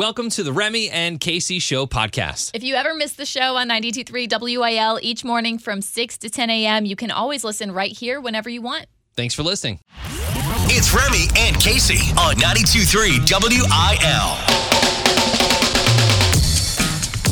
Welcome 0.00 0.30
to 0.30 0.42
the 0.42 0.50
Remy 0.50 0.88
and 0.88 1.20
Casey 1.20 1.58
Show 1.58 1.84
podcast. 1.84 2.52
If 2.54 2.64
you 2.64 2.74
ever 2.74 2.94
miss 2.94 3.12
the 3.12 3.26
show 3.26 3.56
on 3.56 3.68
92.3 3.68 4.30
WIL 4.40 4.98
each 5.02 5.26
morning 5.26 5.58
from 5.58 5.82
6 5.82 6.16
to 6.16 6.30
10 6.30 6.48
a.m., 6.48 6.86
you 6.86 6.96
can 6.96 7.10
always 7.10 7.44
listen 7.44 7.70
right 7.70 7.92
here 7.92 8.18
whenever 8.18 8.48
you 8.48 8.62
want. 8.62 8.86
Thanks 9.14 9.34
for 9.34 9.42
listening. 9.42 9.78
It's 10.70 10.94
Remy 10.94 11.26
and 11.36 11.54
Casey 11.60 12.12
on 12.18 12.36
92.3 12.36 13.28
WIL. 13.30 14.36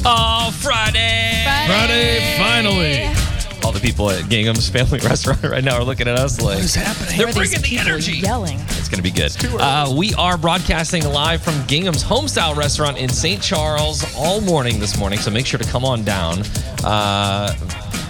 Oh, 0.05 0.55
Friday. 0.61 1.45
Friday, 1.67 2.37
finally. 2.37 3.18
All 3.65 3.73
the 3.73 3.81
people 3.81 4.11
at 4.11 4.29
Gingham's 4.29 4.69
Family 4.69 4.99
Restaurant 5.03 5.43
right 5.43 5.63
now 5.63 5.77
are 5.77 5.85
looking 5.85 6.09
at 6.09 6.19
us 6.19 6.41
like, 6.41 6.57
What 6.57 6.65
is 6.65 6.75
happening? 6.75 7.19
they're 7.19 7.33
bringing 7.33 7.61
the 7.61 7.79
energy. 7.79 8.13
Yelling. 8.19 8.59
It's 8.71 8.89
going 8.89 9.03
to 9.03 9.03
be 9.03 9.11
good. 9.11 9.33
Uh, 9.61 9.93
we 9.97 10.15
are 10.15 10.39
broadcasting 10.39 11.05
live 11.05 11.43
from 11.43 11.55
Gingham's 11.67 12.03
Homestyle 12.03 12.57
Restaurant 12.57 12.97
in 12.97 13.09
St. 13.09 13.43
Charles 13.43 14.05
all 14.17 14.41
morning 14.41 14.79
this 14.79 14.97
morning, 14.99 15.19
so 15.19 15.31
make 15.31 15.45
sure 15.47 15.59
to 15.59 15.67
come 15.69 15.85
on 15.85 16.03
down. 16.05 16.43
Uh, 16.85 17.53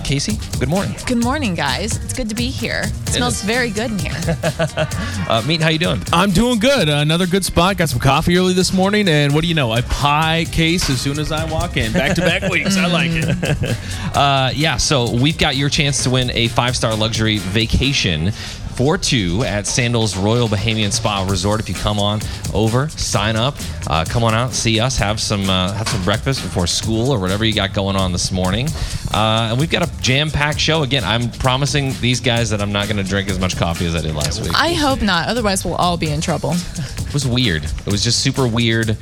Casey, 0.08 0.38
good 0.58 0.70
morning. 0.70 0.96
Good 1.04 1.22
morning, 1.22 1.54
guys. 1.54 1.94
It's 2.02 2.14
good 2.14 2.30
to 2.30 2.34
be 2.34 2.48
here. 2.48 2.84
It 2.86 3.08
smells 3.10 3.40
is. 3.40 3.44
very 3.44 3.68
good 3.68 3.90
in 3.90 3.98
here. 3.98 4.14
Uh, 5.28 5.42
Meet, 5.46 5.60
how 5.60 5.68
you 5.68 5.78
doing? 5.78 6.00
I'm 6.10 6.30
doing 6.30 6.58
good. 6.58 6.88
Another 6.88 7.26
good 7.26 7.44
spot. 7.44 7.76
Got 7.76 7.90
some 7.90 7.98
coffee 7.98 8.38
early 8.38 8.54
this 8.54 8.72
morning, 8.72 9.06
and 9.06 9.34
what 9.34 9.42
do 9.42 9.46
you 9.48 9.54
know? 9.54 9.74
A 9.74 9.82
pie 9.82 10.46
case 10.50 10.88
as 10.88 10.98
soon 10.98 11.18
as 11.18 11.30
I 11.30 11.44
walk 11.52 11.76
in. 11.76 11.92
Back 11.92 12.14
to 12.14 12.22
back 12.22 12.42
weeks. 12.50 12.78
I 12.78 12.86
like 12.86 13.10
it. 13.12 13.76
Uh, 14.14 14.50
yeah, 14.54 14.78
so 14.78 15.14
we've 15.14 15.36
got 15.36 15.54
your 15.56 15.68
chance 15.68 16.02
to 16.04 16.10
win 16.10 16.30
a 16.30 16.48
five 16.48 16.74
star 16.74 16.94
luxury 16.96 17.36
vacation 17.38 18.32
for 18.78 18.96
two 18.96 19.42
at 19.42 19.66
Sandals 19.66 20.16
Royal 20.16 20.46
Bahamian 20.46 20.92
Spa 20.92 21.26
Resort. 21.28 21.58
If 21.58 21.68
you 21.68 21.74
come 21.74 21.98
on 21.98 22.20
over, 22.54 22.88
sign 22.90 23.34
up, 23.34 23.56
uh, 23.88 24.04
come 24.08 24.22
on 24.22 24.34
out, 24.34 24.52
see 24.52 24.78
us, 24.78 24.96
have 24.98 25.18
some 25.18 25.50
uh, 25.50 25.72
have 25.72 25.88
some 25.88 26.04
breakfast 26.04 26.42
before 26.42 26.68
school 26.68 27.10
or 27.10 27.18
whatever 27.18 27.44
you 27.44 27.52
got 27.52 27.74
going 27.74 27.96
on 27.96 28.12
this 28.12 28.30
morning. 28.30 28.68
Uh, 29.12 29.48
and 29.50 29.58
we've 29.58 29.68
got 29.68 29.82
a 29.82 30.00
jam 30.00 30.30
packed 30.30 30.60
show. 30.60 30.84
Again, 30.84 31.02
I'm 31.02 31.28
promising 31.28 31.92
these 32.00 32.20
guys 32.20 32.50
that 32.50 32.62
I'm 32.62 32.70
not 32.70 32.86
going 32.86 32.98
to 32.98 33.02
drink 33.02 33.28
as 33.28 33.40
much 33.40 33.56
coffee 33.56 33.84
as 33.84 33.96
I 33.96 34.00
did 34.00 34.14
last 34.14 34.40
week. 34.42 34.52
I 34.54 34.74
hope 34.74 35.02
not. 35.02 35.28
Otherwise, 35.28 35.64
we'll 35.64 35.74
all 35.74 35.96
be 35.96 36.10
in 36.10 36.20
trouble. 36.20 36.52
It 36.52 37.12
was 37.12 37.26
weird. 37.26 37.64
It 37.64 37.86
was 37.90 38.04
just 38.04 38.20
super 38.20 38.46
weird, 38.46 38.96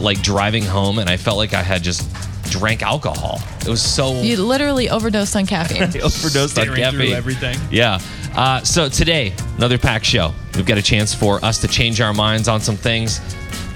like 0.00 0.22
driving 0.22 0.62
home, 0.62 1.00
and 1.00 1.10
I 1.10 1.16
felt 1.16 1.38
like 1.38 1.54
I 1.54 1.62
had 1.64 1.82
just 1.82 2.08
drank 2.50 2.82
alcohol. 2.82 3.40
It 3.62 3.68
was 3.68 3.82
so 3.82 4.22
You 4.22 4.36
literally 4.36 4.88
overdosed 4.88 5.34
on 5.34 5.44
caffeine. 5.46 5.82
overdosed 6.02 6.56
on 6.56 6.66
Staring 6.66 6.74
through 6.74 6.76
caffeine. 6.84 7.14
everything. 7.14 7.58
Yeah. 7.72 7.98
Uh, 8.38 8.62
so 8.62 8.88
today, 8.88 9.34
another 9.56 9.76
packed 9.78 10.04
show. 10.04 10.32
We've 10.54 10.64
got 10.64 10.78
a 10.78 10.82
chance 10.82 11.12
for 11.12 11.44
us 11.44 11.60
to 11.62 11.66
change 11.66 12.00
our 12.00 12.14
minds 12.14 12.46
on 12.46 12.60
some 12.60 12.76
things 12.76 13.18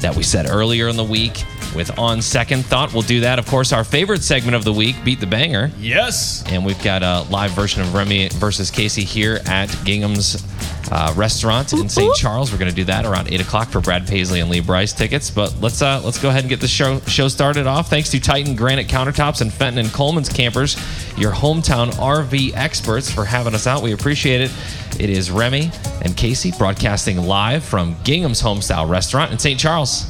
that 0.00 0.14
we 0.14 0.22
said 0.22 0.48
earlier 0.48 0.86
in 0.86 0.96
the 0.96 1.02
week. 1.02 1.42
With 1.74 1.98
on 1.98 2.22
second 2.22 2.64
thought, 2.66 2.92
we'll 2.92 3.02
do 3.02 3.18
that. 3.22 3.40
Of 3.40 3.46
course, 3.46 3.72
our 3.72 3.82
favorite 3.82 4.22
segment 4.22 4.54
of 4.54 4.62
the 4.62 4.72
week, 4.72 4.94
beat 5.04 5.18
the 5.18 5.26
banger, 5.26 5.72
Yes. 5.80 6.44
and 6.46 6.64
we've 6.64 6.80
got 6.84 7.02
a 7.02 7.22
live 7.28 7.50
version 7.52 7.82
of 7.82 7.92
Remy 7.92 8.28
versus 8.34 8.70
Casey 8.70 9.02
here 9.02 9.40
at 9.46 9.66
Gingham's 9.84 10.40
uh, 10.90 11.12
restaurant 11.16 11.72
in 11.72 11.88
St. 11.88 12.14
Charles. 12.16 12.52
We're 12.52 12.58
going 12.58 12.70
to 12.70 12.74
do 12.74 12.84
that 12.84 13.04
around 13.04 13.32
eight 13.32 13.40
o'clock 13.40 13.68
for 13.68 13.80
Brad 13.80 14.06
Paisley 14.06 14.40
and 14.40 14.50
Lee 14.50 14.60
Brice 14.60 14.92
tickets. 14.92 15.30
But 15.30 15.54
let's 15.60 15.80
uh, 15.82 16.00
let's 16.04 16.20
go 16.20 16.28
ahead 16.28 16.42
and 16.42 16.48
get 16.48 16.60
the 16.60 16.68
show 16.68 17.00
show 17.00 17.28
started 17.28 17.66
off. 17.66 17.88
Thanks 17.88 18.10
to 18.10 18.20
Titan 18.20 18.56
Granite 18.56 18.88
Countertops 18.88 19.40
and 19.40 19.52
Fenton 19.52 19.84
and 19.84 19.92
Coleman's 19.92 20.28
Campers, 20.28 20.76
your 21.16 21.32
hometown 21.32 21.90
RV 21.92 22.54
experts, 22.54 23.10
for 23.10 23.24
having 23.24 23.54
us 23.54 23.66
out. 23.66 23.82
We 23.82 23.92
appreciate 23.92 24.40
it. 24.40 24.50
It 24.98 25.10
is 25.10 25.30
Remy 25.30 25.70
and 26.02 26.16
Casey 26.16 26.52
broadcasting 26.58 27.18
live 27.18 27.64
from 27.64 27.96
Gingham's 28.04 28.42
Homestyle 28.42 28.88
Restaurant 28.88 29.32
in 29.32 29.38
St. 29.38 29.58
Charles. 29.58 30.06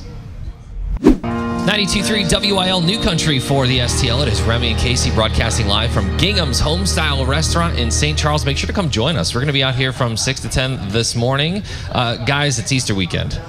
92.3 1.62 2.56
WIL 2.56 2.80
New 2.80 3.00
Country 3.00 3.38
for 3.38 3.68
the 3.68 3.78
STL. 3.78 4.26
It 4.26 4.32
is 4.32 4.42
Remy 4.42 4.72
and 4.72 4.80
Casey 4.80 5.12
broadcasting 5.12 5.68
live 5.68 5.92
from 5.92 6.16
Gingham's 6.16 6.60
Homestyle 6.60 7.24
Restaurant 7.24 7.78
in 7.78 7.88
St. 7.88 8.18
Charles. 8.18 8.44
Make 8.44 8.58
sure 8.58 8.66
to 8.66 8.72
come 8.72 8.90
join 8.90 9.14
us. 9.14 9.32
We're 9.32 9.42
going 9.42 9.46
to 9.46 9.52
be 9.52 9.62
out 9.62 9.76
here 9.76 9.92
from 9.92 10.16
6 10.16 10.40
to 10.40 10.48
10 10.48 10.88
this 10.88 11.14
morning. 11.14 11.62
Uh, 11.92 12.16
guys, 12.24 12.58
it's 12.58 12.72
Easter 12.72 12.96
weekend. 12.96 13.40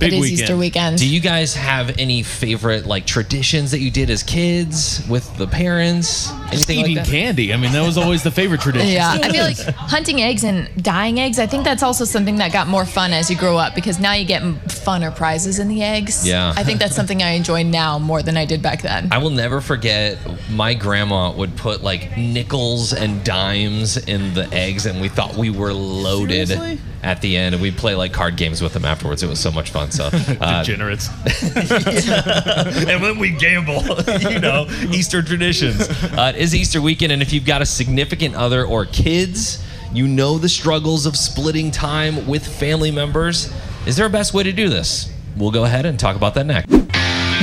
Big 0.00 0.12
it 0.12 0.16
is 0.16 0.20
weekend. 0.22 0.40
Easter 0.40 0.56
weekend. 0.56 0.98
Do 0.98 1.08
you 1.08 1.20
guys 1.20 1.54
have 1.54 1.96
any 1.98 2.22
favorite 2.22 2.86
like 2.86 3.06
traditions 3.06 3.70
that 3.70 3.80
you 3.80 3.90
did 3.90 4.10
as 4.10 4.22
kids 4.22 5.06
with 5.08 5.36
the 5.36 5.46
parents? 5.46 6.26
Just 6.50 6.68
Anything 6.68 6.78
eating 6.80 6.96
like 6.96 7.04
that? 7.04 7.10
candy. 7.10 7.52
I 7.52 7.56
mean, 7.56 7.72
that 7.72 7.86
was 7.86 7.96
always 7.96 8.22
the 8.22 8.30
favorite 8.30 8.60
tradition. 8.60 8.88
Yeah, 8.88 9.12
I 9.22 9.30
feel 9.30 9.44
like 9.44 9.58
hunting 9.76 10.20
eggs 10.20 10.42
and 10.42 10.68
dyeing 10.82 11.20
eggs. 11.20 11.38
I 11.38 11.46
think 11.46 11.64
that's 11.64 11.82
also 11.82 12.04
something 12.04 12.36
that 12.36 12.52
got 12.52 12.66
more 12.66 12.84
fun 12.84 13.12
as 13.12 13.30
you 13.30 13.36
grow 13.36 13.56
up 13.56 13.74
because 13.74 14.00
now 14.00 14.14
you 14.14 14.24
get 14.24 14.42
funner 14.66 15.14
prizes 15.14 15.58
in 15.58 15.68
the 15.68 15.82
eggs. 15.82 16.26
Yeah. 16.26 16.54
I 16.56 16.64
think 16.64 16.80
that's 16.80 16.96
something 16.96 17.22
I 17.22 17.30
enjoy 17.30 17.62
now 17.62 17.98
more 17.98 18.22
than 18.22 18.36
I 18.36 18.46
did 18.46 18.62
back 18.62 18.82
then. 18.82 19.08
I 19.12 19.18
will 19.18 19.30
never 19.30 19.60
forget 19.60 20.18
my 20.50 20.74
grandma 20.74 21.30
would 21.32 21.56
put 21.56 21.82
like 21.82 22.16
nickels 22.16 22.92
and 22.92 23.22
dimes 23.22 23.96
in 23.96 24.34
the 24.34 24.48
eggs, 24.52 24.86
and 24.86 25.00
we 25.00 25.08
thought 25.08 25.36
we 25.36 25.50
were 25.50 25.72
loaded 25.72 26.48
Seriously? 26.48 26.80
At 27.02 27.20
the 27.20 27.36
end. 27.36 27.54
And 27.54 27.62
we'd 27.62 27.76
play 27.76 27.94
like 27.94 28.12
card 28.12 28.36
games 28.36 28.62
with 28.62 28.72
them 28.72 28.84
afterwards. 28.84 29.22
It 29.22 29.28
was 29.28 29.40
so 29.40 29.50
much 29.50 29.70
fun. 29.70 29.90
So, 29.90 30.10
uh, 30.12 30.62
Degenerates. 30.62 31.08
and 32.88 33.02
when 33.02 33.18
we 33.18 33.30
gamble, 33.30 33.82
you 34.30 34.38
know, 34.38 34.66
Easter 34.90 35.22
traditions. 35.22 35.80
Uh, 36.02 36.32
it 36.34 36.40
is 36.40 36.54
Easter 36.54 36.80
weekend, 36.80 37.12
and 37.12 37.22
if 37.22 37.32
you've 37.32 37.46
got 37.46 37.62
a 37.62 37.66
significant 37.66 38.34
other 38.34 38.64
or 38.64 38.86
kids, 38.86 39.64
you 39.92 40.06
know 40.06 40.38
the 40.38 40.48
struggles 40.48 41.06
of 41.06 41.16
splitting 41.16 41.70
time 41.70 42.26
with 42.26 42.46
family 42.46 42.90
members. 42.90 43.52
Is 43.86 43.96
there 43.96 44.06
a 44.06 44.10
best 44.10 44.34
way 44.34 44.42
to 44.42 44.52
do 44.52 44.68
this? 44.68 45.12
We'll 45.36 45.50
go 45.50 45.64
ahead 45.64 45.86
and 45.86 45.98
talk 45.98 46.16
about 46.16 46.34
that 46.34 46.46
next. 46.46 46.70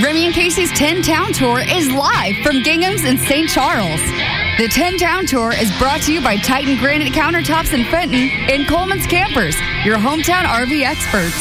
Remy 0.03 0.25
and 0.25 0.34
Casey's 0.34 0.72
10 0.73 1.01
Town 1.01 1.34
Tour 1.34 1.59
is 1.59 1.90
live 1.90 2.35
from 2.44 2.62
Gingham's 2.62 3.03
in 3.03 3.17
St. 3.17 3.50
Charles. 3.50 4.00
The 4.57 4.68
10 4.68 4.97
Town 4.97 5.28
Tour 5.28 5.53
is 5.53 5.72
brought 5.78 6.01
to 6.01 6.12
you 6.12 6.19
by 6.19 6.35
Titan 6.35 6.79
Granite 6.79 7.13
Countertops 7.13 7.73
in 7.73 7.85
Fenton 7.91 8.28
and 8.50 8.68
Coleman's 8.68 9.06
Campers, 9.06 9.56
your 9.85 9.97
hometown 9.97 10.45
RV 10.45 10.84
experts. 10.84 11.35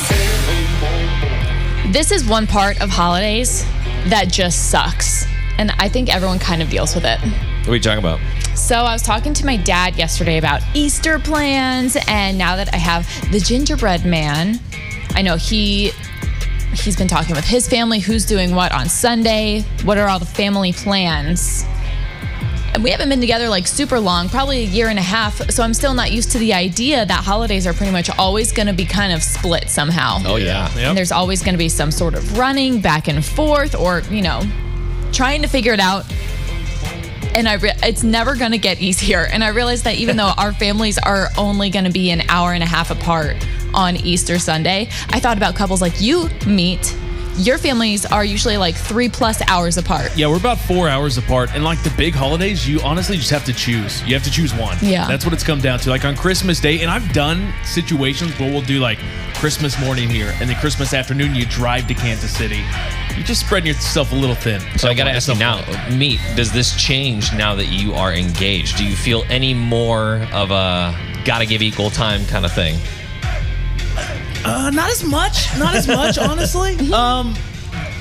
This 1.95 2.13
is 2.13 2.29
one 2.29 2.47
part 2.47 2.79
of 2.83 2.91
holidays 2.91 3.65
that 4.11 4.29
just 4.29 4.71
sucks. 4.71 5.25
And 5.57 5.73
I 5.79 5.89
think 5.89 6.15
everyone 6.15 6.39
kind 6.39 6.61
of 6.61 6.69
deals 6.69 6.95
with 6.95 7.07
it. 7.07 7.19
What 7.21 7.69
are 7.69 7.75
you 7.77 7.81
talking 7.81 8.01
about? 8.01 8.21
So 8.55 8.81
I 8.81 8.93
was 8.93 9.01
talking 9.01 9.33
to 9.33 9.47
my 9.47 9.57
dad 9.57 9.97
yesterday 9.97 10.37
about 10.37 10.61
Easter 10.75 11.19
plans, 11.19 11.97
and 12.09 12.37
now 12.37 12.55
that 12.57 12.75
I 12.75 12.77
have 12.77 13.09
the 13.33 13.41
gingerbread 13.41 14.05
man, 14.05 14.61
I 15.15 15.23
know 15.23 15.37
he 15.37 15.91
he's 16.75 16.99
been 16.99 17.09
talking 17.09 17.35
with 17.35 17.47
his 17.47 17.67
family 17.67 17.99
who's 17.99 18.27
doing 18.27 18.55
what 18.55 18.73
on 18.73 18.91
Sunday, 18.91 19.63
what 19.85 19.97
are 19.97 20.07
all 20.07 20.19
the 20.19 20.27
family 20.27 20.75
plans. 20.75 21.65
And 22.77 22.85
we 22.85 22.91
haven't 22.91 23.09
been 23.09 23.23
together 23.23 23.49
like 23.49 23.67
super 23.67 23.99
long, 23.99 24.29
probably 24.29 24.59
a 24.59 24.67
year 24.67 24.89
and 24.89 24.99
a 24.99 25.03
half, 25.03 25.51
so 25.51 25.63
I'm 25.63 25.73
still 25.73 25.95
not 25.95 26.13
used 26.13 26.31
to 26.33 26.39
the 26.39 26.53
idea 26.53 27.07
that 27.07 27.25
holidays 27.25 27.67
are 27.67 27.73
pretty 27.73 27.91
much 27.91 28.11
always 28.19 28.53
going 28.53 28.67
to 28.67 28.75
be 28.75 28.85
kind 28.85 29.15
of 29.15 29.23
split 29.23 29.71
somehow. 29.71 30.19
Oh, 30.27 30.37
yeah. 30.37 30.69
Yep. 30.75 30.89
And 30.89 30.99
there's 30.99 31.11
always 31.11 31.43
going 31.43 31.55
to 31.55 31.59
be 31.59 31.71
some 31.71 31.91
sort 31.91 32.13
of 32.13 32.37
running 32.37 32.83
back 32.83 33.09
and 33.09 33.25
forth 33.25 33.75
or, 33.75 34.01
you 34.11 34.21
know, 34.21 34.43
trying 35.11 35.41
to 35.41 35.49
figure 35.49 35.73
it 35.73 35.81
out. 35.81 36.05
And 37.35 37.49
I 37.49 37.55
re- 37.55 37.73
it's 37.83 38.03
never 38.03 38.37
going 38.37 38.53
to 38.53 38.59
get 38.59 38.79
easier. 38.79 39.25
And 39.25 39.43
I 39.43 39.49
realized 39.49 39.85
that 39.85 39.95
even 39.95 40.19
though 40.19 40.33
our 40.37 40.53
families 40.53 40.99
are 40.99 41.29
only 41.39 41.71
going 41.71 41.87
to 41.87 41.91
be 41.91 42.11
an 42.11 42.25
hour 42.29 42.53
and 42.53 42.63
a 42.63 42.67
half 42.67 42.91
apart 42.91 43.37
on 43.73 43.97
Easter 43.97 44.39
Sunday, 44.39 44.91
I 45.09 45.19
thought 45.19 45.39
about 45.39 45.55
couples 45.55 45.81
like 45.81 45.99
you 46.03 46.29
meet. 46.47 46.95
Your 47.39 47.59
families 47.59 48.07
are 48.07 48.25
usually 48.25 48.57
like 48.57 48.75
three 48.75 49.11
plus 49.11 49.43
hours 49.47 49.77
apart. 49.77 50.11
Yeah, 50.17 50.29
we're 50.29 50.39
about 50.39 50.59
four 50.59 50.89
hours 50.89 51.19
apart. 51.19 51.51
And 51.55 51.65
like 51.65 51.83
the 51.83 51.93
big 51.97 52.15
holidays, 52.15 52.67
you 52.67 52.81
honestly 52.81 53.19
just 53.19 53.31
have 53.31 53.45
to 53.45 53.53
choose. 53.53 54.03
You 54.05 54.15
have 54.15 54.23
to 54.23 54.31
choose 54.31 54.55
one. 54.55 54.79
Yeah. 54.81 55.07
That's 55.07 55.27
what 55.27 55.35
it's 55.35 55.45
come 55.45 55.61
down 55.61 55.79
to. 55.81 55.91
Like 55.91 56.07
on 56.07 56.17
Christmas 56.17 56.61
Day, 56.61 56.81
and 56.81 56.91
I've 56.91 57.13
done 57.13 57.53
situations 57.63 58.39
where 58.39 58.51
we'll 58.51 58.63
do 58.63 58.79
like 58.79 58.99
Christmas 59.35 59.79
morning 59.79 60.09
here, 60.09 60.33
and 60.41 60.49
then 60.49 60.57
Christmas 60.57 60.95
afternoon, 60.95 61.35
you 61.35 61.45
drive 61.45 61.87
to 61.89 61.95
Kansas 61.95 62.35
City. 62.35 62.65
You're 63.15 63.27
just 63.27 63.45
spreading 63.45 63.67
yourself 63.67 64.13
a 64.13 64.15
little 64.15 64.35
thin. 64.35 64.63
So 64.79 64.89
I 64.89 64.95
got 64.95 65.05
to 65.05 65.11
ask 65.11 65.29
you 65.29 65.35
now, 65.35 65.63
Meet, 65.95 66.21
does 66.37 66.51
this 66.53 66.75
change 66.75 67.35
now 67.35 67.55
that 67.55 67.67
you 67.67 67.93
are 67.93 68.15
engaged? 68.15 68.79
Do 68.79 68.87
you 68.87 68.97
feel 68.97 69.25
any 69.29 69.53
more 69.53 70.27
of 70.33 70.51
a 70.51 70.95
gotta 71.27 71.45
give 71.45 71.61
equal 71.61 71.91
time 71.91 72.25
kind 72.27 72.47
of 72.47 72.53
thing? 72.53 72.79
Uh, 74.47 74.71
not 74.71 74.91
as 74.91 75.05
much. 75.05 75.49
Not 75.59 75.75
as 75.75 75.87
much, 75.89 76.19
honestly. 76.31 76.77
Um, 76.93 77.35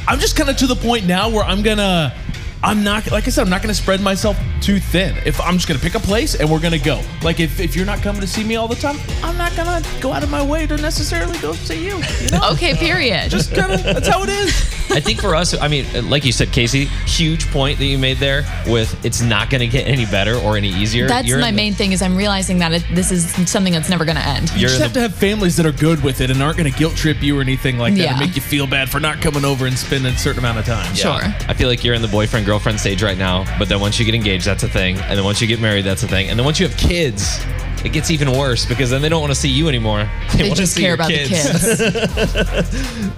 I'm 0.08 0.20
just 0.20 0.36
kind 0.36 0.50
of 0.50 0.58
to 0.58 0.68
the 0.68 0.76
point 0.76 1.06
now 1.06 1.30
where 1.30 1.44
I'm 1.44 1.62
gonna. 1.64 2.14
I'm 2.64 2.84
not 2.84 3.12
like 3.12 3.28
I 3.28 3.30
said. 3.30 3.44
I'm 3.44 3.50
not 3.50 3.62
gonna 3.62 3.74
spread 3.76 4.02
myself 4.02 4.38
too 4.62 4.80
thin. 4.80 5.16
If 5.26 5.40
I'm 5.42 5.56
just 5.56 5.68
gonna 5.68 5.80
pick 5.80 5.94
a 5.96 6.00
place 6.00 6.34
and 6.36 6.50
we're 6.50 6.60
gonna 6.60 6.80
go. 6.80 7.02
Like 7.22 7.40
if, 7.40 7.60
if 7.60 7.76
you're 7.76 7.86
not 7.86 8.00
coming 8.02 8.22
to 8.22 8.28
see 8.28 8.44
me 8.44 8.56
all 8.56 8.68
the 8.68 8.76
time, 8.76 8.98
I'm 9.24 9.38
not 9.38 9.56
gonna 9.56 9.84
go 10.02 10.12
out 10.12 10.24
of 10.24 10.30
my 10.32 10.44
way 10.44 10.66
to 10.68 10.78
necessarily 10.78 11.38
go 11.40 11.54
see 11.54 11.84
you. 11.86 11.98
You 12.22 12.30
know, 12.32 12.50
Okay, 12.54 12.74
period. 12.76 13.30
just 13.30 13.54
kind 13.54 13.72
of 13.74 13.84
that's 13.84 14.08
how 14.08 14.24
it 14.24 14.30
is. 14.30 14.74
I 14.96 15.02
think 15.02 15.20
for 15.22 15.36
us, 15.36 15.54
I 15.60 15.68
mean, 15.68 15.86
like 16.10 16.24
you 16.26 16.32
said, 16.32 16.52
Casey, 16.52 16.86
huge 16.86 17.48
point 17.52 17.78
that 17.80 17.86
you 17.86 17.98
made 17.98 18.18
there 18.18 18.44
with 18.68 19.04
it's 19.06 19.22
not 19.22 19.50
going 19.50 19.60
to 19.60 19.68
get 19.68 19.88
any 19.88 20.06
better 20.06 20.36
or 20.38 20.56
any 20.58 20.70
easier. 20.70 21.08
That's 21.08 21.28
You're 21.28 21.40
my 21.40 21.52
the- 21.52 21.58
main 21.58 21.74
thing 21.74 21.92
is 21.92 22.02
I'm 22.02 22.16
realizing 22.16 22.60
that 22.60 22.72
it, 22.74 22.86
this 22.94 23.12
is 23.12 23.30
something 23.50 23.74
that's 23.74 23.90
never 23.90 24.06
going 24.06 24.16
to 24.18 24.26
end. 24.26 24.50
You 24.54 24.62
You're 24.62 24.70
just 24.70 24.82
have 24.82 24.94
the- 24.94 25.02
to 25.02 25.08
have 25.10 25.16
families 25.16 25.58
that 25.58 25.66
are 25.66 25.72
good 25.72 26.04
with 26.04 26.22
it 26.22 26.30
and 26.32 26.42
aren't 26.42 26.58
going 26.58 26.72
to 26.72 26.78
guilt 26.78 26.96
trip 26.96 27.22
you 27.22 27.38
or 27.38 27.42
anything 27.42 27.78
like 27.78 27.94
that 27.96 28.00
Yeah. 28.00 28.12
and 28.12 28.20
make 28.20 28.36
you 28.36 28.42
feel 28.42 28.68
bad 28.68 28.90
for 28.90 29.00
not 29.00 29.22
coming 29.22 29.44
over 29.46 29.66
and 29.66 29.78
spending 29.78 30.14
a 30.14 30.18
certain 30.18 30.40
amount 30.40 30.60
of 30.60 30.66
time. 30.66 30.94
Sure. 30.96 31.20
I 31.22 31.54
feel 31.54 31.68
like 31.68 31.84
you're 31.84 31.96
in 31.96 32.02
the 32.02 32.08
boyfriend 32.08 32.46
girlfriend 32.46 32.80
stage 32.80 33.04
right 33.04 33.18
now, 33.18 33.44
but 33.60 33.68
then 33.70 33.80
once 33.82 34.00
you 34.00 34.06
get 34.06 34.16
engaged, 34.16 34.46
that's 34.46 34.64
a 34.64 34.70
thing, 34.70 34.98
and 34.98 35.18
then 35.18 35.24
once 35.26 35.42
you 35.42 35.48
get 35.48 35.60
married, 35.60 35.84
that's 35.86 36.04
a 36.04 36.08
thing, 36.08 36.30
and 36.30 36.40
then 36.40 36.46
once 36.46 36.60
you 36.60 36.68
have 36.68 36.78
kids. 36.78 37.40
It 37.86 37.94
gets 37.94 38.10
even 38.12 38.32
worse 38.32 38.66
because 38.66 38.90
then 38.90 39.02
they 39.04 39.10
don't 39.10 39.22
want 39.22 39.32
to 39.32 39.40
see 39.40 39.50
you 39.50 39.68
anymore. 39.70 40.10
They 40.36 40.44
wanna 40.50 40.56
just 40.56 40.74
see 40.74 40.82
care 40.82 40.90
your 40.90 40.96
about 40.96 41.10
the 41.10 41.26
kids. 41.28 41.80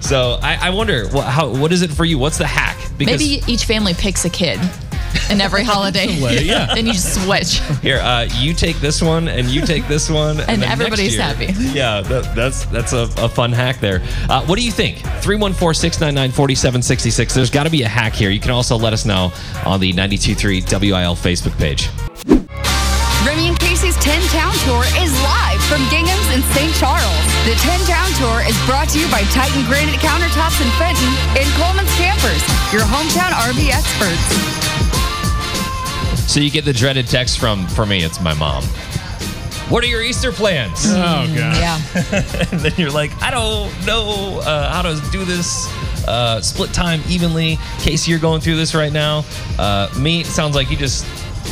So 0.06 0.38
I, 0.42 0.68
I 0.68 0.70
wonder 0.70 1.08
what, 1.08 1.24
how 1.26 1.48
what 1.48 1.72
is 1.72 1.82
it 1.82 1.90
for 1.90 2.04
you? 2.04 2.18
What's 2.18 2.38
the 2.38 2.46
hack? 2.46 2.76
Because 2.96 3.20
Maybe 3.20 3.42
each 3.52 3.64
family 3.64 3.94
picks 3.94 4.24
a 4.24 4.30
kid 4.30 4.60
in 5.30 5.40
every 5.40 5.64
holiday. 5.72 6.20
way, 6.22 6.42
yeah. 6.42 6.72
then 6.74 6.86
you 6.86 6.92
just 6.92 7.24
switch. 7.24 7.60
Here, 7.80 7.98
uh, 7.98 8.28
you 8.36 8.54
take 8.54 8.76
this 8.76 9.02
one, 9.02 9.26
and 9.28 9.48
you 9.48 9.62
take 9.66 9.86
this 9.88 10.08
one, 10.10 10.38
and, 10.40 10.50
And 10.50 10.62
everybody's 10.64 11.14
year- 11.14 11.22
happy. 11.22 11.46
Yeah, 11.56 12.00
that, 12.02 12.34
that's 12.36 12.64
that's 12.66 12.92
a, 12.92 13.08
a 13.18 13.28
fun 13.28 13.52
hack 13.52 13.80
there. 13.80 14.00
Uh, 14.28 14.42
what 14.46 14.58
do 14.58 14.64
you 14.64 14.70
think? 14.72 14.98
314-699-4766. 15.22 17.34
There's 17.34 17.50
got 17.50 17.64
to 17.64 17.70
be 17.70 17.82
a 17.82 17.88
hack 17.88 18.12
here. 18.14 18.30
You 18.30 18.40
can 18.40 18.50
also 18.50 18.76
let 18.76 18.92
us 18.92 19.04
know 19.04 19.32
on 19.64 19.80
the 19.80 19.92
923 19.92 20.60
WIL 20.60 21.16
Facebook 21.16 21.56
page. 21.58 21.88
Remy 23.26 23.54
Tour 24.68 24.84
is 25.00 25.10
live 25.24 25.64
from 25.64 25.80
Gingham's 25.88 26.28
in 26.28 26.42
St. 26.52 26.74
Charles. 26.74 27.24
The 27.46 27.56
10 27.56 27.86
Town 27.88 28.10
Tour 28.20 28.42
is 28.46 28.54
brought 28.66 28.90
to 28.90 29.00
you 29.00 29.10
by 29.10 29.22
Titan 29.32 29.64
Granite 29.64 29.98
Countertops 29.98 30.60
in 30.60 30.68
Fenton 30.76 31.08
and 31.40 31.48
Coleman's 31.56 31.88
Campers, 31.96 32.42
your 32.70 32.82
hometown 32.82 33.32
RV 33.48 33.70
experts. 33.72 34.28
So 36.30 36.40
you 36.40 36.50
get 36.50 36.66
the 36.66 36.74
dreaded 36.74 37.06
text 37.06 37.38
from, 37.38 37.66
for 37.68 37.86
me, 37.86 38.02
it's 38.02 38.20
my 38.20 38.34
mom. 38.34 38.62
What 39.70 39.84
are 39.84 39.86
your 39.86 40.02
Easter 40.02 40.32
plans? 40.32 40.84
Oh, 40.84 40.92
God. 40.92 41.34
Yeah. 41.34 41.80
and 42.52 42.60
then 42.60 42.72
you're 42.76 42.90
like, 42.90 43.12
I 43.22 43.30
don't 43.30 43.72
know 43.86 44.40
uh, 44.44 44.70
how 44.70 44.82
to 44.82 45.00
do 45.10 45.24
this. 45.24 45.66
Uh, 46.06 46.42
split 46.42 46.74
time 46.74 47.00
evenly. 47.08 47.58
Casey, 47.78 48.10
you're 48.10 48.20
going 48.20 48.42
through 48.42 48.56
this 48.56 48.74
right 48.74 48.92
now. 48.92 49.24
Uh, 49.58 49.88
me, 49.98 50.20
it 50.20 50.26
sounds 50.26 50.54
like 50.54 50.70
you 50.70 50.76
just 50.76 51.06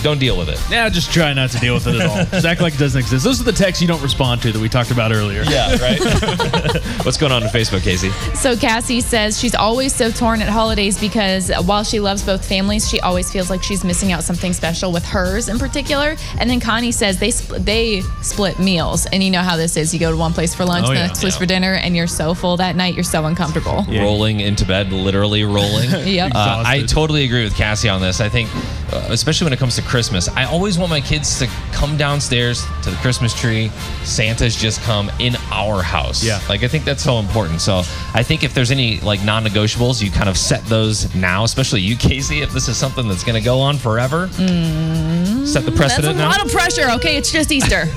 don't 0.07 0.19
deal 0.21 0.39
with 0.39 0.49
it. 0.49 0.61
Yeah, 0.71 0.89
just 0.89 1.13
try 1.13 1.33
not 1.33 1.51
to 1.51 1.59
deal 1.59 1.75
with 1.75 1.87
it 1.89 1.97
at 1.97 2.07
all. 2.09 2.17
Just 2.27 2.47
act 2.47 2.61
like 2.61 2.75
it 2.75 2.79
doesn't 2.79 3.01
exist. 3.01 3.25
Those 3.25 3.41
are 3.41 3.45
the 3.45 3.53
texts 3.53 3.83
you 3.83 3.89
don't 3.89 4.03
respond 4.03 4.41
to 4.43 4.53
that 4.53 4.61
we 4.61 4.69
talked 4.69 4.91
about 4.93 5.11
earlier. 5.13 5.43
Yeah, 5.43 5.77
right. 5.83 6.01
What's 7.05 7.17
going 7.17 7.33
on 7.33 7.43
on 7.43 7.49
Facebook, 7.49 7.83
Casey? 7.83 8.11
So 8.37 8.57
Cassie 8.57 9.01
says 9.01 9.39
she's 9.39 9.55
always 9.55 9.93
so 9.95 10.11
torn 10.11 10.41
at 10.43 10.49
holidays 10.49 10.99
because 11.01 11.51
while 11.65 11.83
she 11.83 11.99
loves 12.01 12.23
both 12.25 12.47
families, 12.47 12.89
she 12.89 13.01
always 13.01 13.31
feels 13.33 13.51
like 13.51 13.63
she's 13.63 13.85
missing 13.85 14.13
out 14.13 14.23
something 14.23 14.53
special 14.53 14.93
with 14.93 15.05
hers 15.05 15.49
in 15.49 15.59
particular. 15.59 16.15
And 16.39 16.49
then 16.49 16.61
Connie 16.61 16.93
says 16.93 17.19
they 17.19 17.29
spl- 17.31 17.65
they 17.65 18.03
split 18.23 18.59
meals, 18.61 19.07
and 19.07 19.23
you 19.25 19.31
know 19.31 19.43
how 19.43 19.57
this 19.57 19.77
is. 19.77 19.93
You 19.93 19.99
go 19.99 20.11
to 20.13 20.17
one 20.17 20.33
place 20.33 20.55
for 20.55 20.65
lunch, 20.65 20.87
Oh, 20.87 20.91
the 20.91 20.95
yeah. 21.01 21.07
next 21.09 21.21
place 21.21 21.37
for 21.37 21.47
dinner, 21.47 21.75
and 21.75 21.97
you're 21.97 22.07
so 22.07 22.33
full 22.35 22.57
that 22.59 22.77
night, 22.77 22.95
you're 22.95 23.03
so 23.05 23.25
uncomfortable. 23.25 23.85
Rolling 23.89 24.41
into 24.41 24.65
bed, 24.65 24.93
literally 24.93 25.43
rolling. 25.45 25.91
Yep. 26.07 26.33
Uh, 26.35 26.63
I 26.65 26.83
totally 26.83 27.25
agree 27.25 27.43
with 27.45 27.57
Cassie 27.57 27.89
on 27.89 28.01
this. 28.01 28.21
I 28.21 28.29
think, 28.29 28.49
especially 28.93 29.45
when 29.47 29.53
it 29.53 29.59
comes 29.59 29.77
to 29.77 29.83
Christmas, 29.83 30.29
I 30.29 30.45
always 30.45 30.79
want 30.79 30.91
my 30.91 31.01
kids 31.01 31.39
to 31.41 31.47
come 31.73 31.97
downstairs 31.97 32.65
to 32.83 32.91
the 32.91 32.97
Christmas 32.97 33.35
tree. 33.39 33.69
Santa's 34.05 34.57
just 34.57 34.81
come 34.83 35.11
in 35.19 35.37
our 35.51 35.83
house. 35.83 36.23
Yeah. 36.25 36.41
Like, 36.49 36.63
I 36.63 36.69
think 36.69 36.85
that's 36.85 37.03
so 37.03 37.19
important. 37.19 37.61
So, 37.61 37.83
I 38.15 38.23
think 38.23 38.43
if 38.45 38.55
there's 38.55 38.71
any 38.71 39.01
like 39.01 39.23
non 39.25 39.45
negotiables, 39.45 40.03
you 40.03 40.11
kind 40.11 40.29
of 40.29 40.37
set 40.39 40.65
those 40.67 41.15
now, 41.15 41.45
especially 41.45 41.81
you, 41.81 41.97
Casey, 42.07 42.41
if 42.43 42.53
this 42.53 42.69
is 42.69 42.77
something 42.77 43.09
that's 43.09 43.25
going 43.25 43.39
to 43.39 43.45
go 43.45 43.61
on 43.61 43.77
forever. 43.77 44.29
Set 44.29 45.65
the 45.65 45.73
precedent. 45.73 45.73
That's 45.73 45.73
a 45.73 45.77
precedent 45.77 46.19
now. 46.19 46.29
lot 46.31 46.45
of 46.45 46.51
pressure. 46.53 46.91
Okay, 46.97 47.17
it's 47.17 47.31
just 47.31 47.51
Easter. 47.53 47.85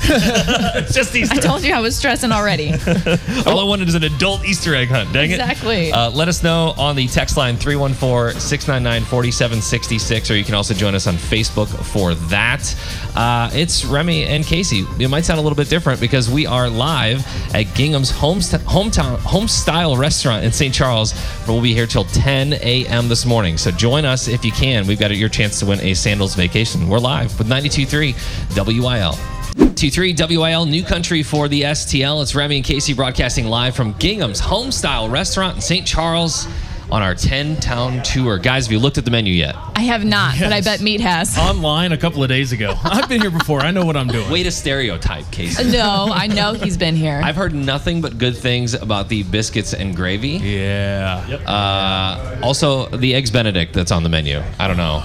It's 0.80 0.94
just 0.94 1.14
Easter. 1.16 1.36
I 1.36 1.40
told 1.40 1.64
you 1.64 1.74
I 1.74 1.80
was 1.80 1.96
stressing 1.96 2.32
already. 2.32 2.72
All 3.46 3.60
I 3.60 3.64
wanted 3.64 3.88
is 3.90 3.96
an 3.96 4.04
adult 4.04 4.46
Easter 4.46 4.76
egg 4.76 4.90
hunt. 4.90 5.12
Dang 5.12 5.30
Exactly. 5.32 5.90
it. 5.90 5.94
Uh, 5.94 6.10
let 6.12 6.28
us 6.28 6.42
know 6.44 6.74
on 6.78 6.96
the 6.96 7.08
text 7.08 7.38
line 7.38 7.58
314 7.58 8.40
699 8.40 9.04
4766, 9.10 10.32
or 10.32 10.38
you 10.38 10.44
can 10.44 10.56
also 10.56 10.74
join 10.80 10.96
us 10.96 11.08
on 11.08 11.16
Facebook 11.16 11.68
for 11.68 12.16
that. 12.16 12.76
Uh, 13.16 13.50
it's 13.54 13.84
Remy 13.84 14.24
and 14.24 14.46
Casey. 14.46 14.86
It 14.98 15.10
might 15.10 15.26
sound 15.26 15.40
a 15.40 15.44
little 15.44 15.58
bit 15.58 15.70
different 15.70 16.00
because 16.00 16.30
we 16.30 16.46
are 16.46 16.70
live 16.70 17.26
at 17.54 17.64
Gingham's 17.76 18.12
homeст- 18.12 18.60
hometown 18.60 19.18
home 19.20 19.50
style 19.50 19.98
restaurant 19.98 20.46
in 20.46 20.54
St. 20.54 20.74
Charles. 20.74 21.14
But 21.46 21.54
we'll 21.54 21.62
be 21.62 21.74
here 21.74 21.86
till 21.86 22.06
10 22.06 22.54
a.m. 22.54 23.10
this 23.10 23.26
morning. 23.26 23.58
So 23.58 23.72
join 23.72 24.06
us 24.06 24.30
if 24.30 24.46
you 24.46 24.54
can. 24.54 24.88
We've 24.88 25.00
got 25.00 25.16
your 25.16 25.28
chance 25.30 25.60
to 25.60 25.66
win 25.66 25.82
a 25.82 25.94
sandals 25.94 26.34
vacation. 26.34 26.88
We're 26.88 27.00
live 27.00 27.38
with 27.38 27.48
92.3 27.48 28.16
WIL. 28.56 29.16
23 29.76 30.16
WIL 30.38 30.66
New 30.66 30.84
Country 30.84 31.24
for 31.24 31.50
the 31.50 31.64
STL. 31.64 32.22
It's 32.22 32.36
Remy 32.36 32.58
and 32.58 32.66
Casey 32.66 32.94
broadcasting 32.94 33.48
live 33.48 33.76
from 33.76 33.94
Gingham's 33.94 34.40
Home 34.40 34.72
Style 34.72 35.10
Restaurant 35.10 35.56
in 35.56 35.62
St. 35.62 35.86
Charles 35.86 36.48
on 36.92 37.02
our 37.04 37.16
10 37.16 37.58
town 37.58 38.02
tour. 38.04 38.38
Guys, 38.38 38.66
have 38.66 38.72
you 38.72 38.80
looked 38.80 38.98
at 38.98 39.06
the 39.06 39.12
menu 39.12 39.34
yet? 39.34 39.56
I 39.76 39.82
have 39.82 40.04
not, 40.04 40.36
but 40.40 40.52
I 40.52 40.62
bet 40.62 40.82
Meat 40.82 41.02
has. 41.02 41.38
Online 41.50 41.92
a 41.92 41.98
couple 41.98 42.24
of 42.24 42.30
days 42.30 42.52
ago. 42.52 42.76
I've 42.84 43.08
been 43.08 43.22
here 43.22 43.32
before. 43.32 43.62
I 43.62 43.72
know 43.72 43.86
what 43.86 43.96
I'm 43.96 44.08
doing. 44.08 44.30
Way 44.30 44.44
to 44.44 44.52
stereotype, 44.52 45.30
Casey. 45.32 45.72
No, 45.72 46.10
I 46.12 46.28
know 46.28 46.54
he's 46.54 46.78
been 46.78 46.96
here. 46.96 47.22
I've 47.24 47.36
heard 47.36 47.54
nothing 47.54 48.02
but 48.02 48.18
good 48.18 48.36
things 48.36 48.74
about 48.74 49.10
the 49.10 49.24
biscuits 49.24 49.74
and 49.74 49.96
gravy. 49.96 50.30
Yeah. 50.30 51.26
Uh, 51.46 52.40
also, 52.44 52.88
the 52.90 53.16
eggs 53.16 53.32
Benedict 53.32 53.74
that's 53.74 53.92
on 53.92 54.04
the 54.04 54.10
menu. 54.10 54.42
I 54.60 54.68
don't 54.68 54.78
know. 54.78 55.04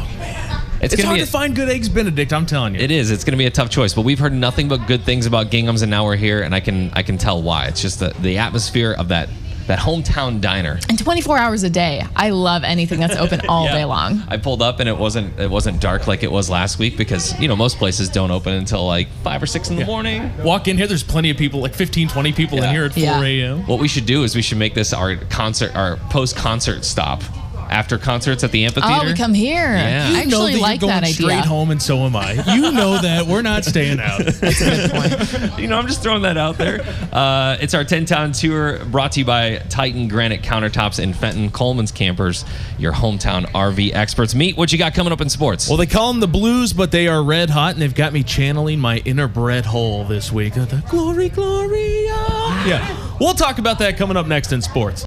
It's, 0.80 0.92
It's 0.92 1.02
hard 1.02 1.16
be 1.18 1.24
to 1.24 1.30
find 1.30 1.56
good 1.56 1.70
eggs 1.70 1.88
Benedict, 1.88 2.32
I'm 2.32 2.44
telling 2.44 2.74
you. 2.74 2.80
It 2.80 2.90
is. 2.90 3.10
It's 3.10 3.24
going 3.24 3.32
to 3.32 3.38
be 3.38 3.46
a 3.46 3.50
tough 3.50 3.70
choice, 3.70 3.94
but 3.94 4.02
we've 4.02 4.18
heard 4.18 4.34
nothing 4.34 4.68
but 4.68 4.86
good 4.86 5.02
things 5.02 5.24
about 5.24 5.50
Gingham's, 5.50 5.80
and 5.82 5.90
now 5.90 6.04
we're 6.04 6.16
here, 6.16 6.42
and 6.42 6.54
I 6.54 6.60
can 6.60 6.90
I 6.92 7.02
can 7.02 7.16
tell 7.16 7.40
why. 7.40 7.66
It's 7.66 7.80
just 7.80 8.00
the 8.00 8.12
the 8.20 8.38
atmosphere 8.38 8.92
of 8.92 9.08
that 9.08 9.28
that 9.66 9.78
hometown 9.78 10.40
diner. 10.40 10.78
and 10.88 10.98
24 10.98 11.38
hours 11.38 11.62
a 11.62 11.70
day. 11.70 12.02
I 12.16 12.30
love 12.30 12.64
anything 12.64 13.00
that's 13.00 13.16
open 13.16 13.40
all 13.48 13.64
Yeah. 13.66 13.74
day 13.74 13.84
long. 13.84 14.22
I 14.28 14.36
pulled 14.36 14.62
up 14.62 14.80
and 14.80 14.88
it 14.88 14.96
wasn't 14.96 15.38
it 15.40 15.50
wasn't 15.50 15.80
dark 15.80 16.06
like 16.06 16.22
it 16.22 16.30
was 16.30 16.50
last 16.50 16.78
week 16.78 16.96
because 16.96 17.38
you 17.40 17.48
know 17.48 17.56
most 17.56 17.78
places 17.78 18.08
don't 18.08 18.30
open 18.30 18.52
until 18.54 18.86
like 18.86 19.08
five 19.22 19.42
or 19.42 19.46
six 19.46 19.70
in 19.70 19.76
the 19.76 19.84
morning. 19.84 20.30
Walk 20.42 20.68
in 20.68 20.76
here, 20.76 20.86
there's 20.86 21.02
plenty 21.02 21.30
of 21.30 21.36
people, 21.36 21.60
like 21.60 21.74
15, 21.74 22.08
20 22.08 22.32
people 22.32 22.58
Yeah. 22.58 22.64
in 22.68 22.74
here 22.74 22.84
at 22.84 22.92
4 22.94 23.02
Yeah. 23.02 23.22
a.m. 23.22 23.66
What 23.66 23.78
we 23.80 23.88
should 23.88 24.06
do 24.06 24.22
is 24.24 24.34
we 24.36 24.42
should 24.42 24.58
make 24.58 24.74
this 24.74 24.92
our 24.92 25.16
concert 25.16 25.74
our 25.74 25.96
post 26.10 26.36
concert 26.36 26.84
stop 26.84 27.22
after 27.70 27.98
concerts 27.98 28.44
at 28.44 28.50
the 28.52 28.64
amphitheater. 28.64 29.00
Oh, 29.02 29.06
we 29.06 29.14
come 29.14 29.34
here. 29.34 29.74
Yeah. 29.74 30.10
I 30.12 30.18
actually 30.20 30.30
know 30.30 30.46
that 30.46 30.60
like 30.60 30.80
you're 30.80 30.88
going 30.90 31.02
that 31.02 31.08
straight 31.08 31.30
idea. 31.38 31.48
home, 31.48 31.70
and 31.70 31.82
so 31.82 31.98
am 32.00 32.16
I. 32.16 32.32
You 32.54 32.72
know 32.72 33.00
that 33.00 33.26
we're 33.26 33.42
not 33.42 33.64
staying 33.64 34.00
out. 34.00 34.20
you 35.58 35.66
know, 35.66 35.78
I'm 35.78 35.86
just 35.86 36.02
throwing 36.02 36.22
that 36.22 36.36
out 36.36 36.56
there. 36.58 36.80
Uh, 37.12 37.56
it's 37.60 37.74
our 37.74 37.84
10 37.84 38.04
town 38.06 38.32
tour 38.32 38.84
brought 38.86 39.12
to 39.12 39.20
you 39.20 39.26
by 39.26 39.58
Titan 39.68 40.08
Granite 40.08 40.42
Countertops 40.42 41.02
and 41.02 41.16
Fenton, 41.16 41.50
Coleman's 41.50 41.92
Campers, 41.92 42.44
your 42.78 42.92
hometown 42.92 43.44
RV 43.46 43.92
experts. 43.94 44.34
Meet 44.34 44.56
what 44.56 44.72
you 44.72 44.78
got 44.78 44.94
coming 44.94 45.12
up 45.12 45.20
in 45.20 45.28
sports. 45.28 45.68
Well, 45.68 45.76
they 45.76 45.86
call 45.86 46.12
them 46.12 46.20
the 46.20 46.28
Blues, 46.28 46.72
but 46.72 46.90
they 46.90 47.08
are 47.08 47.22
red 47.22 47.50
hot, 47.50 47.72
and 47.74 47.82
they've 47.82 47.94
got 47.94 48.12
me 48.12 48.22
channeling 48.22 48.78
my 48.78 48.98
inner 48.98 49.28
Brett 49.28 49.66
Hull 49.66 50.04
this 50.04 50.30
week. 50.32 50.54
The 50.54 50.82
glory, 50.88 51.28
glory. 51.28 52.06
ah. 52.10 52.66
Yeah, 52.66 53.16
we'll 53.20 53.34
talk 53.34 53.58
about 53.58 53.78
that 53.80 53.96
coming 53.96 54.16
up 54.16 54.26
next 54.26 54.52
in 54.52 54.62
sports. 54.62 55.04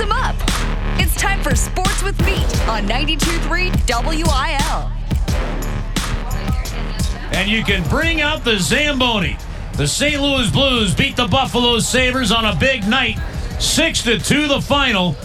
Them 0.00 0.12
up. 0.12 0.34
It's 0.98 1.14
time 1.14 1.42
for 1.42 1.54
Sports 1.54 2.02
with 2.02 2.18
Meat 2.24 2.68
on 2.68 2.88
92.3 2.88 3.70
WIL. 3.86 4.90
and 7.32 7.50
you 7.50 7.62
can 7.62 7.86
bring 7.90 8.22
out 8.22 8.42
the 8.42 8.58
Zamboni. 8.58 9.36
The 9.74 9.86
St. 9.86 10.20
Louis 10.20 10.50
Blues 10.50 10.94
beat 10.94 11.16
the 11.16 11.26
Buffalo 11.26 11.78
Sabres 11.80 12.32
on 12.32 12.46
a 12.46 12.56
big 12.56 12.88
night, 12.88 13.18
6 13.60 14.02
to 14.04 14.18
2 14.18 14.48
the 14.48 14.60
final. 14.62 15.16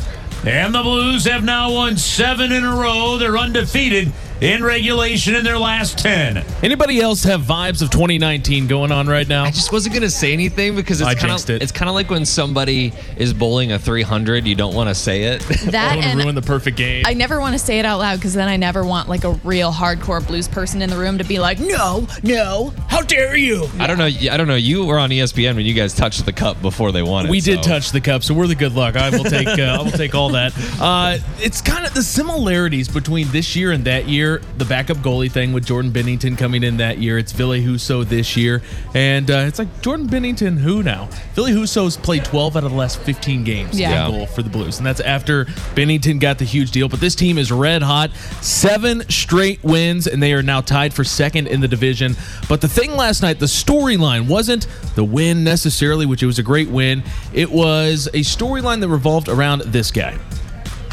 And 0.45 0.75
the 0.75 0.83
Blues 0.83 1.25
have 1.25 1.45
now 1.45 1.71
won 1.71 1.95
7 1.95 2.51
in 2.51 2.63
a 2.65 2.75
row. 2.75 3.17
They're 3.17 3.37
undefeated 3.37 4.11
in 4.45 4.63
regulation 4.63 5.35
in 5.35 5.43
their 5.43 5.57
last 5.57 5.97
10. 5.97 6.43
Anybody 6.61 7.01
else 7.01 7.23
have 7.23 7.41
vibes 7.41 7.81
of 7.81 7.89
2019 7.89 8.67
going 8.67 8.91
on 8.91 9.07
right 9.07 9.27
now? 9.27 9.43
I 9.43 9.51
just 9.51 9.71
wasn't 9.71 9.95
gonna 9.95 10.09
say 10.09 10.33
anything 10.33 10.75
because 10.75 11.01
it's 11.01 11.09
I 11.09 11.15
kind 11.15 11.31
of 11.33 11.49
it. 11.49 11.63
it's 11.63 11.71
kind 11.71 11.89
of 11.89 11.95
like 11.95 12.09
when 12.09 12.25
somebody 12.25 12.93
is 13.17 13.33
bowling 13.33 13.71
a 13.71 13.79
300, 13.79 14.45
you 14.45 14.55
don't 14.55 14.75
want 14.75 14.89
to 14.89 14.95
say 14.95 15.23
it. 15.23 15.43
I 15.43 15.55
That 15.71 15.95
want 15.95 16.03
to 16.03 16.07
and 16.09 16.19
ruin 16.19 16.35
the 16.35 16.41
perfect 16.41 16.77
game. 16.77 17.03
I 17.07 17.13
never 17.13 17.39
want 17.39 17.53
to 17.53 17.59
say 17.59 17.79
it 17.79 17.85
out 17.85 17.99
loud 17.99 18.17
because 18.17 18.33
then 18.33 18.47
I 18.47 18.57
never 18.57 18.85
want 18.85 19.09
like 19.09 19.23
a 19.23 19.31
real 19.43 19.71
hardcore 19.71 20.25
blues 20.25 20.47
person 20.47 20.81
in 20.81 20.89
the 20.89 20.97
room 20.97 21.17
to 21.17 21.23
be 21.23 21.39
like, 21.39 21.59
no, 21.59 22.07
no, 22.23 22.71
how 22.87 23.01
dare 23.01 23.35
you? 23.35 23.67
I 23.79 23.87
don't 23.87 23.97
know. 23.97 24.05
I 24.05 24.37
don't 24.37 24.47
know. 24.47 24.55
You 24.55 24.85
were 24.85 24.99
on 24.99 25.09
ESPN 25.09 25.55
when 25.55 25.65
you 25.65 25.73
guys 25.73 25.93
touched 25.93 26.25
the 26.25 26.33
cup 26.33 26.61
before 26.61 26.91
they 26.91 27.01
won 27.01 27.25
it. 27.25 27.29
we 27.31 27.41
did 27.41 27.63
so- 27.63 27.69
touch 27.71 27.91
the 27.91 28.01
cup, 28.01 28.23
so 28.23 28.33
we're 28.33 28.47
the 28.47 28.55
good 28.55 28.73
luck. 28.73 28.95
I 28.95 29.09
will 29.09 29.23
take 29.23 29.47
uh, 29.47 29.61
I 29.61 29.81
will 29.81 29.91
take 29.91 30.13
all 30.13 30.29
that. 30.29 30.53
Uh, 30.79 31.17
it's 31.39 31.61
kind 31.61 31.85
of 31.85 31.93
the 31.93 32.03
similarities 32.03 32.87
between 32.87 33.27
this 33.29 33.55
year 33.55 33.71
and 33.71 33.83
that 33.85 34.07
year 34.07 34.34
year, 34.41 34.51
the 34.57 34.65
backup 34.65 34.97
goalie 34.97 35.31
thing 35.31 35.53
with 35.53 35.65
Jordan 35.65 35.91
Binnington 35.91 36.37
coming 36.37 36.63
in 36.63 36.77
that 36.77 36.97
year. 36.97 37.17
It's 37.17 37.31
Ville 37.31 37.49
Husso 37.51 38.05
this 38.07 38.35
year. 38.37 38.61
And 38.93 39.29
uh, 39.29 39.45
it's 39.47 39.59
like 39.59 39.81
Jordan 39.81 40.07
Binnington, 40.07 40.57
who 40.57 40.83
now? 40.83 41.05
Ville 41.33 41.45
Husso's 41.47 41.97
played 41.97 42.25
12 42.25 42.57
out 42.57 42.63
of 42.63 42.71
the 42.71 42.77
last 42.77 42.99
15 42.99 43.43
games 43.43 43.79
Yeah. 43.79 44.07
goal 44.09 44.25
for 44.27 44.41
the 44.41 44.49
Blues. 44.49 44.77
And 44.77 44.85
that's 44.85 44.99
after 44.99 45.45
Binnington 45.75 46.19
got 46.19 46.37
the 46.37 46.45
huge 46.45 46.71
deal. 46.71 46.87
But 46.89 46.99
this 46.99 47.15
team 47.15 47.37
is 47.37 47.51
red 47.51 47.81
hot. 47.81 48.11
Seven 48.41 49.07
straight 49.09 49.63
wins, 49.63 50.07
and 50.07 50.21
they 50.21 50.33
are 50.33 50.43
now 50.43 50.61
tied 50.61 50.93
for 50.93 51.03
second 51.03 51.47
in 51.47 51.61
the 51.61 51.67
division. 51.67 52.15
But 52.47 52.61
the 52.61 52.67
thing 52.69 52.95
last 52.95 53.21
night, 53.21 53.39
the 53.39 53.45
storyline 53.45 54.27
wasn't 54.27 54.67
the 54.95 55.03
win 55.03 55.43
necessarily, 55.43 56.05
which 56.05 56.23
it 56.23 56.25
was 56.27 56.39
a 56.39 56.43
great 56.43 56.69
win. 56.69 57.03
It 57.33 57.51
was 57.51 58.07
a 58.07 58.19
storyline 58.21 58.79
that 58.81 58.89
revolved 58.89 59.27
around 59.29 59.61
this 59.61 59.91
guy. 59.91 60.17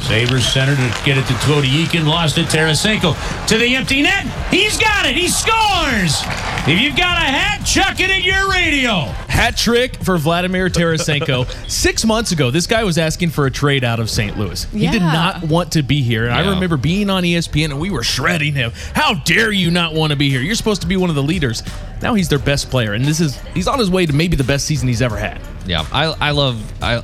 Sabres 0.03 0.47
center 0.47 0.75
to 0.75 1.05
get 1.05 1.17
it 1.17 1.27
to 1.27 1.35
Cody 1.47 1.69
Eakin. 1.69 2.07
Lost 2.07 2.39
it. 2.39 2.47
Tarasenko 2.47 3.15
to 3.47 3.59
the 3.59 3.77
empty 3.77 4.03
net. 4.03 4.27
He's 4.51 4.79
got 4.79 5.07
it. 5.07 5.15
He 5.17 5.29
scores. 5.29 6.23
If 6.67 6.81
you've 6.81 6.97
got 6.97 7.17
a 7.17 7.21
hat, 7.21 7.65
chuck 7.65 8.01
it 8.01 8.11
at 8.11 8.23
your 8.23 8.51
radio. 8.51 9.01
Hat 9.29 9.57
trick 9.57 9.97
for 10.05 10.19
Vladimir 10.19 10.69
Tarasenko. 10.69 11.49
Six 11.71 12.05
months 12.05 12.33
ago, 12.33 12.51
this 12.51 12.67
guy 12.67 12.85
was 12.85 12.99
asking 12.99 13.31
for 13.31 13.47
a 13.47 13.51
trade 13.51 13.85
out 13.85 13.99
of 14.01 14.11
St. 14.11 14.39
Louis. 14.39 14.67
Yeah. 14.73 14.91
He 14.91 14.99
did 14.99 15.03
not 15.03 15.43
want 15.45 15.73
to 15.73 15.83
be 15.83 16.03
here. 16.03 16.25
And 16.25 16.35
I 16.35 16.51
remember 16.51 16.77
being 16.77 17.11
on 17.11 17.23
ESPN 17.23 17.67
and 17.67 17.81
we 17.81 17.91
were 17.91 18.03
shredding 18.03 18.55
him. 18.55 18.73
How 18.95 19.15
dare 19.15 19.51
you 19.51 19.71
not 19.71 19.95
want 19.95 20.11
to 20.11 20.17
be 20.17 20.31
here? 20.31 20.41
You're 20.41 20.55
supposed 20.55 20.83
to 20.83 20.87
be 20.89 20.97
one 20.97 21.11
of 21.11 21.17
the 21.17 21.23
leaders. 21.23 21.63
Now 22.01 22.15
he's 22.15 22.29
their 22.29 22.39
best 22.39 22.71
player. 22.71 22.93
And 22.93 23.05
this 23.05 23.21
is 23.21 23.41
he's 23.55 23.69
on 23.69 23.79
his 23.79 23.91
way 23.91 24.07
to 24.07 24.13
maybe 24.13 24.37
the 24.37 24.45
best 24.45 24.67
season 24.67 24.89
he's 24.89 25.03
ever 25.03 25.17
had. 25.17 25.41
Yeah, 25.67 25.87
I 25.93 26.07
I 26.21 26.31
love 26.33 26.61
I. 26.83 27.03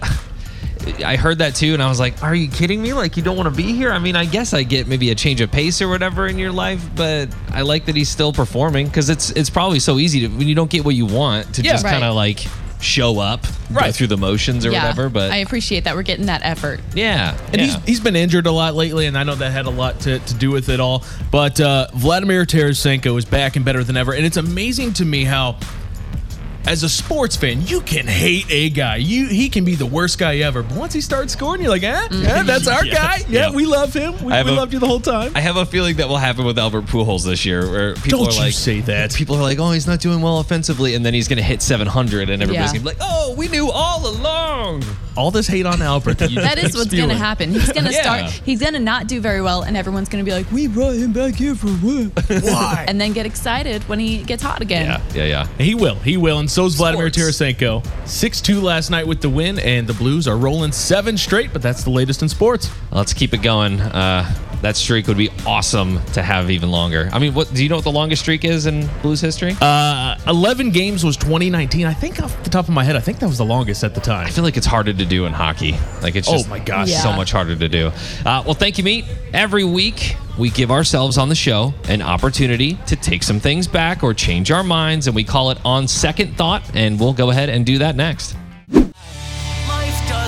I 1.05 1.17
heard 1.17 1.39
that 1.39 1.55
too, 1.55 1.75
and 1.75 1.83
I 1.83 1.89
was 1.89 2.01
like, 2.01 2.23
"Are 2.23 2.35
you 2.35 2.49
kidding 2.49 2.81
me? 2.83 2.93
Like, 2.93 3.17
you 3.17 3.23
don't 3.23 3.37
want 3.37 3.49
to 3.49 3.55
be 3.55 3.73
here?" 3.73 3.93
I 3.93 3.99
mean, 3.99 4.17
I 4.17 4.25
guess 4.25 4.55
I 4.55 4.63
get 4.63 4.87
maybe 4.89 5.11
a 5.11 5.15
change 5.15 5.41
of 5.41 5.51
pace 5.51 5.81
or 5.83 5.89
whatever 5.89 6.27
in 6.27 6.39
your 6.39 6.53
life, 6.53 6.85
but 6.97 7.29
I 7.53 7.63
like 7.63 7.87
that 7.87 7.97
he's 7.97 8.09
still 8.09 8.33
performing 8.33 8.87
because 8.87 9.09
it's 9.11 9.31
it's 9.31 9.51
probably 9.51 9.81
so 9.81 9.99
easy 9.99 10.21
to 10.21 10.29
when 10.29 10.49
you 10.49 10.55
don't 10.55 10.71
get 10.71 10.85
what 10.85 10.95
you 10.95 11.07
want 11.07 11.55
to 11.55 11.63
Yeah. 11.63 11.73
just 11.73 11.85
Right. 11.85 11.93
kind 11.93 12.05
of 12.05 12.15
like 12.15 12.45
show 12.81 13.19
up, 13.19 13.45
go 13.75 13.91
through 13.91 14.07
the 14.07 14.17
motions 14.17 14.65
or 14.65 14.71
yeah, 14.71 14.83
whatever. 14.85 15.09
But 15.09 15.33
I 15.33 15.39
appreciate 15.39 15.83
that 15.83 15.97
we're 15.97 16.03
getting 16.05 16.27
that 16.27 16.43
effort. 16.45 16.79
yeah, 16.95 17.37
And 17.53 17.57
yeah. 17.61 17.65
he's 17.67 17.77
he's 17.87 18.01
been 18.01 18.15
injured 18.15 18.47
a 18.47 18.53
lot 18.53 18.77
lately, 18.77 19.07
and 19.07 19.19
I 19.19 19.25
know 19.25 19.35
that 19.35 19.51
had 19.51 19.67
a 19.67 19.71
lot 19.71 19.99
to, 20.03 20.21
to 20.21 20.35
do 20.35 20.53
with 20.53 20.69
it 20.69 20.79
all. 20.79 21.03
But 21.33 21.61
uh, 21.61 21.89
Vladimir 21.95 22.45
Tarasenko 22.45 23.19
is 23.19 23.25
back 23.25 23.57
and 23.57 23.65
better 23.65 23.83
than 23.83 23.97
ever, 23.97 24.13
and 24.13 24.25
it's 24.25 24.37
amazing 24.37 24.93
to 24.95 25.05
me 25.05 25.25
how, 25.25 25.57
as 26.69 26.83
a 26.83 26.89
sports 26.89 27.35
fan, 27.35 27.67
you 27.67 27.81
can 27.81 28.07
hate 28.07 28.45
a 28.51 28.69
guy. 28.69 28.97
You 28.97 29.27
he 29.29 29.49
can 29.49 29.65
be 29.65 29.75
the 29.75 29.87
worst 29.87 30.19
guy 30.19 30.37
ever, 30.39 30.63
but 30.63 30.77
once 30.77 30.93
he 30.93 31.01
starts 31.01 31.33
scoring, 31.33 31.63
you're 31.63 31.71
like, 31.71 31.83
eh, 31.83 32.09
yeah, 32.13 32.43
that's 32.43 32.69
our 32.69 32.85
guy. 32.85 33.19
Yeah, 33.29 33.49
Yeah. 33.49 33.51
we 33.53 33.65
love 33.65 33.95
him. 33.95 34.13
We, 34.21 34.27
we 34.27 34.33
a- 34.39 34.45
loved 34.45 34.73
you 34.75 34.79
the 34.79 34.87
whole 34.87 35.01
time. 35.01 35.33
I 35.35 35.41
have 35.41 35.57
a 35.57 35.65
feeling 35.65 35.97
that 35.97 36.09
will 36.09 36.19
happen 36.19 36.45
with 36.45 36.59
Albert 36.59 36.83
Pujols 36.85 37.25
this 37.25 37.47
year, 37.47 37.71
where 37.71 37.95
people 37.95 38.21
Don't 38.25 38.29
are 38.29 38.33
you 38.35 38.41
like, 38.41 38.53
say 38.53 38.81
that. 38.83 39.15
people 39.15 39.37
are 39.37 39.43
like, 39.43 39.59
"Oh, 39.59 39.71
he's 39.73 39.87
not 39.87 40.01
doing 40.01 40.21
well 40.21 40.39
offensively," 40.41 40.95
and 40.95 41.05
then 41.07 41.15
he's 41.15 41.27
going 41.29 41.39
to 41.39 41.43
hit 41.43 41.63
700, 41.63 42.29
and 42.29 42.43
everybody's 42.43 42.73
Yeah. 42.75 42.81
going 42.81 42.95
to 42.97 42.99
be 42.99 43.05
like, 43.05 43.11
"Oh, 43.11 43.35
we 43.37 43.49
knew 43.49 43.71
all 43.71 44.07
along." 44.07 44.83
All 45.19 45.33
this 45.33 45.49
hate 45.49 45.67
on 45.67 45.83
Albert. 45.83 46.19
That, 46.19 46.31
you 46.31 46.41
That 46.41 46.57
what's 46.63 46.87
going 46.95 47.09
to 47.09 47.15
happen. 47.17 47.51
He's 47.51 47.73
going 47.73 47.87
to 47.87 47.93
Yeah. 47.93 48.03
start. 48.03 48.31
He's 48.45 48.61
going 48.61 48.75
to 48.75 48.79
not 48.79 49.09
do 49.09 49.21
very 49.21 49.43
well, 49.43 49.63
and 49.63 49.77
everyone's 49.77 50.09
going 50.09 50.25
to 50.25 50.31
be 50.31 50.35
like, 50.35 50.51
"We 50.53 50.69
brought 50.69 50.95
him 50.95 51.13
back 51.13 51.35
here 51.35 51.57
for 51.57 51.67
what?" 51.69 52.13
Why? 52.45 52.85
and 52.87 53.01
then 53.01 53.13
get 53.13 53.27
excited 53.27 53.83
when 53.89 53.99
he 53.99 54.23
gets 54.23 54.45
hot 54.45 54.63
again. 54.63 54.87
Yeah, 54.87 55.01
yeah, 55.15 55.25
yeah. 55.25 55.47
He 55.59 55.75
will. 55.75 55.97
He 55.97 56.17
will. 56.17 56.39
And 56.39 56.49
so's 56.49 56.77
Vladimir 56.77 57.13
Sports. 57.13 57.39
Tarasenko. 57.41 57.85
6 58.09 58.41
2 58.41 58.61
last 58.61 58.91
night 58.91 59.07
with 59.09 59.21
the 59.21 59.29
win, 59.29 59.59
and 59.59 59.89
the 59.89 59.95
Blues 59.95 60.29
are 60.29 60.39
rolling 60.39 60.71
seven 60.71 61.19
straight, 61.19 61.53
but 61.53 61.63
that's 61.63 61.83
the 61.83 61.91
latest 61.91 62.23
in 62.23 62.29
sports. 62.29 62.71
Let's 62.93 63.13
keep 63.13 63.35
it 63.35 63.43
going. 63.43 63.81
Uh, 63.81 64.33
that 64.63 64.77
streak 64.77 65.07
would 65.07 65.17
be 65.17 65.31
awesome 65.47 66.01
to 66.15 66.23
have 66.23 66.51
even 66.51 66.71
longer. 66.71 67.09
I 67.13 67.19
mean, 67.19 67.33
what 67.35 67.53
do 67.55 67.63
you 67.63 67.69
know 67.69 67.77
what 67.77 67.85
the 67.85 67.93
longest 67.93 68.23
streak 68.23 68.45
is 68.45 68.67
in 68.67 68.89
Blues 69.03 69.21
history? 69.21 69.55
Uh, 69.61 70.17
11 70.27 70.71
games 70.71 71.05
was 71.05 71.17
2019. 71.17 71.87
I 71.87 71.95
think 71.95 72.21
off 72.21 72.43
the 72.43 72.51
top 72.51 72.67
of 72.69 72.75
my 72.75 72.83
head, 72.85 72.97
I 72.97 73.01
think 73.01 73.19
that 73.21 73.29
was 73.29 73.39
the 73.39 73.45
longest 73.45 73.85
at 73.85 73.95
the 73.95 74.01
time. 74.01 74.27
I 74.27 74.31
feel 74.31 74.45
like 74.45 74.57
it's 74.57 74.67
harder 74.67 74.93
to 74.93 75.05
do 75.07 75.27
in 75.27 75.33
hockey. 75.33 75.77
Like 76.03 76.17
it's 76.17 76.29
Oh 76.29 76.33
just 76.33 76.49
my 76.49 76.59
gosh. 76.59 76.89
Yeah. 76.91 77.01
so 77.03 77.13
much 77.13 77.31
harder 77.31 77.55
to 77.57 77.69
do. 77.69 77.89
Uh, 78.27 78.43
well, 78.45 78.55
thank 78.55 78.79
you, 78.79 78.85
Meet. 78.85 79.05
Every 79.33 79.65
week 79.65 80.17
we 80.39 80.51
give 80.51 80.71
ourselves 80.71 81.19
on 81.19 81.29
the 81.29 81.35
show 81.35 81.73
an 81.89 82.03
opportunity 82.03 82.75
to 82.87 82.97
take 82.97 83.23
some 83.23 83.41
things 83.41 83.67
back 83.69 84.03
or 84.03 84.15
change 84.15 84.51
our 84.51 84.63
minds, 84.65 85.07
and 85.07 85.15
we 85.17 85.25
call 85.25 85.51
it 85.51 85.59
on 85.65 85.87
second 85.89 86.37
thought. 86.37 86.63
And 86.75 86.99
we'll 86.99 87.13
go 87.13 87.31
ahead 87.31 87.49
and 87.49 87.65
do 87.65 87.79
that 87.79 87.95
next. 87.97 88.37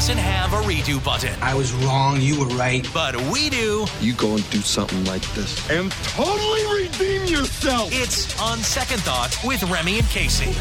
Life 0.00 0.09
doesn't 0.09 0.25
have 0.25 0.54
a 0.54 0.66
redo 0.66 1.04
button, 1.04 1.38
I 1.42 1.54
was 1.54 1.75
wrong, 1.75 2.23
you 2.23 2.40
were 2.40 2.47
right. 2.57 2.88
but 2.95 3.14
we 3.30 3.50
do. 3.50 3.85
You 4.00 4.14
go 4.14 4.35
and 4.35 4.49
do 4.49 4.62
something 4.62 5.04
like 5.04 5.21
this 5.35 5.69
and 5.69 5.92
totally 5.92 6.85
redeem 6.85 7.26
yourself. 7.26 7.90
It's 7.92 8.40
On 8.40 8.57
Second 8.61 9.02
Thought 9.02 9.37
with 9.45 9.62
Remy 9.64 9.99
and 9.99 10.09
Casey. 10.09 10.54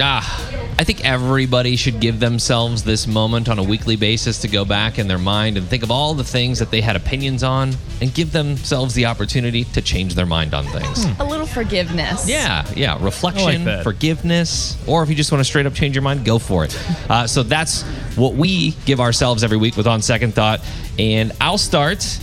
Ah, 0.00 0.50
I 0.76 0.82
think 0.82 1.04
everybody 1.04 1.76
should 1.76 2.00
give 2.00 2.18
themselves 2.18 2.82
this 2.82 3.06
moment 3.06 3.48
on 3.48 3.60
a 3.60 3.62
weekly 3.62 3.94
basis 3.94 4.40
to 4.40 4.48
go 4.48 4.64
back 4.64 4.98
in 4.98 5.06
their 5.06 5.18
mind 5.18 5.56
and 5.56 5.68
think 5.68 5.84
of 5.84 5.92
all 5.92 6.14
the 6.14 6.24
things 6.24 6.58
that 6.58 6.72
they 6.72 6.80
had 6.80 6.96
opinions 6.96 7.44
on 7.44 7.74
and 8.00 8.12
give 8.12 8.32
themselves 8.32 8.94
the 8.94 9.06
opportunity 9.06 9.62
to 9.62 9.80
change 9.80 10.16
their 10.16 10.26
mind 10.26 10.52
on 10.52 10.64
things. 10.64 11.04
A 11.20 11.24
little 11.24 11.46
forgiveness. 11.46 12.28
Yeah, 12.28 12.66
yeah. 12.74 12.98
Reflection, 13.00 13.64
that. 13.66 13.84
forgiveness, 13.84 14.76
or 14.88 15.04
if 15.04 15.08
you 15.08 15.14
just 15.14 15.30
want 15.30 15.38
to 15.40 15.44
straight 15.44 15.66
up 15.66 15.74
change 15.74 15.94
your 15.94 16.02
mind, 16.02 16.24
go 16.24 16.38
for 16.38 16.64
it. 16.64 16.76
Uh, 17.04 17.26
so 17.26 17.42
that's 17.42 17.82
what 18.16 18.23
we 18.32 18.70
give 18.86 19.00
ourselves 19.00 19.44
every 19.44 19.58
week 19.58 19.76
with 19.76 19.86
On 19.86 20.00
Second 20.00 20.34
Thought. 20.34 20.60
And 20.98 21.32
I'll 21.40 21.58
start 21.58 22.18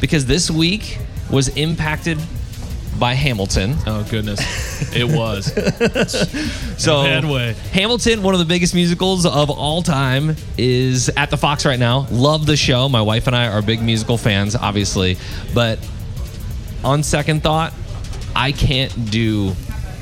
because 0.00 0.26
this 0.26 0.50
week 0.50 0.98
was 1.30 1.48
impacted 1.48 2.18
by 2.98 3.14
Hamilton. 3.14 3.74
Oh, 3.86 4.06
goodness. 4.08 4.40
It 4.94 5.04
was. 5.04 5.52
So 6.80 7.02
bad 7.02 7.26
way. 7.26 7.54
Hamilton, 7.72 8.22
one 8.22 8.32
of 8.32 8.40
the 8.40 8.46
biggest 8.46 8.74
musicals 8.74 9.26
of 9.26 9.50
all 9.50 9.82
time, 9.82 10.34
is 10.56 11.10
at 11.10 11.28
the 11.28 11.36
Fox 11.36 11.66
right 11.66 11.78
now. 11.78 12.06
Love 12.10 12.46
the 12.46 12.56
show. 12.56 12.88
My 12.88 13.02
wife 13.02 13.26
and 13.26 13.36
I 13.36 13.48
are 13.48 13.60
big 13.60 13.82
musical 13.82 14.16
fans, 14.16 14.56
obviously. 14.56 15.18
But 15.52 15.78
on 16.82 17.02
second 17.02 17.42
thought, 17.42 17.74
I 18.34 18.52
can't 18.52 19.10
do 19.10 19.54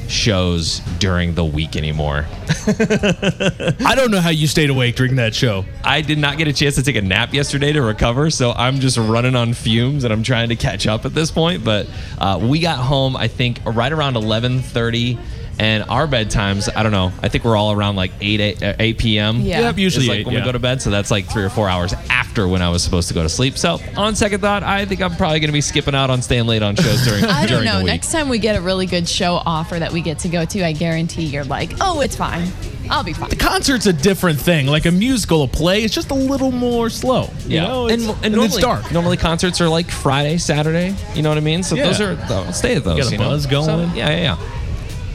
shows 0.09 0.81
during 0.99 1.35
the 1.35 1.45
week 1.45 1.77
anymore. 1.77 2.27
I 2.67 3.95
don't 3.95 4.11
know 4.11 4.21
how 4.21 4.31
you 4.31 4.47
stayed 4.47 4.71
awake 4.71 4.97
during 4.97 5.17
that 5.17 5.35
show. 5.35 5.65
I 5.85 6.00
did 6.00 6.19
not 6.19 6.38
get 6.38 6.49
a 6.49 6.53
chance 6.53 6.75
to 6.77 6.83
take 6.83 6.97
a 6.97 7.03
nap 7.03 7.35
yesterday 7.35 7.73
to 7.73 7.83
recover, 7.83 8.31
so 8.31 8.53
I'm 8.53 8.81
just 8.81 8.97
running 8.97 9.37
on 9.37 9.53
fumes 9.55 10.05
and 10.05 10.12
I'm 10.12 10.23
trying 10.23 10.49
to 10.49 10.57
catch 10.57 10.87
up 10.87 11.05
at 11.05 11.15
this 11.15 11.31
point. 11.31 11.65
But 11.65 11.88
uh, 12.19 12.38
we 12.43 12.61
got 12.61 12.79
home, 12.79 13.17
I 13.17 13.29
think, 13.29 13.61
right 13.65 13.93
around 13.93 14.15
11:30, 14.15 15.19
and 15.59 15.85
our 15.88 16.07
bedtimes, 16.07 16.69
I 16.75 16.83
don't 16.83 16.93
know, 16.93 17.12
I 17.23 17.29
think 17.29 17.45
we're 17.45 17.57
all 17.57 17.73
around 17.73 17.97
like 17.97 18.12
8 18.21 18.41
8, 18.41 18.62
uh, 18.62 18.75
8 18.79 18.99
p.m. 18.99 19.41
Yeah. 19.41 19.61
Yep, 19.61 19.79
usually 19.79 20.07
like 20.07 20.19
eight, 20.19 20.27
when 20.27 20.35
yeah. 20.35 20.41
we 20.41 20.45
go 20.47 20.53
to 20.53 20.59
bed, 20.59 20.81
so 20.81 20.91
that's 20.91 21.11
like 21.11 21.27
three 21.27 21.43
or 21.43 21.50
four 21.50 21.69
hours 21.69 21.93
after 22.11 22.47
when 22.47 22.62
I 22.62 22.71
was 22.71 22.83
supposed 22.83 23.09
to 23.09 23.15
go 23.15 23.23
to 23.23 23.29
sleep. 23.29 23.59
So 23.59 23.79
on 23.97 24.15
second 24.15 24.41
thought, 24.41 24.62
I 24.62 24.85
think 24.85 25.03
I'm 25.03 25.17
probably 25.17 25.41
going 25.41 25.49
to 25.49 25.53
be 25.53 25.61
skipping 25.61 25.95
out 25.95 26.11
on 26.11 26.23
staying 26.23 26.47
late 26.47 26.62
on 26.62 26.77
shows 26.77 27.05
during 27.05 27.25
I 27.25 27.47
don't 27.47 27.62
during 27.62 27.65
know. 27.65 27.83
Next 27.83 28.12
time 28.12 28.29
we 28.29 28.38
get 28.38 28.57
a 28.57 28.61
really 28.61 28.87
good 28.87 29.09
show 29.09 29.35
offer 29.45 29.79
that 29.79 29.93
we 29.93 30.00
get 30.00 30.21
to 30.21 30.29
go 30.29 30.45
to, 30.45 30.65
I 30.65 30.73
guarantee 30.73 31.25
you're 31.25 31.45
like, 31.45 31.73
oh, 31.81 32.00
it's 32.00 32.17
fine. 32.17 32.49
I'll 32.91 33.05
be 33.05 33.12
fine. 33.12 33.29
The 33.29 33.37
concert's 33.37 33.87
a 33.87 33.93
different 33.93 34.41
thing. 34.41 34.67
Like 34.67 34.87
a 34.87 34.91
musical, 34.91 35.43
a 35.43 35.49
play, 35.49 35.83
it's 35.83 35.95
just 35.95 36.11
a 36.11 36.15
little 36.15 36.50
more 36.50 36.88
slow. 36.88 37.29
You 37.47 37.61
know? 37.61 37.88
and, 37.88 38.03
It's- 38.03 38.17
and, 38.17 38.25
and 38.25 38.35
normally, 38.35 38.55
it's 38.55 38.59
dark. 38.59 38.93
Normally 38.93 39.17
concerts 39.17 39.61
are 39.61 39.69
like 39.69 39.91
Friday, 39.91 40.38
Saturday. 40.38 40.95
You 41.15 41.23
know 41.23 41.29
what 41.29 41.38
I 41.38 41.43
mean? 41.43 41.62
So 41.62 41.75
Yeah. 41.75 41.87
those 41.87 42.00
are 42.00 42.19
I'll 42.31 42.53
stay 42.53 42.77
at 42.77 42.85
those. 42.85 42.97
Get 42.97 43.09
a 43.09 43.11
you 43.12 43.19
know? 43.19 43.31
buzz 43.31 43.47
going. 43.47 43.67
So, 43.67 43.79
yeah, 43.95 44.11
yeah, 44.11 44.17
yeah. 44.37 44.58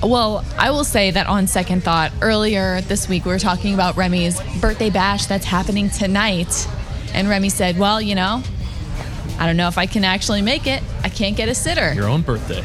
Well, 0.03 0.43
I 0.57 0.71
will 0.71 0.83
say 0.83 1.11
that 1.11 1.27
on 1.27 1.47
second 1.47 1.83
thought, 1.83 2.11
earlier 2.21 2.81
this 2.81 3.07
week 3.07 3.25
we 3.25 3.31
were 3.31 3.39
talking 3.39 3.73
about 3.73 3.95
Remy's 3.95 4.39
birthday 4.59 4.89
bash 4.89 5.27
that's 5.27 5.45
happening 5.45 5.89
tonight. 5.89 6.67
And 7.13 7.29
Remy 7.29 7.49
said, 7.49 7.77
Well, 7.77 8.01
you 8.01 8.15
know, 8.15 8.43
I 9.39 9.45
don't 9.45 9.55
know 9.57 9.67
if 9.69 9.77
I 9.77 9.85
can 9.85 10.03
actually 10.03 10.41
make 10.41 10.67
it. 10.67 10.83
I 11.03 11.09
can't 11.09 11.37
get 11.37 11.47
a 11.47 11.55
sitter. 11.55 11.93
Your 11.93 12.07
own 12.09 12.21
birthday. 12.21 12.63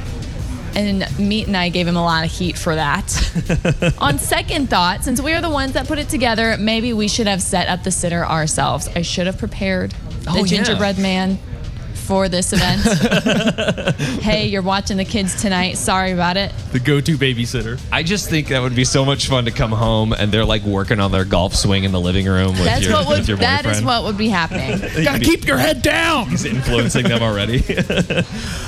And 0.74 1.06
Meat 1.18 1.46
and 1.46 1.56
I 1.56 1.68
gave 1.70 1.86
him 1.86 1.96
a 1.96 2.02
lot 2.02 2.24
of 2.24 2.30
heat 2.30 2.56
for 2.58 2.74
that. 2.74 3.94
On 4.00 4.18
second 4.18 4.68
thought, 4.68 5.02
since 5.04 5.20
we 5.20 5.32
are 5.32 5.40
the 5.40 5.50
ones 5.50 5.72
that 5.72 5.86
put 5.88 5.98
it 5.98 6.08
together, 6.08 6.56
maybe 6.58 6.92
we 6.92 7.08
should 7.08 7.26
have 7.26 7.42
set 7.42 7.68
up 7.68 7.84
the 7.84 7.90
sitter 7.90 8.24
ourselves. 8.24 8.88
I 8.94 9.02
should 9.02 9.26
have 9.26 9.38
prepared 9.38 9.92
the 10.22 10.30
Oh, 10.30 10.36
yeah. 10.38 10.44
gingerbread 10.44 10.98
man 10.98 11.38
for 12.08 12.28
this 12.30 12.54
event. 12.54 12.80
hey, 14.22 14.46
you're 14.46 14.62
watching 14.62 14.96
the 14.96 15.04
kids 15.04 15.40
tonight. 15.40 15.76
Sorry 15.76 16.12
about 16.12 16.38
it. 16.38 16.54
The 16.72 16.80
go-to 16.80 17.18
babysitter. 17.18 17.78
I 17.92 18.02
just 18.02 18.30
think 18.30 18.48
that 18.48 18.62
would 18.62 18.74
be 18.74 18.86
so 18.86 19.04
much 19.04 19.28
fun 19.28 19.44
to 19.44 19.50
come 19.50 19.72
home 19.72 20.14
and 20.14 20.32
they're 20.32 20.46
like 20.46 20.62
working 20.62 21.00
on 21.00 21.12
their 21.12 21.26
golf 21.26 21.54
swing 21.54 21.84
in 21.84 21.92
the 21.92 22.00
living 22.00 22.24
room 22.24 22.52
with 22.52 22.64
That's 22.64 22.86
your, 22.86 22.94
what 22.94 23.08
would 23.08 23.18
with 23.18 23.28
your 23.28 23.36
that 23.36 23.66
is 23.66 23.82
what 23.82 24.04
would 24.04 24.16
be 24.16 24.28
happening. 24.28 24.80
You 24.98 25.04
gotta 25.04 25.22
keep 25.22 25.46
your 25.46 25.58
head 25.58 25.82
down. 25.82 26.30
He's 26.30 26.44
influencing 26.44 27.04
them 27.04 27.22
already. 27.22 27.62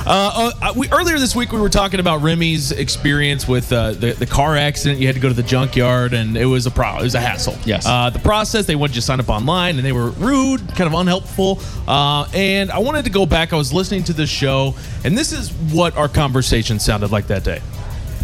Uh, 0.07 0.51
uh, 0.63 0.73
we, 0.77 0.91
earlier 0.91 1.19
this 1.19 1.37
week, 1.37 1.53
we 1.53 1.61
were 1.61 1.69
talking 1.69 2.01
about 2.01 2.23
Remy's 2.23 2.73
experience 2.73 3.47
with 3.47 3.73
uh, 3.73 3.93
the, 3.93 4.13
the 4.13 4.27
car 4.27 4.57
accident. 4.57 4.99
You 4.99 5.07
had 5.07 5.15
to 5.15 5.21
go 5.21 5.29
to 5.29 5.35
the 5.35 5.43
junkyard, 5.43 6.15
and 6.15 6.37
it 6.37 6.47
was 6.47 6.67
a 6.67 6.71
pro. 6.71 6.99
It 6.99 7.03
was 7.03 7.15
a 7.15 7.21
hassle. 7.21 7.57
Yes. 7.65 7.87
Uh, 7.87 8.11
the 8.11 8.19
process, 8.19 8.67
they 8.67 8.75
wanted 8.77 8.97
you 8.97 9.03
to 9.03 9.07
sign 9.07 9.21
up 9.21 9.29
online, 9.29 9.77
and 9.77 9.85
they 9.85 9.93
were 9.93 10.11
rude, 10.11 10.67
kind 10.75 10.93
of 10.93 10.95
unhelpful. 10.95 11.61
Uh, 11.87 12.27
and 12.35 12.71
I 12.71 12.79
wanted 12.79 13.05
to 13.05 13.11
go 13.11 13.27
back. 13.31 13.53
I 13.53 13.57
was 13.57 13.73
listening 13.73 14.05
to 14.05 14.13
the 14.13 14.27
show, 14.27 14.75
and 15.05 15.17
this 15.17 15.33
is 15.33 15.51
what 15.73 15.97
our 15.97 16.09
conversation 16.09 16.79
sounded 16.79 17.11
like 17.11 17.29
that 17.29 17.45
day. 17.45 17.63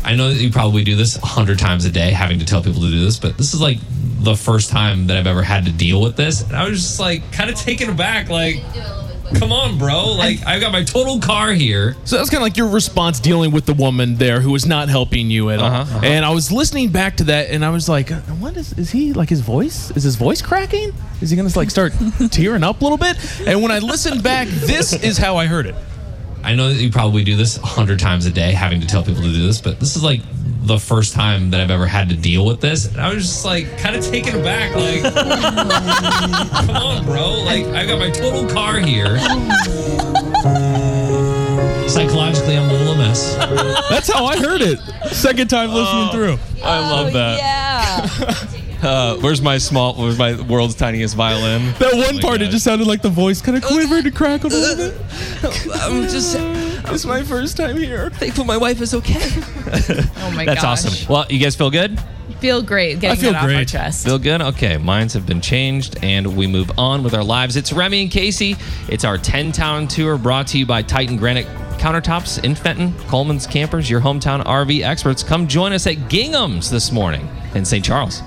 I 0.05 0.15
know 0.15 0.29
that 0.29 0.41
you 0.41 0.51
probably 0.51 0.85
do 0.85 0.95
this 0.95 1.17
a 1.17 1.27
hundred 1.27 1.59
times 1.59 1.85
a 1.85 1.91
day, 1.91 2.11
having 2.11 2.39
to 2.39 2.45
tell 2.45 2.63
people 2.63 2.83
to 2.83 2.91
do 2.91 3.05
this, 3.05 3.19
but 3.19 3.37
this 3.39 3.55
is 3.55 3.61
like 3.61 3.79
the 4.21 4.37
first 4.37 4.71
time 4.71 5.07
that 5.07 5.17
I've 5.17 5.27
ever 5.27 5.43
had 5.43 5.65
to 5.67 5.73
deal 5.73 6.01
with 6.01 6.17
this. 6.17 6.43
And 6.43 6.55
I 6.55 6.69
was 6.69 6.81
just 6.81 7.01
like 7.01 7.33
kind 7.33 7.49
of 7.49 7.57
taken 7.57 7.89
aback, 7.91 8.29
like, 8.29 8.57
come 9.35 9.53
on, 9.53 9.79
bro. 9.79 10.13
Like, 10.13 10.45
I've 10.47 10.61
got 10.61 10.73
my 10.73 10.85
total 10.85 11.21
car 11.21 11.53
here. 11.53 11.97
So 12.05 12.17
that's 12.17 12.31
kind 12.31 12.41
of 12.41 12.45
like 12.45 12.57
your 12.57 12.69
response 12.69 13.21
dealing 13.21 13.51
with 13.51 13.67
the 13.67 13.75
woman 13.75 14.17
there 14.17 14.41
who 14.41 14.51
was 14.51 14.67
not 14.67 14.89
helping 14.89 15.31
you 15.31 15.51
at 15.51 15.59
all. 15.59 15.67
Uh-huh, 15.67 15.97
uh-huh. 15.97 16.01
And 16.05 16.25
I 16.25 16.31
was 16.31 16.53
listening 16.53 16.91
back 16.91 17.17
to 17.19 17.25
that, 17.25 17.51
and 17.51 17.65
I 17.65 17.71
was 17.71 17.89
like, 17.89 18.11
"What 18.11 18.57
is? 18.57 18.73
Is 18.75 18.91
he 18.91 19.13
like 19.13 19.29
his 19.29 19.41
voice? 19.41 19.91
Is 19.93 20.03
his 20.03 20.17
voice 20.17 20.43
cracking? 20.43 20.93
Is 21.21 21.31
he 21.31 21.37
gonna 21.37 21.51
like 21.57 21.71
start 21.71 21.93
tearing 22.31 22.65
up 22.65 22.81
a 22.81 22.85
little 22.85 22.99
bit?" 22.99 23.17
And 23.47 23.63
when 23.63 23.71
I 23.73 23.79
listened 23.79 24.23
back, 24.23 24.49
this 24.49 24.93
is 24.93 25.19
how 25.19 25.37
I 25.37 25.47
heard 25.47 25.67
it. 25.67 25.75
I 26.43 26.55
know 26.55 26.69
that 26.69 26.81
you 26.81 26.93
probably 26.93 27.25
do 27.25 27.37
this 27.37 27.59
a 27.59 27.67
hundred 27.67 27.99
times 27.99 28.25
a 28.27 28.31
day, 28.31 28.53
having 28.53 28.81
to 28.81 28.87
tell 28.87 29.03
people 29.03 29.23
to 29.23 29.33
do 29.33 29.47
this, 29.47 29.61
but 29.61 29.81
this 29.81 29.97
is 29.97 30.05
like 30.05 30.21
the 30.67 30.79
first 30.79 31.15
time 31.15 31.51
that 31.51 31.61
I've 31.61 31.71
ever 31.71 31.87
had 31.87 32.09
to 32.09 32.17
deal 32.17 32.45
with 32.45 32.61
this. 32.61 32.87
And 32.87 33.01
I 33.01 33.13
was 33.15 33.25
just 33.25 33.45
like 33.45 33.79
kind 33.79 33.95
of 33.95 34.05
taken 34.05 34.41
aback, 34.41 34.75
like, 34.75 35.15
come 36.67 36.77
on, 36.77 37.05
bro. 37.05 37.43
Like, 37.45 37.65
I've 37.67 37.89
got 37.89 37.99
my 37.99 38.11
total 38.11 38.49
car 38.49 38.79
here. 38.79 39.19
Psychologically, 41.89 42.57
I'm 42.59 42.69
a 42.69 42.73
little 42.73 42.97
mess. 42.97 43.37
That's 43.89 44.13
how 44.13 44.27
I 44.27 44.37
heard 44.39 44.61
it. 44.61 44.79
Second 45.13 45.49
time 45.49 45.71
listening 45.71 46.11
through. 46.11 46.39
I 46.63 46.79
love 46.81 47.13
that. 47.13 47.39
Yeah. 47.39 48.35
Uh, 48.83 49.17
where's 49.17 49.41
my 49.41 49.57
small? 49.57 49.95
Where's 49.95 50.19
my 50.19 50.39
world's 50.43 50.75
tiniest 50.75 51.17
violin? 51.17 51.73
That 51.79 51.95
one 51.95 52.17
my 52.17 52.21
part, 52.21 52.43
it 52.43 52.45
God. 52.45 52.51
just 52.53 52.65
sounded 52.65 52.87
like 52.87 53.01
the 53.01 53.09
voice 53.09 53.41
kind 53.41 53.57
of 53.57 53.65
quivered 53.65 54.05
and 54.05 54.15
crackled 54.15 54.53
a 54.53 54.57
little 54.57 54.91
bit. 54.91 55.01
I'm 55.83 56.03
just 56.03 56.37
It's 56.97 57.05
my 57.05 57.23
first 57.23 57.57
time 57.57 57.77
here. 57.77 58.11
thankful 58.11 58.45
my 58.45 58.57
wife 58.57 58.81
is 58.81 58.95
okay. 58.95 59.15
Oh 60.19 60.31
my 60.35 60.45
That's 60.45 60.63
gosh. 60.63 60.85
awesome. 60.87 61.13
Well, 61.13 61.27
you 61.29 61.39
guys 61.39 61.55
feel 61.57 61.71
good? 61.71 62.01
Feel 62.41 62.63
great 62.63 63.01
getting 63.01 63.21
feel 63.21 63.33
that 63.33 63.39
off 63.39 63.49
our 63.49 63.55
great. 63.55 63.69
chest. 63.69 64.05
Feel 64.07 64.19
good? 64.19 64.41
Okay, 64.41 64.77
minds 64.79 65.15
have 65.15 65.27
been 65.27 65.41
changed 65.41 65.97
and 66.03 66.37
we 66.37 66.47
move 66.47 66.71
on 66.79 67.03
with 67.03 67.15
our 67.15 67.25
lives. 67.25 67.57
It's 67.57 67.73
Remy 67.73 68.03
and 68.03 68.11
Casey. 68.11 68.57
It's 68.89 69.05
our 69.05 69.19
10 69.19 69.53
town 69.53 69.89
tour 69.89 70.17
brought 70.19 70.47
to 70.49 70.59
you 70.59 70.67
by 70.67 70.83
Titan 70.83 71.17
Granite 71.17 71.47
Countertops 71.79 72.43
in 72.45 72.55
Fenton, 72.55 72.93
Coleman's 73.09 73.47
Campers, 73.47 73.89
your 73.91 74.01
hometown 74.01 74.43
RV 74.45 74.83
experts. 74.83 75.23
Come 75.23 75.47
join 75.49 75.73
us 75.73 75.87
at 75.87 76.09
Gingham's 76.09 76.71
this 76.71 76.91
morning 76.93 77.29
in 77.55 77.65
St. 77.65 77.85
Charles. 77.85 78.23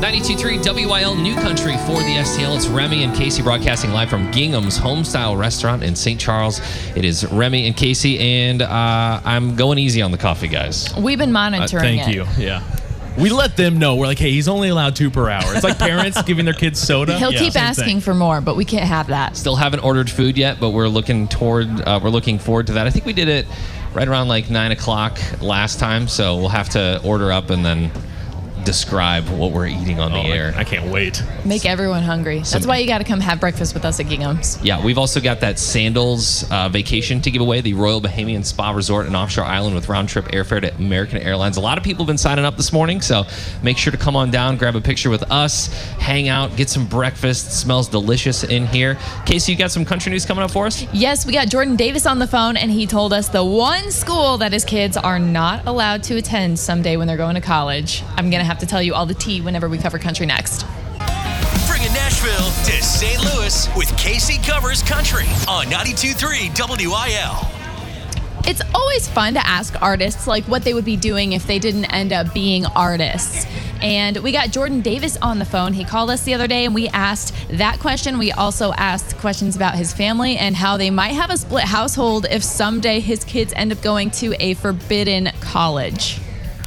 92.3 0.00 0.86
WIL 0.86 1.14
New 1.14 1.34
Country 1.36 1.72
for 1.78 1.96
the 2.00 2.16
STL. 2.18 2.56
It's 2.56 2.66
Remy 2.66 3.04
and 3.04 3.14
Casey 3.14 3.42
broadcasting 3.42 3.90
live 3.92 4.10
from 4.10 4.30
Gingham's 4.32 4.78
Homestyle 4.78 5.38
Restaurant 5.38 5.82
in 5.82 5.96
St. 5.96 6.20
Charles. 6.20 6.60
It 6.94 7.04
is 7.06 7.24
Remy 7.32 7.66
and 7.66 7.76
Casey, 7.76 8.18
and 8.18 8.60
uh, 8.60 9.20
I'm 9.24 9.56
going 9.56 9.78
easy 9.78 10.02
on 10.02 10.10
the 10.10 10.18
coffee, 10.18 10.48
guys. 10.48 10.94
We've 10.98 11.16
been 11.18 11.32
monitoring 11.32 12.00
Uh, 12.00 12.04
Thank 12.04 12.08
it. 12.08 12.14
you. 12.16 12.26
Yeah. 12.44 12.62
We 13.16 13.30
let 13.30 13.56
them 13.56 13.78
know. 13.78 13.94
We're 13.94 14.06
like, 14.08 14.18
hey, 14.18 14.32
he's 14.32 14.48
only 14.48 14.68
allowed 14.68 14.96
two 14.96 15.10
per 15.10 15.30
hour. 15.30 15.54
It's 15.54 15.64
like 15.64 15.78
parents 15.78 16.20
giving 16.26 16.44
their 16.44 16.52
kids 16.54 16.80
soda. 16.80 17.16
He'll 17.18 17.32
Yeah, 17.32 17.38
keep 17.38 17.52
same 17.52 17.62
asking 17.62 17.84
thing. 17.86 18.00
for 18.00 18.12
more, 18.14 18.40
but 18.40 18.56
we 18.56 18.64
can't 18.64 18.86
have 18.88 19.06
that. 19.06 19.36
Still 19.36 19.56
haven't 19.56 19.80
ordered 19.80 20.10
food 20.10 20.36
yet, 20.36 20.58
but 20.60 20.70
we're 20.70 20.88
looking 20.88 21.28
toward 21.28 21.68
uh, 21.82 22.00
we're 22.02 22.10
looking 22.10 22.38
forward 22.40 22.66
to 22.66 22.72
that. 22.74 22.86
I 22.86 22.90
think 22.90 23.06
we 23.06 23.12
did 23.12 23.28
it 23.28 23.46
right 23.94 24.08
around 24.08 24.26
like 24.28 24.50
nine 24.50 24.72
o'clock 24.72 25.18
last 25.40 25.78
time, 25.78 26.08
so 26.08 26.36
we'll 26.36 26.48
have 26.48 26.68
to 26.70 27.00
order 27.04 27.30
up 27.30 27.50
and 27.50 27.64
then 27.64 27.92
describe 28.64 29.28
what 29.28 29.52
we're 29.52 29.66
eating 29.66 30.00
on 30.00 30.12
the 30.12 30.18
Oh, 30.18 30.22
I- 30.22 30.36
air. 30.36 30.54
I 30.56 30.64
can't 30.64 30.90
wait. 30.90 31.22
Make 31.44 31.66
everyone 31.66 32.02
hungry. 32.02 32.38
That's 32.40 32.66
why 32.66 32.78
you 32.78 32.86
got 32.86 32.98
to 32.98 33.04
come 33.04 33.20
have 33.20 33.40
breakfast 33.40 33.74
with 33.74 33.84
us 33.84 34.00
at 34.00 34.08
Gingham's. 34.08 34.58
Yeah, 34.62 34.82
we've 34.84 34.98
also 34.98 35.20
got 35.20 35.40
that 35.40 35.58
Sandals 35.58 36.50
uh, 36.50 36.68
vacation 36.68 37.20
to 37.22 37.30
give 37.30 37.42
away, 37.42 37.60
the 37.60 37.74
Royal 37.74 38.00
Bahamian 38.00 38.44
Spa 38.44 38.70
Resort 38.70 39.06
and 39.06 39.14
Offshore 39.14 39.44
Island 39.44 39.74
with 39.74 39.88
round 39.88 40.08
trip 40.08 40.26
airfare 40.26 40.60
to 40.62 40.74
American 40.76 41.18
Airlines. 41.18 41.56
A 41.56 41.60
lot 41.60 41.78
of 41.78 41.84
people 41.84 42.04
have 42.04 42.08
been 42.08 42.18
signing 42.18 42.44
up 42.44 42.56
this 42.56 42.72
morning, 42.72 43.00
so 43.00 43.24
make 43.62 43.76
sure 43.76 43.90
to 43.90 43.96
come 43.98 44.16
on 44.16 44.30
down, 44.30 44.56
grab 44.56 44.76
a 44.76 44.80
picture 44.80 45.10
with 45.10 45.22
us, 45.30 45.66
hang 45.98 46.28
out, 46.28 46.56
get 46.56 46.68
some 46.70 46.86
breakfast. 46.86 47.48
It 47.48 47.50
smells 47.50 47.88
delicious 47.88 48.44
in 48.44 48.66
here. 48.66 48.96
Casey, 49.26 49.52
you 49.52 49.58
got 49.58 49.70
some 49.70 49.84
country 49.84 50.10
news 50.10 50.24
coming 50.24 50.42
up 50.44 50.50
for 50.50 50.66
us? 50.66 50.86
Yes, 50.92 51.26
we 51.26 51.32
got 51.32 51.48
Jordan 51.48 51.76
Davis 51.76 52.06
on 52.06 52.18
the 52.18 52.26
phone, 52.26 52.56
and 52.56 52.70
he 52.70 52.86
told 52.86 53.12
us 53.12 53.28
the 53.28 53.44
one 53.44 53.90
school 53.90 54.38
that 54.38 54.52
his 54.52 54.64
kids 54.64 54.96
are 54.96 55.18
not 55.18 55.66
allowed 55.66 56.02
to 56.04 56.16
attend 56.16 56.58
someday 56.58 56.96
when 56.96 57.06
they're 57.06 57.16
going 57.16 57.34
to 57.34 57.40
college. 57.40 58.02
I'm 58.16 58.30
going 58.30 58.40
to 58.40 58.44
have 58.44 58.53
to 58.58 58.66
tell 58.66 58.82
you 58.82 58.94
all 58.94 59.06
the 59.06 59.14
tea 59.14 59.40
whenever 59.40 59.68
we 59.68 59.78
cover 59.78 59.98
country 59.98 60.26
next. 60.26 60.66
Bringing 61.68 61.92
Nashville 61.92 62.50
to 62.64 62.82
St. 62.82 63.22
Louis 63.24 63.68
with 63.76 63.96
Casey 63.96 64.38
Covers 64.42 64.82
Country 64.82 65.26
on 65.48 65.66
92.3 65.66 66.88
WIL. 66.88 67.64
It's 68.46 68.60
always 68.74 69.08
fun 69.08 69.32
to 69.34 69.46
ask 69.46 69.80
artists 69.80 70.26
like 70.26 70.44
what 70.44 70.64
they 70.64 70.74
would 70.74 70.84
be 70.84 70.96
doing 70.96 71.32
if 71.32 71.46
they 71.46 71.58
didn't 71.58 71.86
end 71.86 72.12
up 72.12 72.34
being 72.34 72.66
artists. 72.66 73.46
And 73.80 74.18
we 74.18 74.32
got 74.32 74.50
Jordan 74.50 74.82
Davis 74.82 75.16
on 75.22 75.38
the 75.38 75.46
phone. 75.46 75.72
He 75.72 75.82
called 75.82 76.10
us 76.10 76.24
the 76.24 76.34
other 76.34 76.46
day 76.46 76.66
and 76.66 76.74
we 76.74 76.88
asked 76.88 77.34
that 77.48 77.80
question. 77.80 78.18
We 78.18 78.32
also 78.32 78.72
asked 78.74 79.16
questions 79.16 79.56
about 79.56 79.76
his 79.76 79.94
family 79.94 80.36
and 80.36 80.54
how 80.54 80.76
they 80.76 80.90
might 80.90 81.12
have 81.12 81.30
a 81.30 81.38
split 81.38 81.64
household 81.64 82.26
if 82.30 82.44
someday 82.44 83.00
his 83.00 83.24
kids 83.24 83.54
end 83.56 83.72
up 83.72 83.80
going 83.80 84.10
to 84.12 84.34
a 84.38 84.52
forbidden 84.54 85.30
college. 85.40 86.20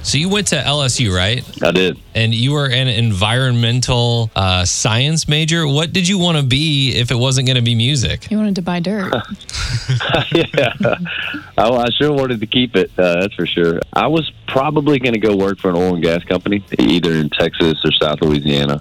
So 0.08 0.17
you 0.17 0.30
went 0.30 0.48
to 0.48 0.56
LSU, 0.56 1.13
right? 1.13 1.43
I 1.62 1.72
did. 1.72 2.00
And 2.15 2.34
you 2.34 2.54
were 2.54 2.67
an 2.67 2.88
environmental 2.88 4.32
uh, 4.38 4.63
science 4.63 5.28
major. 5.28 5.67
What 5.67 5.91
did 5.91 6.08
you 6.08 6.17
want 6.17 6.38
to 6.38 6.43
be 6.43 6.93
if 6.96 7.12
it 7.12 7.15
wasn't 7.15 7.46
going 7.48 7.58
to 7.58 7.62
be 7.62 7.76
music? 7.76 8.32
You 8.32 8.38
wanted 8.38 8.56
to 8.56 8.62
buy 8.62 8.80
dirt. 8.80 9.13
yeah. 10.34 10.74
I, 11.58 11.70
I 11.70 11.89
sure 11.89 12.13
wanted 12.13 12.39
to 12.39 12.48
keep 12.48 12.78
it. 12.78 12.89
Uh, 12.98 13.20
that's 13.20 13.34
for 13.34 13.46
sure. 13.46 13.82
I 13.91 14.08
was 14.08 14.32
probably 14.48 14.98
going 14.98 15.13
to 15.13 15.20
go 15.20 15.36
work 15.36 15.60
for 15.60 15.72
an 15.72 15.76
oil 15.76 15.96
and 15.96 16.02
gas 16.02 16.24
company, 16.24 16.63
either 16.80 17.12
in 17.12 17.30
Texas 17.30 17.84
or 17.84 17.91
South 17.91 18.22
Louisiana. 18.22 18.80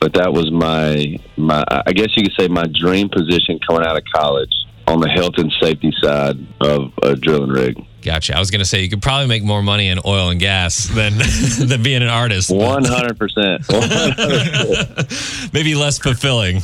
But 0.00 0.14
that 0.14 0.32
was 0.32 0.50
my 0.50 1.20
my. 1.36 1.64
I 1.86 1.92
guess 1.92 2.16
you 2.16 2.24
could 2.24 2.34
say 2.36 2.48
my 2.48 2.66
dream 2.66 3.08
position 3.08 3.60
coming 3.60 3.86
out 3.86 3.96
of 3.96 4.02
college 4.12 4.52
on 4.86 5.00
the 5.00 5.08
health 5.08 5.34
and 5.38 5.52
safety 5.60 5.92
side 6.02 6.36
of 6.60 6.92
a 7.02 7.16
drilling 7.16 7.50
rig. 7.50 7.84
Gotcha. 8.04 8.36
I 8.36 8.38
was 8.38 8.50
going 8.50 8.58
to 8.58 8.66
say 8.66 8.82
you 8.82 8.90
could 8.90 9.00
probably 9.00 9.28
make 9.28 9.42
more 9.42 9.62
money 9.62 9.88
in 9.88 9.98
oil 10.04 10.28
and 10.28 10.38
gas 10.38 10.88
than 10.88 11.14
than 11.68 11.82
being 11.82 12.02
an 12.02 12.08
artist. 12.08 12.50
One 12.50 12.84
hundred 12.84 13.18
percent. 13.18 13.62
Maybe 15.54 15.74
less 15.74 15.98
fulfilling. 15.98 16.56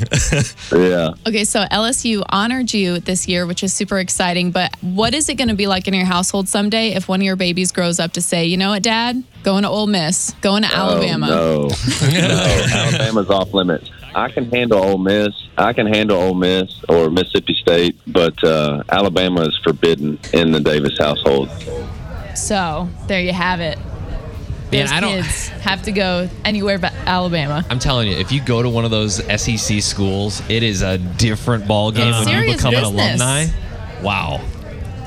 Yeah. 0.71 1.15
Okay, 1.27 1.45
so 1.45 1.65
LSU 1.65 2.23
honored 2.29 2.75
you 2.75 3.01
this 3.01 3.27
year, 3.27 3.47
which 3.47 3.63
is 3.63 3.73
super 3.73 3.99
exciting. 3.99 4.51
But 4.51 4.77
what 4.83 5.15
is 5.15 5.31
it 5.31 5.37
going 5.37 5.49
to 5.49 5.55
be 5.55 5.67
like 5.67 5.89
in 5.89 5.95
your 5.95 6.05
household 6.05 6.47
someday 6.47 6.91
if 6.91 7.09
one 7.09 7.21
of 7.21 7.25
your 7.25 7.37
babies 7.37 7.73
grows 7.73 7.99
up 7.99 8.13
to 8.13 8.21
say, 8.21 8.45
you 8.45 8.59
know 8.59 8.71
what, 8.71 8.83
Dad, 8.83 9.25
going 9.43 9.63
to 9.63 9.71
Ole 9.71 9.87
Miss, 9.87 10.35
going 10.43 10.63
to 10.63 10.69
oh, 10.71 10.77
Alabama? 10.77 11.29
Oh, 11.31 11.69
no, 12.03 12.19
no, 12.21 12.67
Alabama's 12.71 13.31
off 13.31 13.55
limits. 13.55 13.91
I 14.21 14.29
can 14.31 14.51
handle 14.51 14.79
Ole 14.83 14.99
Miss. 14.99 15.33
I 15.57 15.73
can 15.73 15.87
handle 15.87 16.19
Ole 16.21 16.35
Miss 16.35 16.73
or 16.89 17.09
Mississippi 17.11 17.55
State, 17.55 17.97
but 18.07 18.43
uh, 18.45 18.83
Alabama 18.89 19.43
is 19.43 19.59
forbidden 19.65 20.19
in 20.33 20.53
the 20.53 20.61
Davis 20.61 20.97
household. 20.99 21.49
So 22.35 22.89
there 23.07 23.21
you 23.21 23.33
have 23.33 23.61
it. 23.61 23.79
Man, 24.73 24.83
Those 24.85 24.93
I 24.93 25.01
don't- 25.01 25.23
kids 25.23 25.49
have 25.49 25.83
to 25.83 25.93
go 25.93 26.29
anywhere 26.45 26.79
but 26.79 26.93
Alabama. 27.07 27.65
I'm 27.71 27.79
telling 27.81 28.09
you, 28.09 28.17
if 28.17 28.31
you 28.31 28.41
go 28.41 28.63
to 28.63 28.69
one 28.69 28.85
of 28.85 28.91
those 28.93 29.17
SEC 29.41 29.83
schools, 29.83 30.43
it 30.49 30.63
is 30.63 30.83
a 30.83 30.99
different 30.99 31.67
ball 31.67 31.91
game 31.91 32.09
It's 32.15 32.19
when 32.27 32.29
you 32.29 32.35
serious 32.41 32.57
become 32.57 32.75
an 32.75 32.83
business. 32.83 33.21
alumni. 33.21 33.47
Wow. 34.03 34.41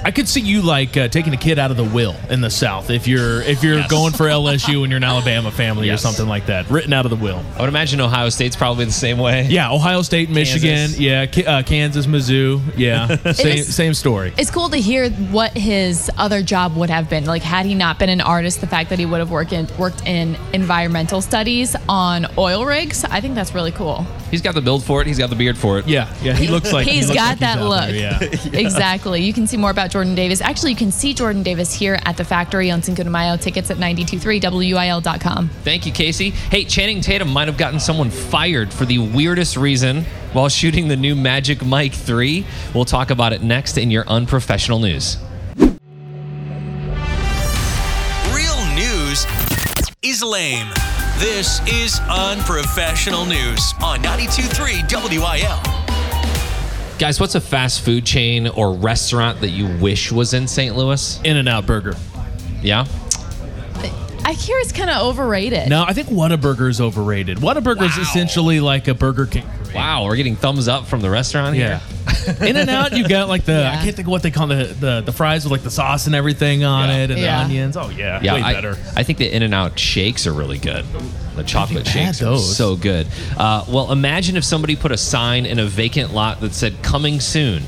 I 0.05 0.11
could 0.11 0.27
see 0.27 0.41
you 0.41 0.61
like 0.61 0.97
uh, 0.97 1.07
taking 1.07 1.33
a 1.33 1.37
kid 1.37 1.57
out 1.59 1.71
of 1.71 1.77
the 1.77 1.83
will 1.83 2.15
in 2.29 2.41
the 2.41 2.49
South 2.49 2.89
if 2.89 3.07
you're 3.07 3.41
if 3.41 3.63
you're 3.63 3.77
Yes. 3.79 3.89
going 3.89 4.13
for 4.13 4.25
LSU 4.25 4.81
and 4.83 4.89
you're 4.89 4.97
an 4.97 5.03
Alabama 5.03 5.49
family 5.51 5.87
Yes. 5.87 5.99
or 5.99 6.01
something 6.07 6.27
like 6.27 6.47
that, 6.47 6.69
written 6.69 6.91
out 6.93 7.05
of 7.05 7.09
the 7.09 7.15
will. 7.17 7.41
I 7.57 7.61
would 7.61 7.69
imagine 7.69 8.01
Ohio 8.01 8.29
State's 8.29 8.55
probably 8.55 8.85
the 8.85 8.91
same 8.91 9.17
way. 9.17 9.47
Yeah, 9.49 9.71
Ohio 9.71 10.01
State, 10.01 10.29
Michigan, 10.29 10.69
Kansas. 10.75 10.99
yeah, 10.99 11.25
Ki- 11.25 11.45
uh, 11.45 11.63
Kansas, 11.63 12.05
Mizzou, 12.05 12.61
yeah, 12.77 13.15
same 13.33 13.57
is- 13.59 13.73
same 13.75 13.93
story. 13.93 14.33
It's 14.37 14.51
cool 14.51 14.69
to 14.69 14.77
hear 14.77 15.09
what 15.09 15.57
his 15.57 16.11
other 16.17 16.41
job 16.43 16.75
would 16.75 16.89
have 16.89 17.09
been. 17.09 17.25
Like, 17.25 17.41
had 17.43 17.65
he 17.65 17.73
not 17.75 17.97
been 17.99 18.09
an 18.09 18.21
artist, 18.21 18.59
the 18.61 18.67
fact 18.67 18.89
that 18.89 18.99
he 18.99 19.05
would 19.05 19.19
have 19.19 19.31
worked 19.31 19.53
in, 19.53 19.67
worked 19.77 20.05
in 20.05 20.35
environmental 20.53 21.21
studies 21.21 21.75
on 21.87 22.25
oil 22.37 22.65
rigs, 22.65 23.03
I 23.05 23.21
think 23.21 23.35
that's 23.35 23.53
really 23.55 23.71
cool. 23.71 24.05
He's 24.31 24.41
got 24.41 24.55
the 24.55 24.61
build 24.61 24.83
for 24.83 24.99
it. 25.01 25.07
He's 25.07 25.17
got 25.19 25.29
the 25.29 25.35
beard 25.35 25.57
for 25.57 25.77
it. 25.79 25.87
Yeah, 25.87 26.13
yeah, 26.23 26.33
he 26.33 26.47
looks 26.47 26.73
like 26.73 26.87
he 26.87 26.95
He's 26.95 27.07
looks 27.07 27.19
got 27.19 27.29
like 27.31 27.39
that 27.39 27.57
out 27.59 27.69
look. 27.69 27.89
there, 27.89 28.19
yeah. 28.53 28.59
Exactly. 28.59 29.21
You 29.23 29.31
can 29.33 29.45
see 29.47 29.57
more 29.57 29.69
about 29.71 29.91
Jordan 29.93 30.15
Davis. 30.15 30.41
Actually, 30.41 30.71
you 30.71 30.77
can 30.77 30.91
see 30.91 31.13
Jordan 31.13 31.43
Davis 31.43 31.71
here 31.71 31.99
at 32.03 32.17
the 32.17 32.25
factory 32.25 32.71
on 32.71 32.81
Cinco 32.81 33.03
de 33.03 33.11
Mayo. 33.11 33.37
Tickets 33.37 33.69
at 33.69 33.77
923wil.com. 33.77 35.49
Thank 35.63 35.85
you, 35.85 35.91
Casey. 35.91 36.31
Hey, 36.31 36.63
Channing 36.63 36.99
Tatum 36.99 37.29
might 37.29 37.47
have 37.47 37.57
gotten 37.57 37.79
someone 37.79 38.09
fired 38.09 38.73
for 38.73 38.85
the 38.85 38.97
weirdest 38.97 39.55
reason 39.55 40.03
while 40.33 40.49
shooting 40.49 40.87
the 40.87 40.97
new 40.97 41.15
Magic 41.15 41.63
Mike 41.63 41.93
3. 41.93 42.43
We'll 42.73 42.85
talk 42.85 43.11
about 43.11 43.33
it 43.33 43.43
next 43.43 43.77
in 43.77 43.91
your 43.91 44.03
unprofessional 44.07 44.79
news. 44.79 45.17
Real 48.33 48.65
news 48.73 49.27
is 50.01 50.23
lame. 50.23 50.69
This 51.19 51.61
is 51.67 51.99
unprofessional 52.09 53.27
news 53.27 53.75
on 53.83 53.99
92.3 53.99 55.19
WIL. 55.19 56.02
Guys, 56.99 57.19
what's 57.19 57.35
a 57.35 57.41
fast 57.41 57.81
food 57.81 58.05
chain 58.05 58.47
or 58.47 58.73
restaurant 58.75 59.41
that 59.41 59.49
you 59.49 59.67
wish 59.79 60.11
was 60.11 60.33
in 60.33 60.47
St. 60.47 60.75
Louis? 60.75 61.19
In 61.23 61.37
and 61.37 61.49
Out 61.49 61.65
Burger. 61.65 61.95
Yeah. 62.61 62.85
I 64.25 64.31
hear 64.33 64.57
it's 64.59 64.71
kind 64.71 64.89
of 64.89 65.01
overrated. 65.05 65.67
No, 65.67 65.83
I 65.85 65.91
think 65.93 66.07
Whataburger 66.07 66.69
is 66.69 66.79
overrated. 66.79 67.39
Whataburger 67.39 67.81
is 67.89 67.97
Wow. 67.97 68.03
essentially 68.03 68.61
like 68.61 68.87
a 68.87 68.93
Burger 68.93 69.25
King. 69.25 69.43
for 69.63 69.67
me. 69.69 69.75
Wow, 69.75 70.05
we're 70.05 70.15
getting 70.15 70.37
thumbs 70.37 70.69
up 70.69 70.87
from 70.87 71.01
the 71.01 71.09
restaurant 71.09 71.57
Yeah. 71.57 71.81
Here. 72.25 72.35
In 72.49 72.57
and 72.57 72.69
Out, 72.69 72.95
you 72.95 73.07
got 73.07 73.27
like 73.29 73.45
the 73.45 73.53
Yeah. 73.53 73.71
I 73.79 73.83
can't 73.83 73.95
think 73.95 74.07
of 74.07 74.11
what 74.11 74.23
they 74.23 74.31
call 74.31 74.47
the, 74.47 74.65
the 74.79 75.01
the 75.01 75.11
fries 75.11 75.43
with 75.45 75.51
like 75.51 75.63
the 75.63 75.71
sauce 75.71 76.05
and 76.07 76.15
everything 76.15 76.63
on 76.63 76.89
Yeah. 76.89 76.95
it 76.97 77.11
and 77.11 77.19
Yeah. 77.19 77.37
the 77.39 77.43
onions. 77.45 77.77
Oh 77.77 77.89
yeah, 77.89 78.19
Yeah, 78.21 78.33
way 78.35 78.41
I, 78.41 78.53
better. 78.53 78.77
I 78.95 79.03
think 79.03 79.17
the 79.19 79.33
In 79.33 79.43
and 79.43 79.53
Out 79.53 79.77
shakes 79.79 80.25
are 80.27 80.33
really 80.33 80.57
good. 80.59 80.85
The 81.35 81.43
chocolate 81.43 81.87
had 81.87 82.05
shakes 82.15 82.21
are 82.21 82.25
those. 82.25 82.55
so 82.55 82.75
good. 82.75 83.07
Uh, 83.37 83.65
well, 83.67 83.91
imagine 83.91 84.37
if 84.37 84.43
somebody 84.43 84.75
put 84.75 84.91
a 84.91 84.97
sign 84.97 85.45
in 85.45 85.57
a 85.59 85.65
vacant 85.65 86.13
lot 86.13 86.41
that 86.41 86.53
said 86.53 86.81
"Coming 86.83 87.19
soon." 87.19 87.63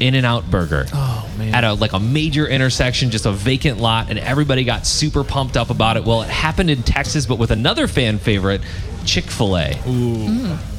In 0.00 0.14
and 0.14 0.24
Out 0.24 0.50
Burger. 0.50 0.86
Oh, 0.94 1.30
man. 1.36 1.54
At 1.54 1.62
a 1.62 1.74
like 1.74 1.92
a 1.92 2.00
major 2.00 2.46
intersection, 2.48 3.10
just 3.10 3.26
a 3.26 3.32
vacant 3.32 3.78
lot, 3.78 4.08
and 4.08 4.18
everybody 4.18 4.64
got 4.64 4.86
super 4.86 5.22
pumped 5.22 5.58
up 5.58 5.68
about 5.68 5.98
it. 5.98 6.04
Well, 6.04 6.22
it 6.22 6.30
happened 6.30 6.70
in 6.70 6.82
Texas, 6.82 7.26
but 7.26 7.36
with 7.36 7.50
another 7.50 7.86
fan 7.86 8.16
favorite, 8.16 8.62
Chick 9.04 9.24
Fil 9.24 9.58
A. 9.58 9.74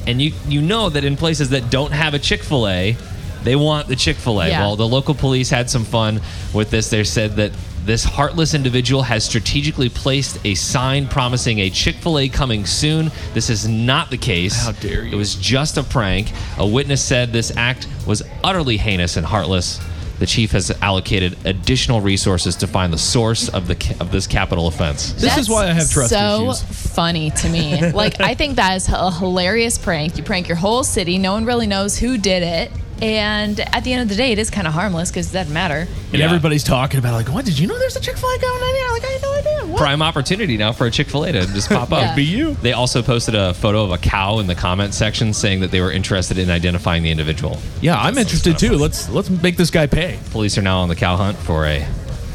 And 0.07 0.19
you 0.19 0.33
you 0.47 0.59
know 0.61 0.89
that 0.89 1.03
in 1.03 1.17
places 1.17 1.49
that 1.51 1.69
don't 1.69 1.91
have 1.91 2.15
a 2.15 2.19
Chick 2.19 2.41
Fil 2.41 2.67
A, 2.67 2.97
they 3.43 3.55
want 3.55 3.87
the 3.87 3.95
Chick 3.95 4.17
Fil 4.17 4.41
A. 4.41 4.47
Yeah. 4.47 4.59
Well, 4.61 4.75
the 4.75 4.87
local 4.87 5.15
police 5.15 5.49
had 5.49 5.69
some 5.69 5.83
fun 5.83 6.21
with 6.53 6.69
this. 6.69 6.89
They 6.89 7.03
said 7.03 7.35
that 7.37 7.51
this 7.85 8.03
heartless 8.03 8.53
individual 8.53 9.01
has 9.01 9.25
strategically 9.25 9.89
placed 9.89 10.43
a 10.45 10.53
sign 10.53 11.07
promising 11.07 11.59
a 11.59 11.69
Chick 11.69 11.95
Fil 11.95 12.19
A 12.19 12.29
coming 12.29 12.65
soon. 12.65 13.11
This 13.33 13.49
is 13.49 13.67
not 13.67 14.11
the 14.11 14.17
case. 14.17 14.63
How 14.63 14.71
dare 14.73 15.03
you. 15.03 15.13
It 15.13 15.15
was 15.15 15.35
just 15.35 15.77
a 15.77 15.83
prank. 15.83 16.31
A 16.57 16.67
witness 16.67 17.03
said 17.03 17.33
this 17.33 17.55
act 17.57 17.87
was 18.05 18.21
utterly 18.43 18.77
heinous 18.77 19.17
and 19.17 19.25
heartless. 19.25 19.79
The 20.19 20.27
chief 20.27 20.51
has 20.51 20.69
allocated 20.83 21.35
additional 21.47 21.99
resources 21.99 22.55
to 22.57 22.67
find 22.67 22.93
the 22.93 22.97
source 22.99 23.49
of 23.49 23.65
the 23.67 23.95
of 23.99 24.11
this 24.11 24.27
capital 24.27 24.67
offense. 24.67 25.13
This 25.13 25.35
is 25.35 25.49
why 25.49 25.63
I 25.63 25.73
have 25.73 25.89
trust 25.89 26.11
so 26.11 26.51
issues. 26.51 26.91
funny 26.93 27.31
to 27.31 27.49
me. 27.49 27.91
like 27.93 28.21
I 28.21 28.35
think 28.35 28.57
that 28.57 28.75
is 28.75 28.87
a 28.87 29.09
hilarious 29.09 29.79
prank. 29.79 30.17
You 30.17 30.23
prank 30.23 30.47
your 30.47 30.57
whole 30.57 30.83
city. 30.83 31.17
No 31.17 31.33
one 31.33 31.45
really 31.45 31.65
knows 31.65 31.97
who 31.97 32.19
did 32.19 32.43
it. 32.43 32.71
And 33.01 33.59
at 33.59 33.83
the 33.83 33.93
end 33.93 34.03
of 34.03 34.09
the 34.09 34.15
day, 34.15 34.31
it 34.31 34.37
is 34.39 34.49
kind 34.51 34.67
of 34.67 34.73
harmless 34.73 35.09
because 35.09 35.29
it 35.31 35.33
doesn't 35.33 35.51
matter. 35.53 35.87
And 36.11 36.19
Yeah. 36.19 36.25
everybody's 36.25 36.63
talking 36.63 36.99
about 36.99 37.13
like, 37.13 37.29
what 37.33 37.45
did 37.45 37.57
you 37.57 37.65
know? 37.67 37.77
There's 37.79 37.95
a 37.95 37.99
Chick 37.99 38.15
Fil 38.17 38.29
A 38.29 38.37
going 38.39 38.61
on 38.63 38.75
here? 38.75 38.87
Like 38.91 39.03
I 39.03 39.07
had 39.07 39.21
no 39.23 39.33
idea. 39.33 39.51
What? 39.71 39.79
prime 39.79 40.01
opportunity 40.01 40.57
now 40.57 40.71
for 40.73 40.85
a 40.85 40.91
Chick 40.91 41.07
Fil 41.09 41.23
A 41.23 41.31
to 41.31 41.41
just 41.47 41.69
pop 41.69 41.91
up. 41.91 42.01
Yeah. 42.01 42.15
Be 42.15 42.23
you. 42.23 42.53
They 42.55 42.73
also 42.73 43.01
posted 43.01 43.33
a 43.35 43.53
photo 43.55 43.83
of 43.83 43.91
a 43.91 43.97
cow 43.97 44.37
in 44.39 44.47
the 44.47 44.53
comment 44.55 44.93
section 44.93 45.33
saying 45.33 45.61
that 45.61 45.71
they 45.71 45.81
were 45.81 45.91
interested 45.91 46.37
in 46.37 46.49
identifying 46.51 47.01
the 47.03 47.09
individual. 47.09 47.57
Yeah, 47.81 47.99
I'm 47.99 48.17
interested 48.17 48.57
too. 48.59 48.73
Let's 48.77 49.09
let's 49.09 49.29
make 49.29 49.57
this 49.57 49.69
guy 49.71 49.87
pay. 49.87 50.19
Police 50.31 50.57
are 50.57 50.61
now 50.61 50.79
on 50.81 50.89
the 50.89 50.95
cow 50.95 51.15
hunt 51.17 51.37
for 51.37 51.65
a 51.65 51.79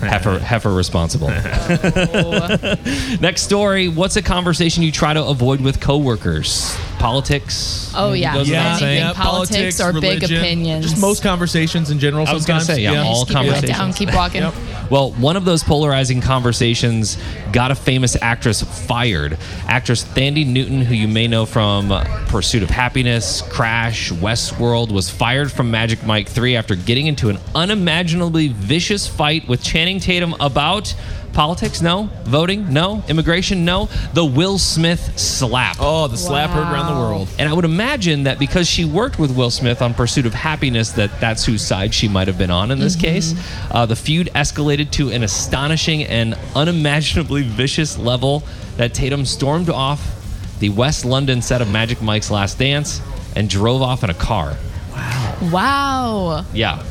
heifer, 0.00 0.38
heifer 0.38 0.72
responsible. 0.74 1.28
Next 3.20 3.42
story. 3.42 3.88
What's 3.88 4.16
a 4.16 4.22
conversation 4.22 4.82
you 4.82 4.92
try 4.92 5.12
to 5.14 5.24
avoid 5.24 5.60
with 5.60 5.80
coworkers? 5.80 6.76
Politics? 7.06 7.92
Oh, 7.94 8.14
yeah. 8.14 8.34
Goes 8.34 8.48
without 8.48 8.62
Yeah. 8.62 8.76
saying? 8.78 9.02
Anything 9.04 9.14
politics 9.22 9.80
or 9.80 9.92
big 9.92 10.24
opinions. 10.24 10.86
Just 10.90 11.00
most 11.00 11.22
conversations 11.22 11.90
in 11.90 12.00
general. 12.00 12.26
I 12.26 12.32
was 12.32 12.44
gonna 12.44 12.60
sometimes. 12.60 12.78
say, 12.78 12.82
yeah, 12.82 13.02
all 13.02 13.24
Just 13.24 13.28
keep 13.28 13.34
your 13.44 13.54
head 13.54 13.64
conversations. 13.68 13.78
down, 13.78 13.92
keep 13.92 14.12
walking. 14.14 14.90
Well, 14.90 15.12
one 15.12 15.36
of 15.36 15.44
those 15.44 15.62
polarizing 15.62 16.20
conversations 16.20 17.16
got 17.52 17.70
a 17.70 17.76
famous 17.76 18.16
actress 18.20 18.62
fired. 18.62 19.38
Actress 19.68 20.02
Thandie 20.04 20.46
Newton, 20.46 20.80
who 20.82 20.94
you 20.96 21.06
may 21.06 21.28
know 21.28 21.46
from 21.46 21.90
Pursuit 22.26 22.64
of 22.64 22.70
Happiness, 22.70 23.40
Crash, 23.50 24.10
Westworld, 24.10 24.90
was 24.90 25.08
fired 25.08 25.52
from 25.52 25.70
Magic 25.70 26.04
Mike 26.04 26.28
3 26.28 26.56
after 26.56 26.74
getting 26.74 27.06
into 27.06 27.28
an 27.30 27.38
unimaginably 27.54 28.48
vicious 28.48 29.06
fight 29.06 29.46
with 29.48 29.62
Channing 29.62 30.00
Tatum 30.00 30.34
about 30.40 30.92
politics? 31.36 31.82
No. 31.82 32.08
Voting? 32.24 32.72
No. 32.72 33.04
Immigration? 33.08 33.64
No. 33.64 33.90
The 34.14 34.24
Will 34.24 34.58
Smith 34.58 35.18
slap. 35.18 35.76
Oh, 35.78 36.08
the 36.08 36.16
slap 36.16 36.48
heard 36.50 36.72
around 36.72 36.94
the 36.94 36.98
world. 36.98 37.28
And 37.38 37.46
I 37.48 37.52
would 37.52 37.66
imagine 37.66 38.24
that 38.24 38.38
because 38.38 38.66
she 38.66 38.86
worked 38.86 39.18
with 39.18 39.36
Will 39.36 39.50
Smith 39.50 39.82
on 39.82 39.92
Pursuit 39.92 40.24
of 40.24 40.32
Happiness, 40.32 40.92
that 40.92 41.20
that's 41.20 41.44
whose 41.44 41.60
side 41.60 41.92
she 41.92 42.08
might 42.08 42.26
have 42.26 42.38
been 42.38 42.50
on 42.50 42.70
in 42.70 42.80
this 42.80 42.96
case. 42.96 43.34
Uh, 43.70 43.84
the 43.84 43.94
feud 43.94 44.30
escalated 44.34 44.90
to 44.92 45.10
an 45.10 45.22
astonishing 45.22 46.04
and 46.04 46.34
unimaginably 46.54 47.42
vicious 47.42 47.98
level 47.98 48.42
that 48.78 48.94
Tatum 48.94 49.26
stormed 49.26 49.68
off 49.68 50.14
the 50.58 50.70
West 50.70 51.04
London 51.04 51.42
set 51.42 51.60
of 51.60 51.70
Magic 51.70 52.00
Mike's 52.00 52.30
Last 52.30 52.58
Dance 52.58 53.02
and 53.36 53.50
drove 53.50 53.82
off 53.82 54.02
in 54.02 54.08
a 54.08 54.14
car. 54.14 54.56
Wow. 54.90 55.38
Wow. 55.52 56.44
Yeah. 56.54 56.82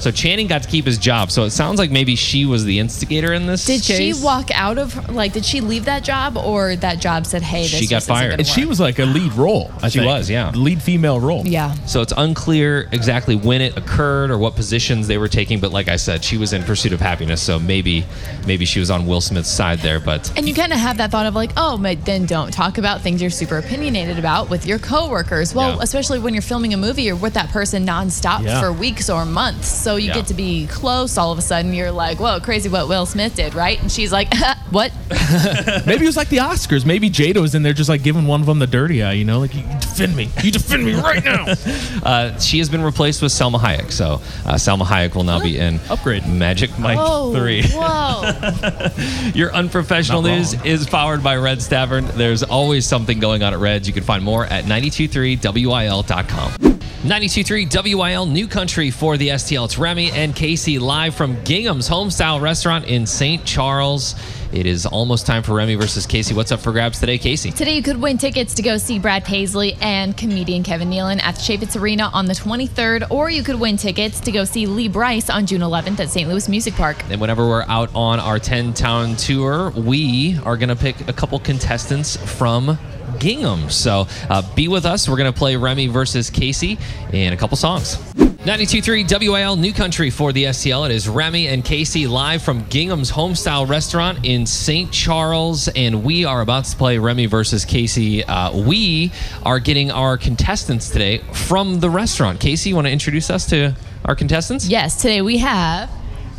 So 0.00 0.10
Channing 0.10 0.46
got 0.46 0.62
to 0.62 0.68
keep 0.68 0.84
his 0.86 0.98
job. 0.98 1.30
So 1.30 1.44
it 1.44 1.50
sounds 1.50 1.78
like 1.78 1.90
maybe 1.90 2.16
she 2.16 2.46
was 2.46 2.64
the 2.64 2.78
instigator 2.78 3.32
in 3.32 3.46
this. 3.46 3.64
Did 3.66 3.82
case. 3.82 3.96
she 4.18 4.24
walk 4.24 4.50
out 4.52 4.78
of 4.78 5.10
like? 5.14 5.32
Did 5.32 5.44
she 5.44 5.60
leave 5.60 5.84
that 5.84 6.02
job, 6.04 6.36
or 6.36 6.76
that 6.76 7.00
job 7.00 7.26
said, 7.26 7.42
"Hey, 7.42 7.62
this 7.62 7.70
She 7.74 7.86
got 7.86 8.02
fired. 8.02 8.34
And 8.40 8.46
she 8.46 8.64
was 8.64 8.80
like 8.80 8.98
a 8.98 9.04
lead 9.04 9.32
role. 9.34 9.70
I 9.82 9.88
She 9.88 9.98
think. 10.00 10.10
was, 10.10 10.30
yeah. 10.30 10.50
lead 10.50 10.82
female 10.82 11.20
role. 11.20 11.46
Yeah. 11.46 11.74
So 11.86 12.00
it's 12.00 12.12
unclear 12.16 12.88
exactly 12.92 13.36
when 13.36 13.60
it 13.60 13.76
occurred 13.76 14.30
or 14.30 14.38
what 14.38 14.56
positions 14.56 15.06
they 15.06 15.18
were 15.18 15.28
taking, 15.28 15.60
but 15.60 15.72
like 15.72 15.88
I 15.88 15.96
said, 15.96 16.24
she 16.24 16.36
was 16.38 16.52
in 16.52 16.62
pursuit 16.62 16.92
of 16.92 17.00
happiness, 17.00 17.40
so 17.42 17.58
maybe 17.58 18.04
maybe 18.46 18.64
she 18.64 18.80
was 18.80 18.90
on 18.90 19.06
Will 19.06 19.20
Smith's 19.20 19.50
side 19.50 19.78
there, 19.80 20.00
but 20.00 20.32
And 20.36 20.48
you 20.48 20.54
kind 20.54 20.72
of 20.72 20.78
have 20.78 20.96
that 20.98 21.10
thought 21.10 21.26
of 21.26 21.34
like, 21.34 21.50
oh, 21.56 21.76
but 21.78 22.04
then 22.04 22.26
don't 22.26 22.52
talk 22.52 22.78
about 22.78 23.00
things 23.02 23.20
you're 23.20 23.30
super 23.30 23.58
opinionated 23.58 24.18
about 24.18 24.48
with 24.50 24.66
your 24.66 24.78
coworkers. 24.78 25.54
Well, 25.54 25.76
Yeah. 25.76 25.82
especially 25.82 26.18
when 26.18 26.34
you're 26.34 26.42
filming 26.42 26.72
a 26.74 26.76
movie, 26.76 27.02
you're 27.02 27.16
with 27.16 27.34
that 27.34 27.50
person 27.50 27.86
nonstop 27.86 28.44
Yeah. 28.44 28.60
for 28.60 28.72
weeks 28.72 29.10
or 29.10 29.24
months. 29.24 29.68
So 29.68 29.89
you 29.96 30.08
Yeah. 30.08 30.14
get 30.14 30.26
to 30.28 30.34
be 30.34 30.66
close. 30.66 31.16
All 31.18 31.32
of 31.32 31.38
a 31.38 31.42
sudden, 31.42 31.72
you're 31.74 31.90
like, 31.92 32.18
whoa, 32.20 32.40
crazy 32.40 32.68
what 32.68 32.88
Will 32.88 33.06
Smith 33.06 33.34
did, 33.36 33.54
right? 33.54 33.80
And 33.80 33.90
she's 33.90 34.12
like, 34.12 34.32
what? 34.70 34.92
Maybe 35.86 36.04
it 36.04 36.08
was 36.08 36.16
like 36.16 36.28
the 36.28 36.38
Oscars. 36.38 36.84
Maybe 36.86 37.10
Jada 37.10 37.40
was 37.40 37.54
in 37.54 37.62
there 37.62 37.72
just 37.72 37.88
like 37.88 38.02
giving 38.02 38.26
one 38.26 38.40
of 38.40 38.46
them 38.46 38.58
the 38.58 38.66
dirty 38.66 39.02
eye. 39.02 39.12
You 39.12 39.24
know, 39.24 39.38
like 39.40 39.54
you 39.54 39.62
defend 39.90 40.16
me. 40.16 40.30
You 40.42 40.50
defend 40.50 40.84
me 40.84 40.94
right 40.94 41.24
now. 41.24 41.46
uh, 42.02 42.38
she 42.38 42.58
has 42.58 42.68
been 42.68 42.82
replaced 42.82 43.22
with 43.22 43.32
Salma 43.32 43.58
Hayek. 43.58 43.92
So 43.92 44.14
uh, 44.46 44.54
Salma 44.54 44.82
Hayek 44.82 45.14
will 45.14 45.24
now 45.24 45.40
be 45.40 45.58
in 45.58 45.80
Upgrade. 45.90 46.26
Magic 46.26 46.76
Mike 46.78 46.98
oh, 47.00 47.34
3. 47.34 47.62
whoa. 47.72 49.30
Your 49.34 49.52
unprofessional 49.52 50.22
Not 50.22 50.28
wrong. 50.28 50.38
news 50.38 50.64
is 50.64 50.86
powered 50.86 51.22
by 51.22 51.36
Red's 51.36 51.68
Tavern. 51.68 52.06
There's 52.14 52.42
always 52.42 52.86
something 52.86 53.18
going 53.18 53.42
on 53.42 53.52
at 53.52 53.60
Red's. 53.60 53.86
You 53.86 53.94
can 53.94 54.04
find 54.04 54.24
more 54.24 54.46
at 54.46 54.64
923wil.com. 54.64 56.78
923 57.02 57.94
WIL 57.94 58.26
New 58.26 58.46
Country 58.46 58.90
for 58.90 59.16
the 59.16 59.28
STL. 59.28 59.64
It's 59.64 59.78
Remy 59.78 60.10
and 60.10 60.36
Casey 60.36 60.78
live 60.78 61.14
from 61.14 61.42
Gingham's 61.44 61.88
Homestyle 61.88 62.42
Restaurant 62.42 62.84
in 62.84 63.06
St. 63.06 63.42
Charles. 63.46 64.14
It 64.52 64.66
is 64.66 64.84
almost 64.84 65.26
time 65.26 65.44
for 65.44 65.54
Remy 65.54 65.76
versus 65.76 66.06
Casey. 66.06 66.34
What's 66.34 66.50
up 66.50 66.58
for 66.58 66.72
grabs 66.72 66.98
today, 66.98 67.18
Casey? 67.18 67.52
Today, 67.52 67.76
you 67.76 67.82
could 67.84 68.00
win 68.00 68.18
tickets 68.18 68.52
to 68.54 68.62
go 68.62 68.78
see 68.78 68.98
Brad 68.98 69.24
Paisley 69.24 69.76
and 69.80 70.16
comedian 70.16 70.64
Kevin 70.64 70.90
Nealon 70.90 71.22
at 71.22 71.36
the 71.36 71.40
Chaifetz 71.40 71.80
Arena 71.80 72.10
on 72.12 72.26
the 72.26 72.32
23rd, 72.32 73.08
or 73.12 73.30
you 73.30 73.44
could 73.44 73.60
win 73.60 73.76
tickets 73.76 74.18
to 74.20 74.32
go 74.32 74.44
see 74.44 74.66
Lee 74.66 74.88
Brice 74.88 75.30
on 75.30 75.46
June 75.46 75.60
11th 75.60 76.00
at 76.00 76.10
St. 76.10 76.28
Louis 76.28 76.48
Music 76.48 76.74
Park. 76.74 76.96
And 77.10 77.20
whenever 77.20 77.46
we're 77.46 77.62
out 77.68 77.90
on 77.94 78.18
our 78.18 78.40
10 78.40 78.74
town 78.74 79.14
tour, 79.14 79.70
we 79.70 80.36
are 80.44 80.56
going 80.56 80.68
to 80.68 80.76
pick 80.76 81.08
a 81.08 81.12
couple 81.12 81.38
contestants 81.38 82.16
from 82.16 82.76
Gingham. 83.20 83.70
So 83.70 84.08
uh, 84.28 84.42
be 84.54 84.66
with 84.68 84.84
us. 84.84 85.08
We're 85.08 85.16
going 85.16 85.32
to 85.32 85.38
play 85.38 85.54
Remy 85.56 85.86
versus 85.88 86.30
Casey 86.30 86.78
in 87.12 87.32
a 87.32 87.36
couple 87.36 87.56
songs. 87.56 87.96
92.3 88.40 89.28
WIL 89.30 89.56
New 89.56 89.72
Country 89.72 90.08
for 90.08 90.32
the 90.32 90.44
STL. 90.44 90.86
It 90.88 90.92
is 90.92 91.06
Remy 91.06 91.48
and 91.48 91.62
Casey 91.62 92.06
live 92.06 92.42
from 92.42 92.64
Gingham's 92.64 93.12
Homestyle 93.12 93.68
Restaurant 93.68 94.24
in 94.24 94.46
St. 94.46 94.90
Charles. 94.90 95.68
And 95.68 96.02
we 96.02 96.24
are 96.24 96.40
about 96.40 96.64
to 96.64 96.76
play 96.76 96.96
Remy 96.96 97.26
versus 97.26 97.66
Casey. 97.66 98.24
Uh, 98.24 98.56
we 98.66 99.12
are 99.44 99.60
getting 99.60 99.90
our 99.90 100.16
contestants 100.16 100.88
today 100.88 101.18
from 101.18 101.80
the 101.80 101.90
restaurant. 101.90 102.40
Casey, 102.40 102.70
you 102.70 102.74
want 102.74 102.86
to 102.86 102.90
introduce 102.92 103.28
us 103.28 103.44
to 103.50 103.74
our 104.06 104.14
contestants? 104.16 104.66
Yes, 104.66 104.96
today 104.96 105.20
we 105.20 105.36
have 105.38 105.90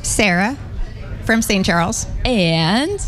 Sarah 0.01 0.57
from 1.25 1.43
St. 1.43 1.63
Charles. 1.63 2.07
and 2.25 2.99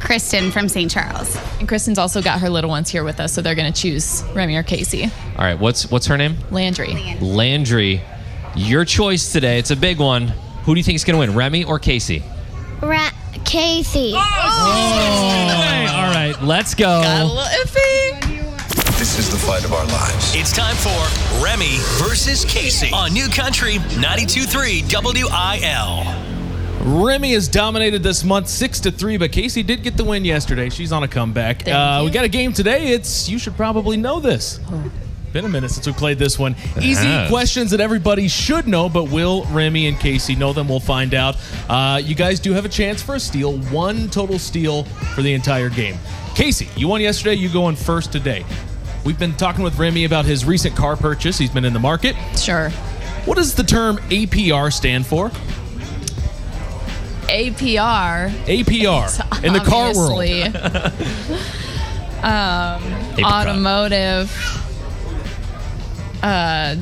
Kristen 0.00 0.50
from 0.50 0.68
St. 0.68 0.90
Charles. 0.90 1.36
and 1.60 1.68
Kristen's 1.68 1.98
also 1.98 2.20
got 2.22 2.40
her 2.40 2.48
little 2.50 2.70
ones 2.70 2.88
here 2.88 3.04
with 3.04 3.20
us, 3.20 3.32
so 3.32 3.42
they're 3.42 3.54
going 3.54 3.72
to 3.72 3.80
choose 3.80 4.22
Remy 4.34 4.56
or 4.56 4.62
Casey. 4.62 5.04
All 5.04 5.10
right. 5.44 5.58
What's, 5.58 5.90
what's 5.90 6.06
her 6.06 6.16
name? 6.16 6.36
Landry. 6.50 6.94
Landry, 7.20 8.00
your 8.56 8.84
choice 8.84 9.30
today. 9.32 9.58
It's 9.58 9.70
a 9.70 9.76
big 9.76 9.98
one. 9.98 10.28
Who 10.64 10.74
do 10.74 10.80
you 10.80 10.84
think 10.84 10.96
is 10.96 11.04
going 11.04 11.14
to 11.14 11.20
win, 11.20 11.34
Remy 11.36 11.64
or 11.64 11.78
Casey? 11.78 12.22
Ra- 12.82 13.10
Casey. 13.44 14.12
Oh, 14.14 14.18
all 15.94 16.12
right, 16.14 16.34
let's 16.42 16.74
go. 16.74 17.02
iffy. 17.64 18.20
This 18.98 19.18
is 19.18 19.30
the 19.30 19.38
fight 19.38 19.64
of 19.64 19.72
our 19.72 19.86
lives. 19.86 20.34
It's 20.34 20.52
time 20.52 20.76
for 20.76 21.42
Remy 21.42 21.78
versus 21.98 22.44
Casey 22.44 22.92
on 22.92 23.12
New 23.14 23.28
Country 23.28 23.76
92.3 23.76 24.84
WIL. 24.92 26.29
Remy 26.82 27.32
has 27.34 27.46
dominated 27.48 28.02
this 28.02 28.24
month 28.24 28.48
six 28.48 28.80
to 28.80 28.90
three, 28.90 29.18
but 29.18 29.32
Casey 29.32 29.62
did 29.62 29.82
get 29.82 29.96
the 29.96 30.04
win 30.04 30.24
yesterday. 30.24 30.70
She's 30.70 30.92
on 30.92 31.02
a 31.02 31.08
comeback. 31.08 31.62
Thank 31.64 31.76
Uh, 31.76 31.98
you. 32.00 32.06
we 32.06 32.10
got 32.10 32.24
a 32.24 32.28
game 32.28 32.52
today. 32.52 32.88
It's 32.88 33.28
you 33.28 33.38
should 33.38 33.56
probably 33.56 33.96
know 33.98 34.18
this. 34.18 34.60
Been 35.32 35.44
a 35.44 35.48
minute 35.48 35.70
since 35.70 35.86
we 35.86 35.92
played 35.92 36.18
this 36.18 36.38
one. 36.38 36.56
Easy 36.80 37.04
has. 37.06 37.28
questions 37.28 37.70
that 37.70 37.80
everybody 37.80 38.26
should 38.28 38.66
know, 38.66 38.88
but 38.88 39.04
will 39.10 39.44
Remy 39.52 39.86
and 39.86 40.00
Casey 40.00 40.34
know 40.34 40.52
them? 40.52 40.68
We'll 40.68 40.80
find 40.80 41.14
out. 41.14 41.36
Uh, 41.68 42.00
you 42.02 42.14
guys 42.16 42.40
do 42.40 42.52
have 42.54 42.64
a 42.64 42.68
chance 42.68 43.00
for 43.02 43.14
a 43.14 43.20
steal, 43.20 43.58
one 43.68 44.08
total 44.08 44.38
steal 44.40 44.84
for 45.14 45.22
the 45.22 45.32
entire 45.34 45.68
game. 45.68 45.96
Casey, 46.34 46.68
you 46.76 46.88
won 46.88 47.00
yesterday. 47.00 47.34
You 47.34 47.48
go 47.50 47.64
on 47.64 47.76
first 47.76 48.10
today. 48.10 48.44
We've 49.04 49.18
been 49.18 49.34
talking 49.34 49.62
with 49.62 49.78
Remy 49.78 50.04
about 50.04 50.24
his 50.24 50.44
recent 50.44 50.74
car 50.74 50.96
purchase. 50.96 51.38
He's 51.38 51.50
been 51.50 51.64
in 51.64 51.74
the 51.74 51.78
market. 51.78 52.16
Sure. 52.36 52.70
What 53.26 53.36
does 53.36 53.54
the 53.54 53.62
term 53.64 53.98
APR 54.08 54.72
stand 54.72 55.06
for? 55.06 55.30
APR. 57.30 58.30
APR 58.44 59.44
in 59.44 59.52
the 59.52 59.60
car 59.60 59.94
world. 59.94 60.20
Obviously. 60.20 60.42
um, 62.22 62.82
automotive 63.24 64.30
uh, 66.22 66.76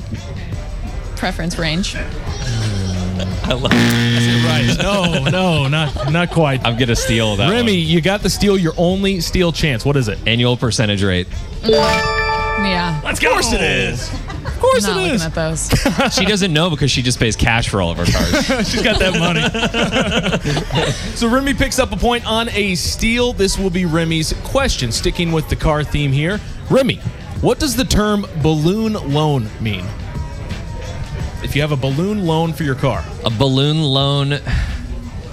preference 1.16 1.58
range. 1.58 1.96
I 1.96 3.52
love 3.54 3.72
it. 3.72 4.44
Right. 4.44 4.76
No, 4.82 5.24
no, 5.24 5.68
not 5.68 6.12
not 6.12 6.30
quite. 6.30 6.64
I'm 6.66 6.78
gonna 6.78 6.94
steal 6.94 7.36
that. 7.36 7.50
Remy, 7.50 7.74
you 7.74 8.00
got 8.00 8.22
the 8.22 8.30
steal, 8.30 8.58
your 8.58 8.74
only 8.76 9.20
steal 9.20 9.52
chance. 9.52 9.84
What 9.84 9.96
is 9.96 10.08
it? 10.08 10.18
Annual 10.26 10.56
percentage 10.56 11.02
rate. 11.02 11.26
Yeah. 11.64 13.00
Let's 13.04 13.20
go. 13.20 13.28
Of 13.28 13.34
course 13.34 13.52
it 13.52 13.62
is. 13.62 14.10
Of 14.58 14.62
course 14.62 14.82
Not 14.82 14.96
it 14.96 15.00
looking 15.00 15.14
is. 15.14 15.24
at 15.24 15.34
those. 15.34 15.68
she 16.14 16.24
doesn't 16.24 16.52
know 16.52 16.68
because 16.68 16.90
she 16.90 17.00
just 17.00 17.20
pays 17.20 17.36
cash 17.36 17.68
for 17.68 17.80
all 17.80 17.92
of 17.92 17.98
her 17.98 18.06
cars. 18.06 18.68
She's 18.68 18.82
got 18.82 18.98
that 18.98 19.12
money. 19.16 19.40
so 21.14 21.28
Remy 21.28 21.54
picks 21.54 21.78
up 21.78 21.92
a 21.92 21.96
point 21.96 22.26
on 22.26 22.48
a 22.48 22.74
steal. 22.74 23.32
This 23.32 23.56
will 23.56 23.70
be 23.70 23.84
Remy's 23.84 24.32
question. 24.42 24.90
Sticking 24.90 25.30
with 25.30 25.48
the 25.48 25.54
car 25.54 25.84
theme 25.84 26.10
here. 26.10 26.40
Remy, 26.70 26.96
what 27.40 27.60
does 27.60 27.76
the 27.76 27.84
term 27.84 28.26
balloon 28.42 28.94
loan 28.94 29.48
mean? 29.60 29.86
If 31.44 31.54
you 31.54 31.62
have 31.62 31.70
a 31.70 31.76
balloon 31.76 32.26
loan 32.26 32.52
for 32.52 32.64
your 32.64 32.74
car. 32.74 33.04
A 33.24 33.30
balloon 33.30 33.80
loan 33.80 34.40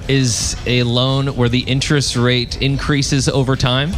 is 0.08 0.56
a 0.68 0.84
loan 0.84 1.36
where 1.36 1.50
the 1.50 1.62
interest 1.62 2.16
rate 2.16 2.62
increases 2.62 3.28
over 3.28 3.56
time. 3.56 3.92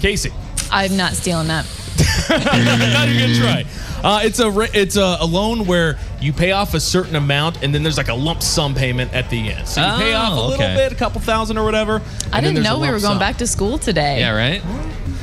Casey. 0.00 0.32
I'm 0.70 0.96
not 0.96 1.12
stealing 1.14 1.48
that. 1.48 1.66
Not 2.28 3.08
even 3.08 3.20
gonna 3.20 3.38
try. 3.38 3.64
Uh, 4.04 4.20
it's 4.22 4.38
a 4.38 4.48
re- 4.50 4.68
it's 4.72 4.96
a, 4.96 5.16
a 5.20 5.26
loan 5.26 5.66
where 5.66 5.98
you 6.20 6.32
pay 6.32 6.52
off 6.52 6.74
a 6.74 6.80
certain 6.80 7.16
amount 7.16 7.62
and 7.64 7.74
then 7.74 7.82
there's 7.82 7.96
like 7.96 8.08
a 8.08 8.14
lump 8.14 8.42
sum 8.42 8.74
payment 8.74 9.12
at 9.12 9.28
the 9.30 9.50
end. 9.50 9.66
So 9.66 9.80
you 9.84 9.98
pay 9.98 10.14
Oh, 10.14 10.18
off 10.18 10.32
a 10.32 10.34
little 10.34 10.52
okay. 10.54 10.76
bit, 10.76 10.92
a 10.92 10.94
couple 10.94 11.20
thousand 11.20 11.58
or 11.58 11.64
whatever. 11.64 12.00
I 12.32 12.40
didn't 12.40 12.62
know 12.62 12.78
we 12.78 12.86
were 12.86 12.92
going 13.00 13.02
sum. 13.02 13.18
back 13.18 13.38
to 13.38 13.46
school 13.46 13.78
today. 13.78 14.20
Yeah, 14.20 14.30
right. 14.36 14.62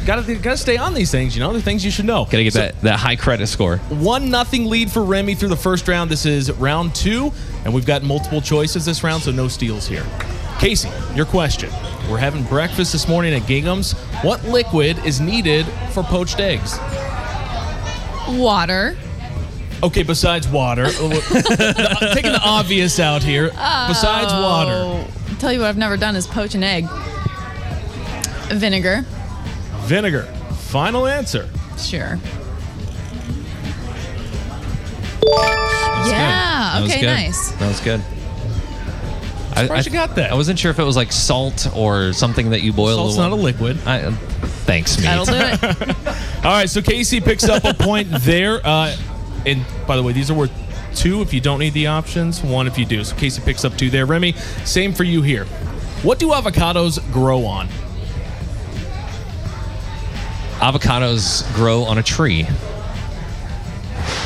Got 0.05 0.25
to 0.25 0.35
got 0.35 0.51
to 0.51 0.57
stay 0.57 0.75
on 0.77 0.93
these 0.93 1.09
things. 1.11 1.35
You 1.35 1.41
know, 1.41 1.53
the 1.53 1.61
things 1.61 1.85
you 1.85 1.91
should 1.91 2.05
know. 2.05 2.25
Gotta 2.25 2.43
get 2.43 2.53
So- 2.53 2.59
that, 2.59 2.81
that 2.81 2.99
high 2.99 3.15
credit 3.15 3.47
score. 3.47 3.77
One 3.89 4.29
nothing 4.29 4.65
lead 4.65 4.91
for 4.91 5.03
Remy 5.03 5.35
through 5.35 5.49
the 5.49 5.55
first 5.55 5.87
round. 5.87 6.11
This 6.11 6.25
is 6.25 6.51
round 6.51 6.93
two, 6.93 7.31
and 7.63 7.73
we've 7.73 7.85
got 7.85 8.03
multiple 8.03 8.41
choices 8.41 8.83
this 8.85 9.03
round, 9.03 9.23
so 9.23 9.31
no 9.31 9.47
steals 9.47 9.87
here. 9.87 10.05
Casey, 10.59 10.89
your 11.15 11.25
question. 11.25 11.69
We're 12.09 12.17
having 12.19 12.43
breakfast 12.43 12.91
this 12.91 13.07
morning 13.07 13.33
at 13.33 13.47
Gingham's. 13.47 13.93
What 14.21 14.43
liquid 14.45 15.03
is 15.05 15.19
needed 15.19 15.65
for 15.91 16.03
poached 16.03 16.39
eggs? 16.39 16.77
Water. 18.29 18.95
Okay, 19.83 20.03
besides 20.03 20.47
water. 20.47 20.85
Uh, 20.85 21.09
taking 22.13 22.31
the 22.31 22.41
obvious 22.43 22.99
out 22.99 23.23
here. 23.23 23.49
Besides 23.49 24.31
oh, 24.31 24.41
water. 24.41 24.71
Oh, 24.73 25.35
tell 25.39 25.51
you 25.51 25.59
what 25.59 25.67
I've 25.67 25.77
never 25.77 25.97
done 25.97 26.15
is 26.15 26.27
poach 26.27 26.53
an 26.55 26.63
egg. 26.63 26.85
Vinegar. 28.49 29.03
Vinegar. 29.81 30.23
Final 30.69 31.07
answer. 31.07 31.49
Sure. 31.77 32.19
That 35.21 36.07
Yeah. 36.07 36.81
was 36.81 36.91
Okay. 36.91 37.01
good. 37.01 37.07
Nice. 37.07 37.51
That 37.51 37.67
was 37.67 37.79
good. 37.79 38.01
I, 39.55 39.63
Surprised 39.63 39.87
you 39.87 39.93
got 39.93 40.15
that. 40.15 40.31
I 40.31 40.35
wasn't 40.35 40.59
sure 40.59 40.69
if 40.71 40.79
it 40.79 40.83
was 40.83 40.95
like 40.97 41.11
salt 41.11 41.67
or 41.75 42.11
something 42.13 42.49
that 42.49 42.61
you 42.61 42.73
boil. 42.73 42.97
Salt's 42.97 43.15
the 43.15 43.21
not 43.21 43.31
a 43.31 43.35
liquid. 43.35 43.77
I, 43.85 44.01
uh, 44.01 44.11
thanks, 44.65 44.97
mate. 44.97 45.03
That'll 45.05 45.25
do 45.25 45.33
it. 45.35 45.95
All 46.45 46.51
right, 46.51 46.69
so 46.69 46.81
Casey 46.81 47.21
picks 47.21 47.45
up 47.45 47.63
a 47.63 47.73
point 47.73 48.09
there. 48.11 48.59
Uh, 48.65 48.95
and 49.45 49.65
by 49.87 49.95
the 49.95 50.03
way, 50.03 50.11
these 50.11 50.29
are 50.29 50.33
worth 50.33 50.51
two 50.93 51.21
if 51.21 51.33
you 51.33 51.39
don't 51.41 51.59
need 51.59 51.73
the 51.73 51.87
options, 51.87 52.43
one 52.43 52.67
if 52.67 52.77
you 52.77 52.85
do. 52.85 53.03
So 53.03 53.15
Casey 53.15 53.41
picks 53.41 53.63
up 53.63 53.77
two 53.77 53.89
there. 53.89 54.05
Remy, 54.05 54.33
same 54.65 54.93
for 54.93 55.03
you 55.03 55.21
here. 55.21 55.45
What 56.03 56.19
do 56.19 56.29
avocados 56.29 56.99
grow 57.13 57.45
on? 57.45 57.67
Avocados 60.59 61.53
grow 61.55 61.83
on 61.83 61.97
a 61.97 62.03
tree. 62.03 62.45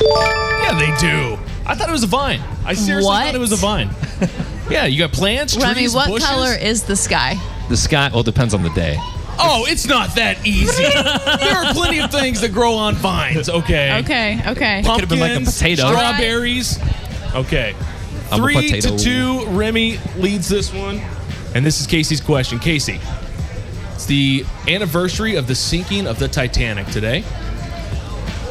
Yeah, 0.01 0.77
they 0.77 0.95
do. 0.99 1.37
I 1.65 1.75
thought 1.75 1.89
it 1.89 1.91
was 1.91 2.03
a 2.03 2.07
vine. 2.07 2.41
I 2.65 2.73
seriously 2.73 3.07
What? 3.07 3.25
thought 3.25 3.35
it 3.35 3.39
was 3.39 3.51
a 3.51 3.55
vine. 3.57 3.89
yeah, 4.69 4.85
you 4.85 4.99
got 4.99 5.11
plants, 5.11 5.53
trees, 5.53 5.65
Remy, 5.65 5.87
what 5.89 6.07
bushes. 6.09 6.27
color 6.27 6.53
is 6.53 6.83
the 6.83 6.95
sky? 6.95 7.35
The 7.69 7.77
sky, 7.77 8.09
well, 8.11 8.21
it 8.21 8.25
depends 8.25 8.53
on 8.53 8.63
the 8.63 8.69
day. 8.71 8.95
Oh, 9.41 9.65
it's 9.67 9.87
not 9.87 10.15
that 10.15 10.45
easy. 10.45 10.83
there 10.83 11.55
are 11.55 11.73
plenty 11.73 11.99
of 12.01 12.11
things 12.11 12.41
that 12.41 12.51
grow 12.51 12.73
on 12.73 12.95
vines. 12.95 13.47
Okay. 13.49 13.97
Okay. 13.99 14.41
Okay. 14.45 14.83
Could've 14.85 15.07
been 15.07 15.19
like 15.19 15.31
a 15.31 15.35
Pumpkins, 15.35 15.57
potato. 15.57 15.87
Strawberries. 15.87 16.79
Okay. 17.33 17.73
I'm 18.31 18.41
a 18.41 18.43
Three 18.43 18.55
potato. 18.55 18.97
to 18.97 19.03
two. 19.03 19.45
Remy 19.47 19.97
leads 20.17 20.49
this 20.49 20.73
one. 20.73 20.99
And 21.55 21.65
this 21.65 21.79
is 21.79 21.87
Casey's 21.87 22.21
question. 22.21 22.59
Casey, 22.59 22.99
it's 23.93 24.05
the 24.05 24.45
anniversary 24.67 25.35
of 25.35 25.47
the 25.47 25.55
sinking 25.55 26.05
of 26.05 26.19
the 26.19 26.27
Titanic 26.27 26.85
today. 26.87 27.23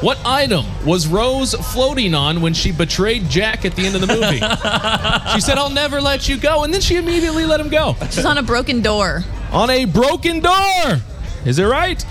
What 0.00 0.18
item 0.24 0.64
was 0.86 1.08
Rose 1.08 1.54
floating 1.54 2.14
on 2.14 2.40
when 2.40 2.54
she 2.54 2.70
betrayed 2.70 3.28
Jack 3.28 3.64
at 3.64 3.74
the 3.74 3.84
end 3.84 3.96
of 3.96 4.00
the 4.00 4.06
movie? 4.06 4.38
she 5.34 5.40
said, 5.40 5.58
I'll 5.58 5.70
never 5.70 6.00
let 6.00 6.28
you 6.28 6.36
go. 6.38 6.62
And 6.62 6.72
then 6.72 6.80
she 6.80 6.96
immediately 6.96 7.44
let 7.44 7.58
him 7.58 7.68
go. 7.68 7.96
She's 8.10 8.24
on 8.24 8.38
a 8.38 8.42
broken 8.42 8.80
door. 8.80 9.24
On 9.50 9.68
a 9.70 9.86
broken 9.86 10.38
door. 10.38 10.98
Is 11.44 11.58
it 11.58 11.64
right? 11.64 12.04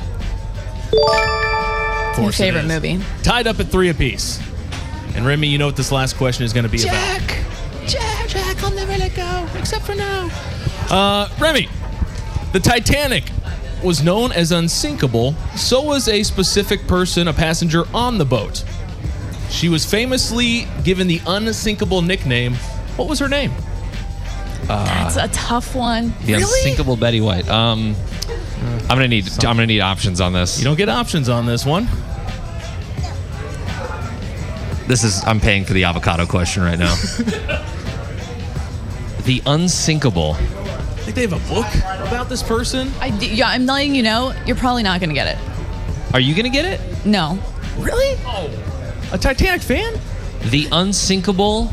It's 0.91 0.93
my 0.93 2.12
course 2.15 2.39
it 2.39 2.43
favorite 2.43 2.65
movie. 2.65 3.00
Tied 3.23 3.47
up 3.47 3.60
at 3.62 3.67
three 3.67 3.89
apiece. 3.89 4.41
And 5.15 5.26
Remy, 5.26 5.47
you 5.47 5.58
know 5.58 5.67
what 5.67 5.78
this 5.78 5.91
last 5.91 6.17
question 6.17 6.43
is 6.43 6.52
going 6.52 6.65
to 6.65 6.69
be 6.69 6.84
about. 6.84 6.91
Jack! 6.91 7.45
Jack, 7.88 8.28
Jack, 8.28 8.63
I'll 8.63 8.71
never 8.71 8.97
let 8.97 9.15
go, 9.15 9.47
except 9.58 9.86
for 9.86 9.95
now. 9.95 10.30
Uh, 10.89 11.30
Remy, 11.39 11.69
the 12.52 12.60
Titanic 12.60 13.23
was 13.84 14.04
known 14.04 14.32
as 14.32 14.52
unsinkable. 14.52 15.34
So 15.56 15.82
was 15.82 16.08
a 16.08 16.24
specific 16.24 16.88
person, 16.88 17.28
a 17.28 17.34
passenger 17.34 17.84
on 17.94 18.18
the 18.18 18.26
boat. 18.26 18.63
She 19.50 19.70
was 19.70 19.86
famously 19.86 20.68
given 20.84 21.08
the 21.08 21.22
unsinkable 21.26 22.02
nickname. 22.02 22.56
What 22.96 23.08
was 23.08 23.20
her 23.20 23.30
name? 23.30 23.52
That's 24.68 25.16
a 25.16 25.28
tough 25.30 25.76
one. 25.76 26.13
The 26.26 26.34
unsinkable 26.34 26.98
Betty 26.98 27.22
White. 27.22 27.48
Um, 27.48 27.96
I'm 28.90 28.98
gonna 28.98 29.08
need 29.08 29.28
I'm 29.46 29.56
gonna 29.56 29.66
need 29.66 29.80
options 29.82 30.20
on 30.20 30.34
this. 30.34 30.58
You 30.60 30.66
don't 30.66 30.78
get 30.78 30.90
options 30.90 31.30
on 31.30 31.46
this 31.46 31.66
one. 31.66 31.88
This 34.88 35.04
is 35.04 35.24
I'm 35.26 35.40
paying 35.40 35.66
for 35.66 35.74
the 35.74 35.84
avocado 35.86 36.26
question 36.26 36.63
right 36.63 36.80
now. 36.80 36.94
the 39.26 39.42
unsinkable. 39.46 40.36
I 41.17 41.19
think 41.21 41.32
they 41.32 41.36
have 41.36 41.49
a 41.49 41.53
book 41.53 42.08
about 42.08 42.30
this 42.30 42.43
person. 42.43 42.91
I, 43.01 43.10
d- 43.10 43.34
yeah, 43.34 43.47
I'm 43.49 43.65
letting 43.65 43.95
you 43.95 44.03
know, 44.03 44.34
you're 44.45 44.56
probably 44.56 44.84
not 44.84 44.99
going 44.99 45.10
to 45.10 45.15
get 45.15 45.25
it. 45.36 46.13
Are 46.13 46.19
you 46.19 46.36
gonna 46.36 46.49
get 46.49 46.63
it? 46.63 46.80
No. 47.06 47.39
Really? 47.80 48.17
Oh. 48.25 48.49
A 49.12 49.17
Titanic 49.17 49.62
fan? 49.62 49.99
The 50.51 50.67
unsinkable. 50.71 51.69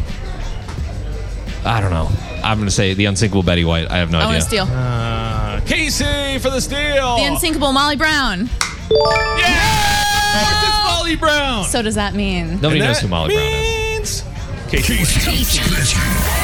I 1.64 1.80
don't 1.80 1.90
know. 1.92 2.08
I'm 2.42 2.58
gonna 2.58 2.70
say 2.70 2.94
the 2.94 3.04
unsinkable 3.04 3.42
Betty 3.44 3.64
White. 3.64 3.90
I 3.90 3.98
have 3.98 4.10
no 4.10 4.18
I 4.18 4.24
want 4.24 4.36
idea. 4.36 4.40
to 4.40 4.46
steal. 4.46 4.66
Uh, 4.76 5.60
Casey 5.66 6.38
for 6.40 6.50
the 6.50 6.60
steal. 6.60 7.16
the 7.16 7.24
unsinkable 7.24 7.72
Molly 7.72 7.96
Brown. 7.96 8.48
Yeah! 8.90 10.40
Of 10.40 10.48
course 10.48 10.68
it's 10.68 10.84
Molly 10.84 11.16
Brown. 11.16 11.64
So 11.66 11.80
does 11.82 11.94
that 11.94 12.14
mean? 12.14 12.60
Nobody 12.60 12.80
And 12.80 12.88
knows 12.88 12.98
who 13.00 13.08
Molly 13.08 13.34
Brown 13.34 13.46
is. 13.46 14.24
means 14.24 14.24
Casey. 14.68 16.43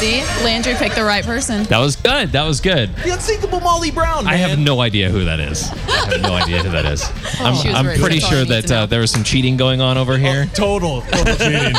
See, 0.00 0.22
Landry 0.42 0.72
picked 0.76 0.94
the 0.94 1.04
right 1.04 1.22
person. 1.22 1.64
That 1.64 1.76
was 1.76 1.94
good. 1.94 2.32
That 2.32 2.46
was 2.46 2.58
good. 2.62 2.88
The 3.04 3.10
unsinkable 3.10 3.60
Molly 3.60 3.90
Brown. 3.90 4.26
I 4.26 4.36
have 4.36 4.58
no 4.58 4.80
idea 4.80 5.10
who 5.10 5.26
that 5.26 5.38
is. 5.40 5.70
I 5.70 6.14
have 6.14 6.22
no 6.22 6.32
idea 6.32 6.62
who 6.62 6.70
that 6.70 6.86
is. 6.86 7.02
I'm, 7.38 7.54
She 7.54 7.68
I'm 7.68 7.84
pretty 7.84 8.18
That's 8.18 8.26
sure 8.26 8.44
that 8.46 8.72
uh, 8.72 8.86
there 8.86 9.00
was 9.00 9.10
some 9.10 9.22
cheating 9.22 9.58
going 9.58 9.82
on 9.82 9.98
over 9.98 10.16
here. 10.16 10.46
Total, 10.54 11.02
total 11.02 11.34
cheating. 11.36 11.74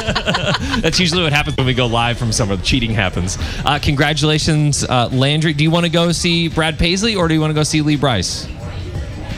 That's 0.82 1.00
usually 1.00 1.24
what 1.24 1.34
happens 1.34 1.58
when 1.58 1.66
we 1.66 1.74
go 1.74 1.88
live 1.88 2.20
from 2.20 2.32
somewhere. 2.32 2.58
The 2.58 2.64
cheating 2.64 2.92
happens. 2.92 3.40
Uh, 3.66 3.80
congratulations, 3.82 4.84
uh, 4.84 5.10
Landry. 5.12 5.54
Do 5.54 5.64
you 5.64 5.72
want 5.72 5.88
to 5.88 5.92
go 5.92 6.12
see 6.12 6.48
Brad 6.48 6.78
Paisley 6.78 7.16
or 7.16 7.28
do 7.28 7.34
you 7.34 7.42
want 7.42 7.50
to 7.50 7.56
go 7.56 7.64
see 7.64 7.82
Lee 7.82 7.96
Brice? 7.98 8.48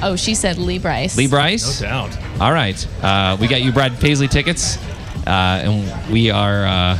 Oh, 0.01 0.17
she 0.17 0.35
said 0.35 0.57
Lee 0.57 0.77
Brice. 0.79 1.15
Lee 1.15 1.27
Brice? 1.27 1.79
no 1.79 1.87
doubt. 1.87 2.17
All 2.41 2.51
right. 2.51 2.85
Uh, 3.01 3.37
we 3.39 3.47
got 3.47 3.61
you 3.61 3.71
Brad 3.71 3.97
Paisley 4.01 4.27
tickets. 4.27 4.77
Uh, 5.25 5.61
and 5.63 6.11
we 6.11 6.31
are. 6.31 6.97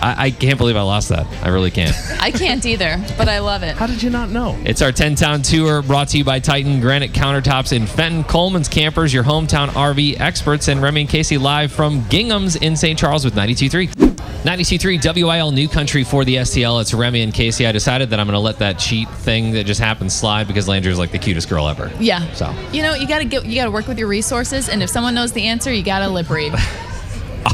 I, 0.00 0.26
I 0.26 0.30
can't 0.30 0.58
believe 0.58 0.76
I 0.76 0.82
lost 0.82 1.08
that. 1.10 1.26
I 1.44 1.48
really 1.48 1.70
can't. 1.70 1.94
I 2.20 2.30
can't 2.30 2.64
either, 2.64 3.02
but 3.16 3.28
I 3.28 3.38
love 3.40 3.62
it. 3.62 3.76
How 3.76 3.86
did 3.86 4.02
you 4.02 4.10
not 4.10 4.30
know? 4.30 4.56
It's 4.64 4.82
our 4.82 4.92
10 4.92 5.14
town 5.14 5.42
tour 5.42 5.82
brought 5.82 6.08
to 6.08 6.18
you 6.18 6.24
by 6.24 6.40
Titan 6.40 6.80
Granite 6.80 7.12
Countertops 7.12 7.72
in 7.72 7.86
Fenton, 7.86 8.24
Coleman's 8.24 8.68
Campers, 8.68 9.12
your 9.12 9.24
hometown 9.24 9.68
RV 9.68 10.20
experts, 10.20 10.68
and 10.68 10.82
Remy 10.82 11.02
and 11.02 11.10
Casey 11.10 11.38
live 11.38 11.72
from 11.72 12.06
Gingham's 12.08 12.56
in 12.56 12.76
St. 12.76 12.98
Charles 12.98 13.24
with 13.24 13.34
92.3. 13.34 14.16
92.3 14.46 15.26
WIL 15.26 15.50
New 15.50 15.68
Country 15.68 16.04
for 16.04 16.24
the 16.24 16.36
STL. 16.36 16.80
It's 16.80 16.94
Remy 16.94 17.22
and 17.22 17.34
Casey. 17.34 17.66
I 17.66 17.72
decided 17.72 18.10
that 18.10 18.20
I'm 18.20 18.26
going 18.26 18.34
to 18.34 18.40
let 18.40 18.58
that 18.58 18.78
cheat 18.78 19.08
thing 19.08 19.52
that 19.52 19.64
just 19.64 19.80
happened 19.80 20.12
slide 20.12 20.46
because 20.46 20.68
Landry's 20.68 20.98
like 20.98 21.10
the 21.10 21.18
cutest 21.18 21.48
girl 21.48 21.66
ever. 21.68 21.90
Yeah. 21.98 22.30
So 22.32 22.54
You 22.72 22.82
know, 22.82 22.94
you 22.94 23.08
gotta 23.08 23.24
get 23.24 23.44
you 23.44 23.56
gotta 23.56 23.70
work 23.70 23.88
with 23.88 23.98
your 23.98 24.08
resources, 24.08 24.68
and 24.68 24.82
if 24.82 24.90
someone 24.90 25.14
knows 25.14 25.32
the 25.32 25.46
answer, 25.46 25.72
you 25.72 25.82
gotta 25.82 26.08
lip 26.08 26.30
read. 26.30 26.54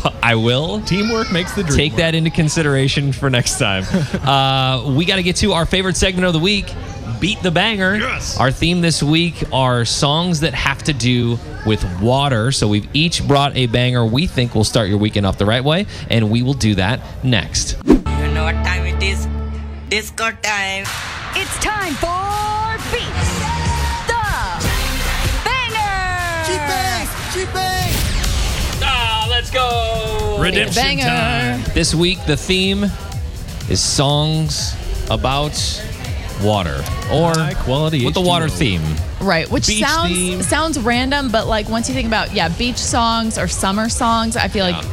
I 0.23 0.35
will 0.35 0.81
Teamwork 0.83 1.33
makes 1.33 1.53
the 1.55 1.63
dream. 1.63 1.77
take 1.77 1.97
that 1.97 2.15
into 2.15 2.31
consideration 2.31 3.13
for 3.13 3.31
next 3.31 3.59
time. 3.59 3.85
uh, 4.27 4.95
we 4.97 5.05
got 5.05 5.17
to 5.17 5.23
get 5.23 5.37
to 5.37 5.53
our 5.53 5.67
favorite 5.67 5.97
segment 5.97 6.27
of 6.27 6.33
the 6.33 6.39
week 6.39 6.73
Beat 7.21 7.41
the 7.41 7.53
Banger. 7.53 7.97
Yes. 7.97 8.39
Our 8.41 8.51
theme 8.51 8.81
this 8.81 9.01
week 9.01 9.45
are 9.53 9.85
songs 9.85 10.41
that 10.41 10.55
have 10.55 10.83
to 10.85 10.93
do 10.93 11.39
with 11.65 11.85
water. 12.01 12.51
So 12.51 12.67
we've 12.67 12.89
each 12.95 13.27
brought 13.29 13.57
a 13.57 13.67
banger 13.67 14.05
we 14.05 14.27
think 14.27 14.57
will 14.57 14.65
start 14.65 14.89
your 14.89 14.99
weekend 14.99 15.25
off 15.25 15.39
the 15.39 15.47
right 15.47 15.63
way, 15.63 15.87
and 16.11 16.33
we 16.33 16.43
will 16.43 16.55
do 16.55 16.75
that 16.75 17.01
next. 17.23 17.77
You 17.87 17.95
know 18.35 18.43
what 18.43 18.55
time 18.65 18.87
it 18.87 19.01
is? 19.01 19.29
Disco 19.89 20.33
time. 20.43 20.85
It's 21.37 21.59
time 21.59 21.95
for 21.95 22.93
Beat 22.93 23.07
the 23.07 23.39
Banger. 23.39 23.83
Let's 27.35 28.02
go. 29.53 30.39
Redemption 30.41 30.83
Banger. 30.83 31.03
time. 31.05 31.63
This 31.75 31.95
week, 31.95 32.19
the 32.27 32.37
theme 32.37 32.85
is 33.69 33.81
songs 33.81 34.75
about 35.11 35.53
water 36.43 36.79
or 37.13 37.33
High 37.35 37.55
quality 37.55 38.05
with 38.05 38.15
the 38.15 38.21
water 38.21 38.47
H2O. 38.47 38.59
theme. 38.59 38.83
Right, 39.21 39.49
which 39.51 39.69
Beach 39.69 39.85
sounds 39.85 40.13
theme. 40.13 40.43
sounds 40.43 40.79
random, 40.81 41.31
but 41.31 41.47
like 41.47 41.69
once 41.69 41.89
you 41.89 41.95
think 41.95 42.09
about 42.09 42.35
yeah, 42.35 42.49
beach 42.49 42.79
songs 42.79 43.39
or 43.39 43.47
summer 43.47 43.89
songs, 43.89 44.37
I 44.37 44.49
feel 44.49 44.65
like 44.65 44.85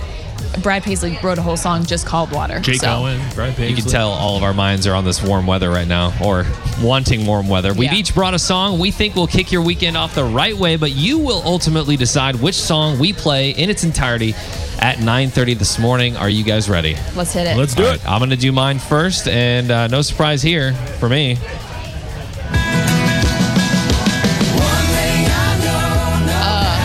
Brad 0.64 0.84
Paisley 0.84 1.18
wrote 1.24 1.38
a 1.38 1.42
whole 1.42 1.56
song 1.58 1.86
just 1.86 2.06
called 2.06 2.32
Water. 2.32 2.60
Jake 2.60 2.82
so. 2.82 2.90
Owen, 2.90 3.20
Brad 3.36 3.56
Paisley. 3.56 3.70
You 3.70 3.76
can 3.82 3.86
tell 3.86 4.10
all 4.10 4.36
of 4.36 4.44
our 4.44 4.54
minds 4.54 4.86
are 4.88 4.94
on 4.96 5.06
this 5.06 5.22
warm 5.24 5.46
weather 5.48 5.70
right 5.70 5.88
now 5.88 6.14
or 6.24 6.46
wanting 6.82 7.26
warm 7.26 7.48
weather. 7.48 7.74
We've 7.74 7.92
Yeah. 7.92 7.98
each 7.98 8.14
brought 8.14 8.34
a 8.34 8.40
song 8.40 8.80
we 8.80 8.92
think 8.92 9.16
will 9.16 9.28
kick 9.28 9.52
your 9.52 9.62
weekend 9.62 9.96
off 9.96 10.16
the 10.16 10.24
right 10.26 10.58
way, 10.58 10.76
but 10.76 10.92
you 10.92 11.18
will 11.20 11.42
ultimately 11.46 11.96
decide 11.98 12.36
which 12.36 12.56
song 12.56 13.00
we 13.00 13.14
play 13.14 13.52
in 13.52 13.70
its 13.70 13.84
entirety 13.84 14.34
at 14.80 15.00
9:30 15.00 15.54
this 15.54 15.78
morning. 15.80 16.18
Are 16.18 16.30
you 16.30 16.44
guys 16.44 16.70
ready? 16.70 16.98
Let's 17.16 17.34
hit 17.34 17.48
it. 17.48 17.56
Let's 17.58 17.76
do 17.76 17.84
All 17.84 17.90
it. 17.90 18.04
right, 18.04 18.10
I'm 18.12 18.20
going 18.20 18.30
to 18.32 18.36
do 18.36 18.52
mine 18.52 18.80
first 18.80 19.28
and 19.28 19.70
uh, 19.72 19.88
no 19.88 20.02
surprise 20.02 20.42
here 20.42 20.74
for 21.00 21.08
me. 21.10 21.38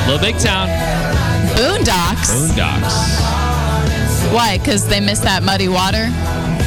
Little 0.06 0.20
Big 0.20 0.38
Town, 0.38 0.68
Boondocks. 1.56 2.28
Boondocks, 2.30 3.33
Why? 4.34 4.58
Because 4.58 4.86
they 4.88 4.98
miss 5.00 5.20
that 5.20 5.42
muddy 5.44 5.68
water. 5.68 6.08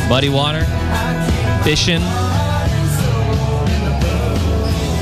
Muddy 0.10 0.30
Water, 0.30 0.64
Fishing. 1.66 2.00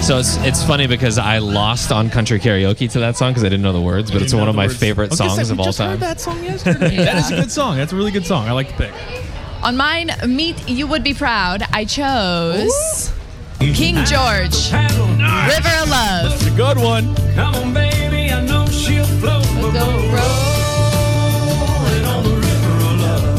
So 0.01 0.17
it's 0.19 0.38
it's 0.38 0.63
funny 0.63 0.88
because 0.88 1.17
I 1.17 1.38
lost 1.39 1.91
on 1.91 2.10
country 2.10 2.39
karaoke 2.39 2.91
to 2.91 2.99
that 2.99 3.17
song 3.17 3.32
because 3.32 3.43
I 3.43 3.49
didn't 3.49 3.62
know 3.63 3.73
the 3.73 3.82
words, 3.82 4.10
but 4.12 4.21
it's 4.21 4.34
one 4.34 4.47
of 4.49 4.56
my 4.56 4.65
words. 4.67 4.78
favorite 4.78 5.06
I 5.06 5.10
was 5.10 5.19
gonna 5.19 5.30
songs 5.32 5.47
say, 5.47 5.51
of 5.54 5.58
we 5.58 5.62
all 5.62 5.65
just 5.65 5.80
heard 5.80 5.86
time. 5.86 5.99
that 5.99 6.19
song 6.21 6.43
yesterday. 6.43 6.95
That 7.06 7.15
is 7.17 7.32
a 7.32 7.36
good 7.36 7.51
song. 7.51 7.78
That's 7.78 7.93
a 7.93 7.95
really 7.95 8.12
good 8.12 8.25
song. 8.25 8.47
I 8.47 8.51
like 8.51 8.67
the 8.69 8.86
pick. 8.86 8.93
On 9.63 9.75
mine, 9.78 10.12
Meet 10.28 10.67
You 10.69 10.86
Would 10.88 11.04
Be 11.04 11.13
Proud, 11.13 11.63
I 11.73 11.86
chose 11.86 13.12
King 13.60 13.95
George, 14.06 14.71
River 14.71 15.73
of 15.82 15.89
Love. 15.89 16.34
It's 16.34 16.47
a 16.47 16.56
good 16.56 16.78
one. 16.78 17.15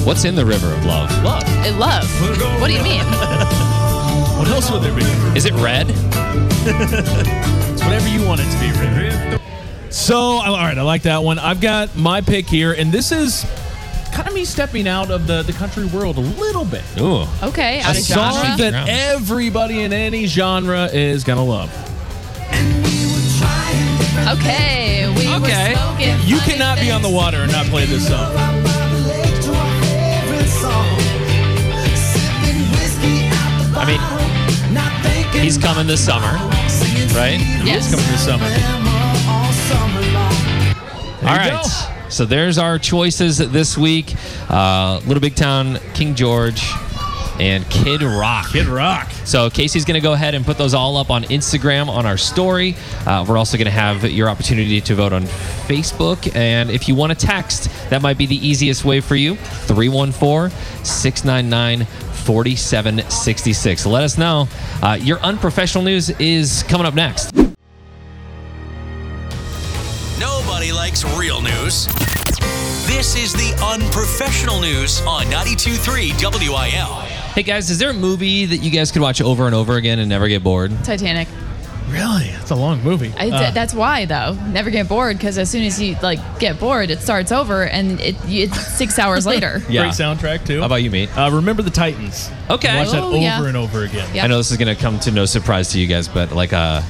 What's 0.07 0.25
in 0.25 0.37
the 0.37 0.47
River 0.47 0.73
of 0.73 0.85
Love? 0.87 1.11
Love. 1.25 1.43
I 1.47 1.71
love. 1.71 2.61
What 2.61 2.69
do 2.69 2.75
you 2.75 2.83
mean? 2.83 3.03
What 4.37 4.49
else 4.49 4.71
would 4.71 4.83
there 4.83 4.95
be? 4.95 5.03
Is 5.37 5.47
it 5.47 5.55
red? 5.55 5.87
It's 5.89 7.83
whatever 7.83 8.07
you 8.07 8.23
want 8.27 8.43
it 8.45 8.51
to 8.51 8.61
be, 8.61 8.71
Rick. 8.79 9.41
So, 9.91 10.17
all 10.19 10.57
right, 10.59 10.77
I 10.77 10.83
like 10.83 11.03
that 11.03 11.23
one. 11.23 11.39
I've 11.39 11.61
got 11.63 11.97
my 11.97 12.21
pick 12.21 12.47
here, 12.47 12.73
and 12.75 12.93
this 12.93 13.13
is 13.13 13.47
kind 14.13 14.29
of 14.29 14.35
me 14.35 14.45
stepping 14.45 14.87
out 14.87 15.11
of 15.11 15.27
the, 15.27 15.43
the 15.43 15.55
country 15.55 15.87
world 15.87 16.19
a 16.19 16.21
little 16.21 16.67
bit. 16.67 16.85
Ooh. 17.01 17.25
Okay, 17.43 17.81
A 17.81 17.85
out 17.85 17.97
of 17.97 18.03
song 18.03 18.35
genre. 18.45 18.57
that 18.71 18.89
everybody 18.91 19.81
in 19.81 19.95
any 19.95 20.27
genre 20.27 20.85
is 20.93 21.25
gonna 21.25 21.43
love. 21.45 21.71
Okay, 24.39 25.09
we 25.17 25.29
Okay. 25.35 25.75
were. 25.75 26.25
You 26.27 26.39
cannot 26.41 26.79
be 26.79 26.91
on 26.91 27.01
the 27.01 27.11
water 27.11 27.39
and 27.39 27.51
not 27.53 27.65
play 27.67 27.87
this 27.87 28.07
song. 28.07 28.35
I 33.79 33.85
mean, 33.85 35.43
he's 35.43 35.59
coming 35.59 35.87
this 35.87 36.05
summer, 36.05 36.33
right? 37.15 37.39
Yes. 37.65 37.91
Coming 37.91 38.07
this 38.07 38.25
summer. 38.25 38.49
There 41.21 41.29
All 41.31 41.35
you 41.35 41.53
right. 41.53 41.63
go. 41.65 42.09
So 42.09 42.25
there's 42.25 42.57
our 42.57 42.79
choices 42.79 43.39
this 43.39 43.77
week. 43.77 44.15
Uh, 44.49 45.01
Little 45.07 45.21
Big 45.21 45.35
Town, 45.35 45.79
King 45.93 46.15
George, 46.15 46.63
and 47.41 47.69
Kid 47.71 48.03
Rock. 48.03 48.51
Kid 48.51 48.67
Rock. 48.67 49.11
So 49.25 49.51
Casey's 49.51 49.85
going 49.85 50.01
to 50.01 50.01
go 50.01 50.13
ahead 50.13 50.35
and 50.35 50.45
put 50.45 50.59
those 50.59 50.75
all 50.75 50.97
up 50.97 51.11
on 51.11 51.25
Instagram 51.25 51.89
on 51.89 52.07
our 52.07 52.17
story. 52.17 52.77
Uh, 53.07 53.25
we're 53.29 53.37
also 53.39 53.57
going 53.57 53.67
to 53.67 53.71
have 53.71 54.05
your 54.11 54.29
opportunity 54.29 54.81
to 54.81 54.95
vote 54.95 55.13
on 55.13 55.25
Facebook. 55.67 56.35
And 56.35 56.71
if 56.71 56.89
you 56.89 56.95
want 56.95 57.19
to 57.19 57.27
text, 57.27 57.71
that 57.91 58.03
might 58.03 58.19
be 58.19 58.27
the 58.27 58.47
easiest 58.47 58.85
way 58.85 59.01
for 59.01 59.17
you 59.17 59.37
314 59.37 60.57
699 60.85 61.87
4766. 62.27 63.87
Let 63.87 64.03
us 64.03 64.19
know. 64.19 64.49
Uh, 64.83 64.99
your 65.01 65.19
unprofessional 65.21 65.85
news 65.85 66.11
is 66.19 66.65
coming 66.65 66.87
up 66.87 66.95
next. 66.95 67.33
Nobody 70.19 70.73
likes 70.73 71.05
real 71.17 71.41
news. 71.41 71.87
This 72.87 73.15
is 73.17 73.33
the 73.33 73.55
unprofessional 73.63 74.61
news 74.61 75.01
on 75.03 75.27
92.3 75.27 76.15
WIL. 76.49 77.16
Hey 77.37 77.43
guys, 77.43 77.69
is 77.69 77.79
there 77.79 77.91
a 77.91 77.93
movie 77.93 78.47
that 78.47 78.57
you 78.57 78.71
guys 78.71 78.91
could 78.91 79.03
watch 79.03 79.21
over 79.21 79.45
and 79.45 79.55
over 79.55 79.77
again 79.77 79.99
and 79.99 80.09
never 80.09 80.27
get 80.27 80.43
bored? 80.43 80.73
Titanic. 80.85 81.29
Really? 81.91 82.25
It's 82.29 82.51
a 82.51 82.55
long 82.57 82.83
movie. 82.83 83.13
I, 83.19 83.29
Uh, 83.29 83.51
that's 83.51 83.75
why 83.75 84.07
though. 84.07 84.33
Never 84.49 84.71
get 84.71 84.89
bored 84.89 85.19
because 85.19 85.37
as 85.37 85.51
soon 85.51 85.63
as 85.65 85.79
you 85.81 85.97
like 86.03 86.19
get 86.41 86.59
bored, 86.59 86.89
it 86.91 87.01
starts 87.01 87.31
over 87.33 87.65
and 87.67 88.01
it 88.01 88.17
it's 88.27 88.59
six 88.59 88.99
hours 89.03 89.27
later. 89.27 89.61
Yeah. 89.69 89.83
Great 89.83 89.93
soundtrack 89.93 90.47
too. 90.47 90.61
How 90.61 90.67
about 90.67 90.77
you, 90.77 90.91
mate? 90.91 91.15
Uh, 91.17 91.31
Remember 91.31 91.61
the 91.63 91.71
Titans. 91.71 92.31
Okay. 92.49 92.75
Watch 92.75 92.93
that 92.93 93.03
Oh, 93.03 93.09
over 93.09 93.19
yeah. 93.19 93.45
and 93.45 93.57
over 93.57 93.85
again. 93.85 94.09
Yeah. 94.15 94.25
I 94.25 94.29
know 94.29 94.39
this 94.39 94.51
is 94.51 94.57
going 94.57 94.75
to 94.75 94.81
come 94.81 94.99
to 95.01 95.11
no 95.11 95.27
surprise 95.27 95.69
to 95.73 95.79
you 95.79 95.87
guys, 95.87 96.09
but 96.09 96.33
like 96.33 96.55
uh, 96.55 96.81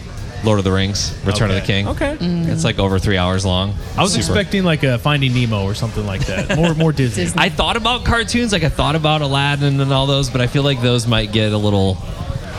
Lord 0.46 0.58
of 0.60 0.64
the 0.64 0.72
Rings, 0.72 1.12
Return 1.24 1.50
of 1.50 1.56
the 1.56 1.62
King. 1.62 1.88
Okay. 1.88 2.16
Mm. 2.16 2.48
It's 2.48 2.64
like 2.64 2.78
over 2.78 2.98
three 2.98 3.18
hours 3.18 3.44
long. 3.44 3.74
I 3.98 4.02
was 4.02 4.12
Super. 4.12 4.24
expecting 4.26 4.64
like 4.64 4.84
a 4.84 4.98
Finding 4.98 5.34
Nemo 5.34 5.64
or 5.64 5.74
something 5.74 6.06
like 6.06 6.24
that. 6.26 6.56
More 6.56 6.74
more 6.74 6.92
Disney. 6.92 7.24
Disney. 7.24 7.42
I 7.42 7.48
thought 7.48 7.76
about 7.76 8.04
cartoons, 8.04 8.52
like 8.52 8.62
I 8.62 8.68
thought 8.68 8.94
about 8.94 9.22
Aladdin 9.22 9.80
and 9.80 9.92
all 9.92 10.06
those, 10.06 10.30
but 10.30 10.40
I 10.40 10.46
feel 10.46 10.62
like 10.62 10.80
those 10.80 11.06
might 11.06 11.32
get 11.32 11.52
a 11.52 11.58
little 11.58 11.98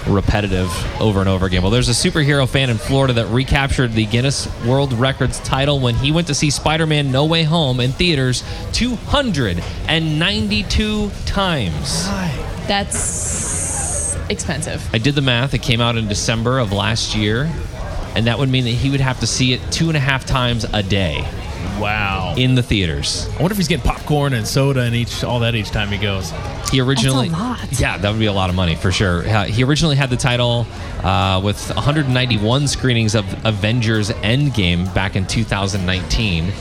repetitive 0.08 0.69
over 1.02 1.19
and 1.19 1.30
over 1.30 1.45
again. 1.45 1.62
Well, 1.62 1.71
there's 1.71 1.89
a 1.89 1.93
superhero 1.93 2.47
fan 2.47 2.69
in 2.69 2.78
Florida 2.78 3.13
that 3.13 3.28
recaptured 3.28 3.93
the 3.93 4.06
Guinness 4.06 4.47
World 4.65 4.93
Records 4.93 5.39
title 5.39 5.80
when 5.80 5.95
he 5.95 6.12
went 6.12 6.28
to 6.28 6.34
see 6.34 6.50
Spider-Man 6.50 7.12
No 7.12 7.26
Way 7.26 7.43
Home 7.43 7.80
in 7.80 7.91
theaters 7.91 8.43
292 8.73 11.12
times. 11.26 12.08
That's 12.67 14.15
expensive. 14.30 14.88
I 14.93 14.97
did 14.97 15.15
the 15.15 15.21
math. 15.21 15.54
It 15.54 15.62
came 15.62 15.82
out 15.82 15.97
in 15.97 16.08
December 16.08 16.60
of 16.60 16.71
last 16.73 17.15
year, 17.15 17.50
and 18.17 18.25
that 18.27 18.38
would 18.39 18.49
mean 18.49 18.63
that 18.65 18.71
he 18.71 18.89
would 18.89 18.99
have 18.99 19.19
to 19.19 19.27
see 19.27 19.53
it 19.53 19.62
two 19.71 19.88
and 19.88 19.95
a 19.95 19.99
half 19.99 20.25
times 20.25 20.65
a 20.73 20.82
day 20.84 21.21
Wow. 21.80 22.34
in 22.38 22.56
the 22.56 22.63
theaters. 22.63 23.27
I 23.38 23.41
wonder 23.41 23.51
if 23.51 23.58
he's 23.58 23.67
getting 23.67 23.86
popcorn 23.86 24.34
and 24.34 24.47
soda 24.47 24.82
and 24.82 24.95
each 24.95 25.23
all 25.23 25.39
that 25.41 25.53
each 25.53 25.69
time 25.69 25.89
he 25.89 25.97
goes. 25.99 26.34
He 26.71 26.82
originally, 26.82 27.30
lot. 27.30 27.80
yeah, 27.80 27.97
that 27.99 28.10
would 28.10 28.19
be 28.19 28.25
a 28.25 28.34
lot 28.34 28.49
of 28.49 28.56
money 28.56 28.75
for 28.75 28.91
sure. 28.91 29.21
He 29.45 29.63
originally 29.63 29.95
had 29.95 30.10
the 30.10 30.17
title 30.17 30.65
uh, 31.03 31.39
with 31.43 31.69
191 31.75 32.67
screenings 32.67 33.13
of 33.15 33.25
Avengers 33.45 34.10
Endgame 34.10 34.91
back 34.95 35.15
in 35.15 35.25
2019, 35.27 36.51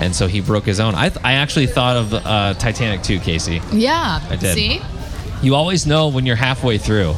and 0.00 0.14
so 0.16 0.26
he 0.26 0.40
broke 0.40 0.64
his 0.64 0.80
own. 0.80 0.94
I, 0.94 1.10
th- 1.10 1.22
I 1.24 1.34
actually 1.34 1.66
thought 1.66 1.96
of 1.96 2.14
uh, 2.14 2.54
Titanic 2.54 3.02
too, 3.02 3.20
Casey. 3.20 3.60
Yeah. 3.72 4.20
I 4.30 4.36
did. 4.36 4.54
See 4.54 4.80
You 5.42 5.54
always 5.54 5.86
know 5.86 6.08
when 6.08 6.24
you're 6.26 6.36
halfway 6.36 6.78
through. 6.78 7.14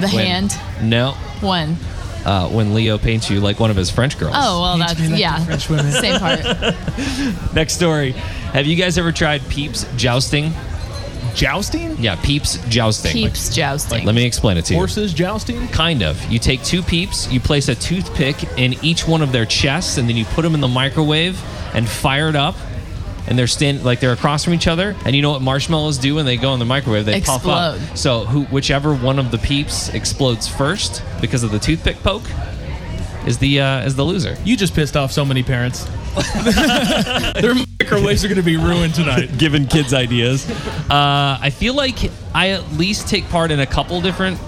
the 0.00 0.08
When- 0.12 0.26
hand 0.26 0.52
No, 0.82 1.12
one. 1.40 1.76
Uh, 2.24 2.48
when 2.48 2.74
Leo 2.74 2.98
paints 2.98 3.30
you 3.30 3.40
like 3.40 3.60
one 3.60 3.70
of 3.70 3.76
his 3.76 3.90
French 3.90 4.18
girls. 4.18 4.34
Oh 4.36 4.60
well, 4.62 4.78
that's 4.78 5.00
yeah, 5.00 5.44
French 5.44 5.68
women. 5.68 5.90
same 5.92 6.18
part. 6.18 6.40
Next 7.54 7.74
story. 7.74 8.12
Have 8.52 8.66
you 8.66 8.76
guys 8.76 8.98
ever 8.98 9.12
tried 9.12 9.42
Peeps 9.48 9.86
jousting? 9.96 10.52
Jousting? 11.34 11.96
Yeah, 11.98 12.16
Peeps 12.16 12.58
jousting. 12.68 13.12
Keeps 13.12 13.54
jousting. 13.54 14.04
Let 14.04 14.14
me 14.14 14.24
explain 14.26 14.58
it 14.58 14.66
to 14.66 14.74
you. 14.74 14.78
Horses 14.78 15.14
jousting? 15.14 15.66
Kind 15.68 16.02
of. 16.02 16.22
You 16.30 16.38
take 16.38 16.62
two 16.62 16.82
peeps, 16.82 17.30
you 17.32 17.40
place 17.40 17.68
a 17.68 17.74
toothpick 17.74 18.42
in 18.58 18.74
each 18.84 19.08
one 19.08 19.22
of 19.22 19.32
their 19.32 19.46
chests, 19.46 19.96
and 19.96 20.08
then 20.08 20.16
you 20.16 20.24
put 20.26 20.42
them 20.42 20.54
in 20.54 20.60
the 20.60 20.68
microwave 20.68 21.42
and 21.74 21.88
fire 21.88 22.28
it 22.28 22.36
up. 22.36 22.54
And 23.26 23.38
they're 23.38 23.46
stand 23.46 23.84
like 23.84 24.00
they're 24.00 24.12
across 24.12 24.44
from 24.44 24.54
each 24.54 24.66
other. 24.66 24.96
And 25.04 25.14
you 25.14 25.22
know 25.22 25.30
what 25.30 25.42
marshmallows 25.42 25.98
do 25.98 26.14
when 26.16 26.26
they 26.26 26.36
go 26.36 26.52
in 26.54 26.58
the 26.58 26.64
microwave? 26.64 27.06
They 27.06 27.20
puff 27.20 27.36
Explode. 27.36 27.52
up. 27.52 27.96
So 27.96 28.24
who, 28.24 28.44
whichever 28.46 28.94
one 28.94 29.18
of 29.18 29.30
the 29.30 29.38
peeps 29.38 29.88
explodes 29.90 30.48
first 30.48 31.02
because 31.20 31.42
of 31.44 31.52
the 31.52 31.58
toothpick 31.58 31.96
poke, 32.02 32.28
is 33.26 33.38
the 33.38 33.60
uh, 33.60 33.84
is 33.84 33.94
the 33.94 34.04
loser. 34.04 34.36
You 34.44 34.56
just 34.56 34.74
pissed 34.74 34.96
off 34.96 35.12
so 35.12 35.24
many 35.24 35.42
parents. 35.42 35.84
Their 37.40 37.54
microwaves 37.54 38.24
are 38.24 38.28
going 38.28 38.36
to 38.36 38.42
be 38.42 38.56
ruined 38.56 38.94
tonight. 38.94 39.38
Giving 39.38 39.66
kids 39.66 39.94
ideas. 39.94 40.48
Uh, 40.90 41.38
I 41.40 41.50
feel 41.50 41.74
like 41.74 42.10
I 42.34 42.50
at 42.50 42.72
least 42.72 43.08
take 43.08 43.26
part 43.28 43.50
in 43.50 43.60
a 43.60 43.66
couple 43.66 44.00
different 44.00 44.38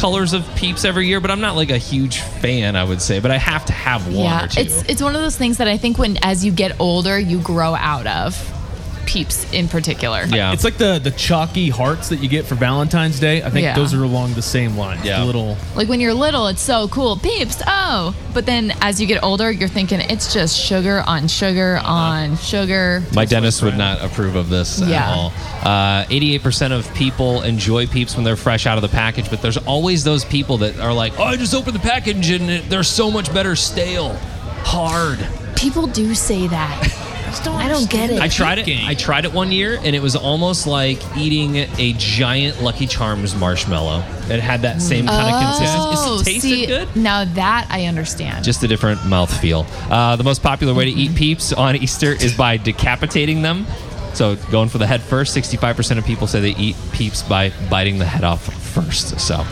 colors 0.00 0.32
of 0.32 0.48
peeps 0.56 0.86
every 0.86 1.06
year, 1.06 1.20
but 1.20 1.30
I'm 1.30 1.42
not 1.42 1.56
like 1.56 1.70
a 1.70 1.76
huge 1.76 2.20
fan. 2.20 2.74
I 2.74 2.84
would 2.84 3.02
say, 3.02 3.20
but 3.20 3.30
I 3.30 3.36
have 3.36 3.66
to 3.66 3.74
have 3.74 4.06
one 4.06 4.24
yeah, 4.24 4.44
or 4.44 4.48
two. 4.48 4.60
it's 4.62 4.82
it's 4.84 5.02
one 5.02 5.14
of 5.14 5.20
those 5.20 5.36
things 5.36 5.58
that 5.58 5.68
I 5.68 5.76
think 5.76 5.98
when 5.98 6.16
as 6.22 6.42
you 6.42 6.52
get 6.52 6.80
older, 6.80 7.18
you 7.18 7.38
grow 7.40 7.74
out 7.74 8.06
of. 8.06 8.59
Peeps 9.06 9.50
in 9.52 9.68
particular. 9.68 10.24
Yeah. 10.28 10.52
It's 10.52 10.64
like 10.64 10.76
the 10.76 10.98
the 11.02 11.10
chalky 11.10 11.68
hearts 11.68 12.08
that 12.10 12.20
you 12.20 12.28
get 12.28 12.46
for 12.46 12.54
Valentine's 12.54 13.18
Day. 13.20 13.42
I 13.42 13.50
think 13.50 13.64
Yeah. 13.64 13.74
those 13.74 13.92
are 13.94 14.02
along 14.02 14.34
the 14.34 14.42
same 14.42 14.76
line. 14.76 14.98
Yeah. 15.04 15.22
Little 15.24 15.56
Like 15.74 15.88
when 15.88 16.00
you're 16.00 16.14
little, 16.14 16.46
it's 16.46 16.62
so 16.62 16.88
cool. 16.88 17.16
Peeps, 17.16 17.60
oh. 17.66 18.14
But 18.34 18.46
then 18.46 18.72
as 18.80 19.00
you 19.00 19.06
get 19.06 19.22
older, 19.22 19.50
you're 19.50 19.68
thinking 19.68 20.00
it's 20.00 20.32
just 20.32 20.58
sugar 20.58 21.02
on 21.06 21.26
sugar 21.28 21.78
Uh-huh. 21.82 21.92
on 21.92 22.36
sugar. 22.38 23.02
My 23.14 23.24
dentist 23.24 23.62
would 23.62 23.76
not 23.76 24.00
approve 24.02 24.36
of 24.36 24.48
this 24.48 24.80
Yeah. 24.80 25.02
at 25.10 25.16
all. 25.16 25.32
Uh, 25.62 26.04
88% 26.10 26.72
of 26.72 26.92
people 26.94 27.42
enjoy 27.42 27.86
peeps 27.86 28.14
when 28.14 28.24
they're 28.24 28.36
fresh 28.36 28.66
out 28.66 28.78
of 28.78 28.82
the 28.82 28.88
package, 28.88 29.28
but 29.30 29.42
there's 29.42 29.56
always 29.58 30.04
those 30.04 30.24
people 30.24 30.58
that 30.58 30.78
are 30.80 30.92
like, 30.92 31.12
oh, 31.18 31.24
I 31.24 31.36
just 31.36 31.54
opened 31.54 31.74
the 31.74 31.80
package 31.80 32.30
and 32.30 32.48
it- 32.50 32.70
they're 32.70 32.82
so 32.82 33.10
much 33.10 33.32
better 33.34 33.56
stale, 33.56 34.16
hard. 34.64 35.18
People 35.56 35.86
do 35.86 36.14
say 36.14 36.46
that. 36.46 36.88
I 37.32 37.68
don't 37.68 37.88
get 37.88 38.10
it. 38.10 38.20
I 38.20 38.28
tried 38.28 38.58
it. 38.58 38.68
I 38.68 38.94
tried 38.94 39.24
it 39.24 39.32
one 39.32 39.52
year, 39.52 39.78
and 39.82 39.94
it 39.94 40.02
was 40.02 40.16
almost 40.16 40.66
like 40.66 41.00
eating 41.16 41.56
a 41.56 41.94
giant 41.94 42.62
Lucky 42.62 42.86
Charms 42.86 43.34
marshmallow. 43.34 43.98
It 44.28 44.40
had 44.40 44.62
that 44.62 44.82
same 44.82 45.06
kind 45.06 45.34
of 45.34 45.42
consistency. 45.42 46.10
Oh, 46.10 46.20
It 46.20 46.24
tasted 46.24 46.40
see, 46.40 46.66
good. 46.66 46.96
Now 46.96 47.24
that 47.24 47.66
I 47.70 47.86
understand. 47.86 48.44
Just 48.44 48.62
a 48.62 48.68
different 48.68 49.00
mouthfeel. 49.00 49.66
Uh, 49.90 50.16
the 50.16 50.24
most 50.24 50.42
popular 50.42 50.74
way 50.74 50.84
to 50.84 50.90
eat 50.90 51.14
peeps 51.14 51.52
on 51.52 51.76
Easter 51.76 52.12
is 52.12 52.34
by 52.34 52.56
decapitating 52.56 53.42
them. 53.42 53.66
So 54.14 54.36
going 54.50 54.68
for 54.68 54.78
the 54.78 54.86
head 54.86 55.00
first. 55.00 55.36
65% 55.36 55.98
of 55.98 56.04
people 56.04 56.26
say 56.26 56.40
they 56.40 56.56
eat 56.56 56.76
peeps 56.92 57.22
by 57.22 57.52
biting 57.70 57.98
the 57.98 58.06
head 58.06 58.24
off 58.24 58.42
first. 58.72 59.20
So. 59.20 59.44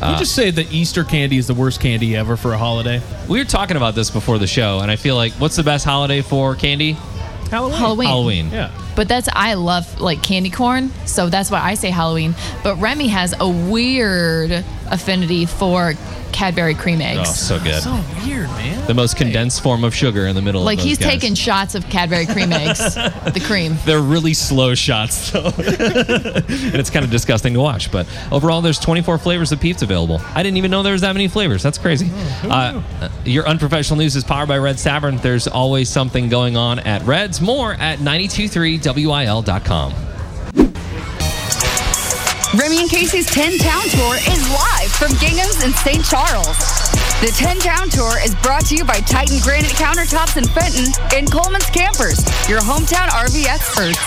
Can 0.00 0.14
you 0.14 0.18
just 0.18 0.34
say 0.34 0.50
that 0.50 0.72
Easter 0.72 1.04
candy 1.04 1.36
is 1.36 1.46
the 1.46 1.54
worst 1.54 1.80
candy 1.80 2.16
ever 2.16 2.36
for 2.36 2.52
a 2.52 2.58
holiday? 2.58 3.00
We 3.28 3.38
were 3.38 3.44
talking 3.44 3.76
about 3.76 3.94
this 3.94 4.10
before 4.10 4.38
the 4.38 4.48
show, 4.48 4.80
and 4.80 4.90
I 4.90 4.96
feel 4.96 5.14
like 5.14 5.32
what's 5.34 5.54
the 5.54 5.62
best 5.62 5.84
holiday 5.84 6.22
for 6.22 6.56
candy? 6.56 6.96
Halloween. 7.52 7.78
Halloween. 7.78 8.08
Halloween. 8.08 8.50
Yeah. 8.50 8.82
But 8.96 9.08
that's 9.08 9.28
I 9.30 9.54
love 9.54 10.00
like 10.00 10.22
candy 10.22 10.48
corn, 10.48 10.90
so 11.06 11.28
that's 11.28 11.50
why 11.50 11.60
I 11.60 11.74
say 11.74 11.90
Halloween. 11.90 12.34
But 12.64 12.76
Remy 12.76 13.08
has 13.08 13.34
a 13.38 13.48
weird 13.48 14.64
affinity 14.92 15.46
for 15.46 15.94
Cadbury 16.32 16.74
cream 16.74 17.00
eggs. 17.00 17.28
Oh, 17.28 17.32
so 17.32 17.58
good. 17.58 17.82
So 17.82 17.92
weird, 18.24 18.48
man. 18.50 18.86
The 18.86 18.94
most 18.94 19.16
condensed 19.16 19.62
form 19.62 19.84
of 19.84 19.94
sugar 19.94 20.26
in 20.26 20.34
the 20.34 20.42
middle 20.42 20.62
like 20.62 20.78
of 20.78 20.84
those 20.84 20.90
he's 20.90 20.98
guys. 20.98 21.12
taking 21.12 21.34
shots 21.34 21.74
of 21.74 21.88
Cadbury 21.88 22.26
cream 22.26 22.52
eggs, 22.62 22.94
the 22.94 23.42
cream. 23.46 23.76
They're 23.84 24.00
really 24.00 24.34
slow 24.34 24.74
shots, 24.74 25.30
though. 25.30 25.44
and 25.46 26.74
it's 26.74 26.90
kind 26.90 27.04
of 27.04 27.10
disgusting 27.10 27.54
to 27.54 27.60
watch. 27.60 27.92
But 27.92 28.06
overall, 28.30 28.62
there's 28.62 28.78
24 28.78 29.18
flavors 29.18 29.52
of 29.52 29.60
Peeps 29.60 29.82
available. 29.82 30.20
I 30.34 30.42
didn't 30.42 30.56
even 30.56 30.70
know 30.70 30.82
there 30.82 30.92
was 30.92 31.02
that 31.02 31.12
many 31.12 31.28
flavors. 31.28 31.62
That's 31.62 31.78
crazy. 31.78 32.10
Uh, 32.44 32.82
your 33.24 33.46
unprofessional 33.46 33.98
news 33.98 34.16
is 34.16 34.24
powered 34.24 34.48
by 34.48 34.58
Red's 34.58 34.82
Tavern. 34.82 35.18
There's 35.18 35.48
always 35.48 35.88
something 35.88 36.28
going 36.28 36.56
on 36.56 36.78
at 36.80 37.02
Red's. 37.02 37.40
More 37.40 37.74
at 37.74 37.98
923wil.com. 37.98 40.11
Remy 42.54 42.80
and 42.80 42.90
Casey's 42.90 43.24
10 43.26 43.56
Town 43.56 43.82
Tour 43.88 44.16
is 44.16 44.50
live 44.50 44.92
from 44.92 45.16
Gingham's 45.16 45.64
in 45.64 45.72
St. 45.72 46.04
Charles. 46.04 46.58
The 47.22 47.32
10 47.34 47.60
Town 47.60 47.88
Tour 47.88 48.22
is 48.22 48.34
brought 48.42 48.66
to 48.66 48.76
you 48.76 48.84
by 48.84 49.00
Titan 49.00 49.38
Granite 49.40 49.70
Countertops 49.70 50.36
in 50.36 50.44
Fenton 50.44 50.92
and 51.16 51.32
Coleman's 51.32 51.70
Campers, 51.70 52.18
your 52.50 52.60
hometown 52.60 53.08
RV 53.08 53.46
experts. 53.46 53.98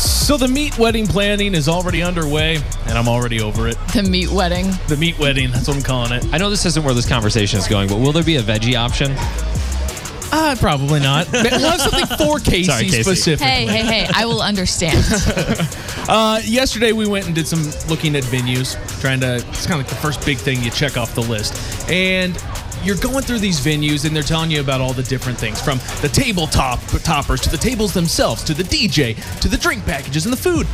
So 0.00 0.38
the 0.38 0.48
meat 0.48 0.78
wedding 0.78 1.06
planning 1.06 1.54
is 1.54 1.68
already 1.68 2.02
underway, 2.02 2.56
and 2.86 2.96
I'm 2.96 3.08
already 3.08 3.42
over 3.42 3.68
it. 3.68 3.76
The 3.92 4.02
meat 4.02 4.30
wedding. 4.30 4.70
The 4.88 4.96
meat 4.96 5.18
wedding, 5.18 5.50
that's 5.50 5.68
what 5.68 5.76
I'm 5.76 5.82
calling 5.82 6.12
it. 6.12 6.24
I 6.32 6.38
know 6.38 6.48
this 6.48 6.64
isn't 6.64 6.82
where 6.82 6.94
this 6.94 7.06
conversation 7.06 7.58
is 7.58 7.68
going, 7.68 7.88
but 7.88 7.98
will 7.98 8.12
there 8.12 8.24
be 8.24 8.36
a 8.36 8.42
veggie 8.42 8.78
option? 8.78 9.14
Uh, 10.32 10.56
probably 10.60 11.00
not. 11.00 11.30
We'll 11.32 11.42
have 11.70 11.80
something 11.80 12.06
for 12.16 12.38
Casey, 12.38 12.64
Sorry, 12.64 12.84
Casey. 12.84 13.02
specifically. 13.02 13.50
Hey, 13.50 13.66
hey, 13.66 14.04
hey! 14.04 14.10
I 14.14 14.26
will 14.26 14.42
understand. 14.42 15.04
Uh, 16.08 16.40
yesterday 16.44 16.90
we 16.90 17.06
went 17.06 17.26
and 17.26 17.36
did 17.36 17.46
some 17.46 17.62
looking 17.88 18.16
at 18.16 18.24
venues, 18.24 18.74
trying 19.00 19.20
to. 19.20 19.36
It's 19.36 19.64
kind 19.64 19.80
of 19.80 19.86
like 19.86 19.88
the 19.88 20.00
first 20.02 20.24
big 20.26 20.38
thing 20.38 20.60
you 20.60 20.70
check 20.70 20.96
off 20.96 21.14
the 21.14 21.20
list, 21.22 21.88
and 21.88 22.36
you're 22.82 22.96
going 22.96 23.22
through 23.22 23.38
these 23.38 23.60
venues 23.60 24.04
and 24.06 24.16
they're 24.16 24.22
telling 24.22 24.50
you 24.50 24.60
about 24.60 24.80
all 24.80 24.92
the 24.92 25.02
different 25.04 25.38
things 25.38 25.60
from 25.60 25.78
the 26.00 26.08
tabletop 26.08 26.80
toppers 27.04 27.40
to 27.42 27.50
the 27.50 27.56
tables 27.58 27.92
themselves 27.92 28.42
to 28.42 28.54
the 28.54 28.62
DJ 28.62 29.14
to 29.40 29.48
the 29.48 29.56
drink 29.56 29.84
packages 29.84 30.24
and 30.24 30.32
the 30.32 30.36
food. 30.36 30.66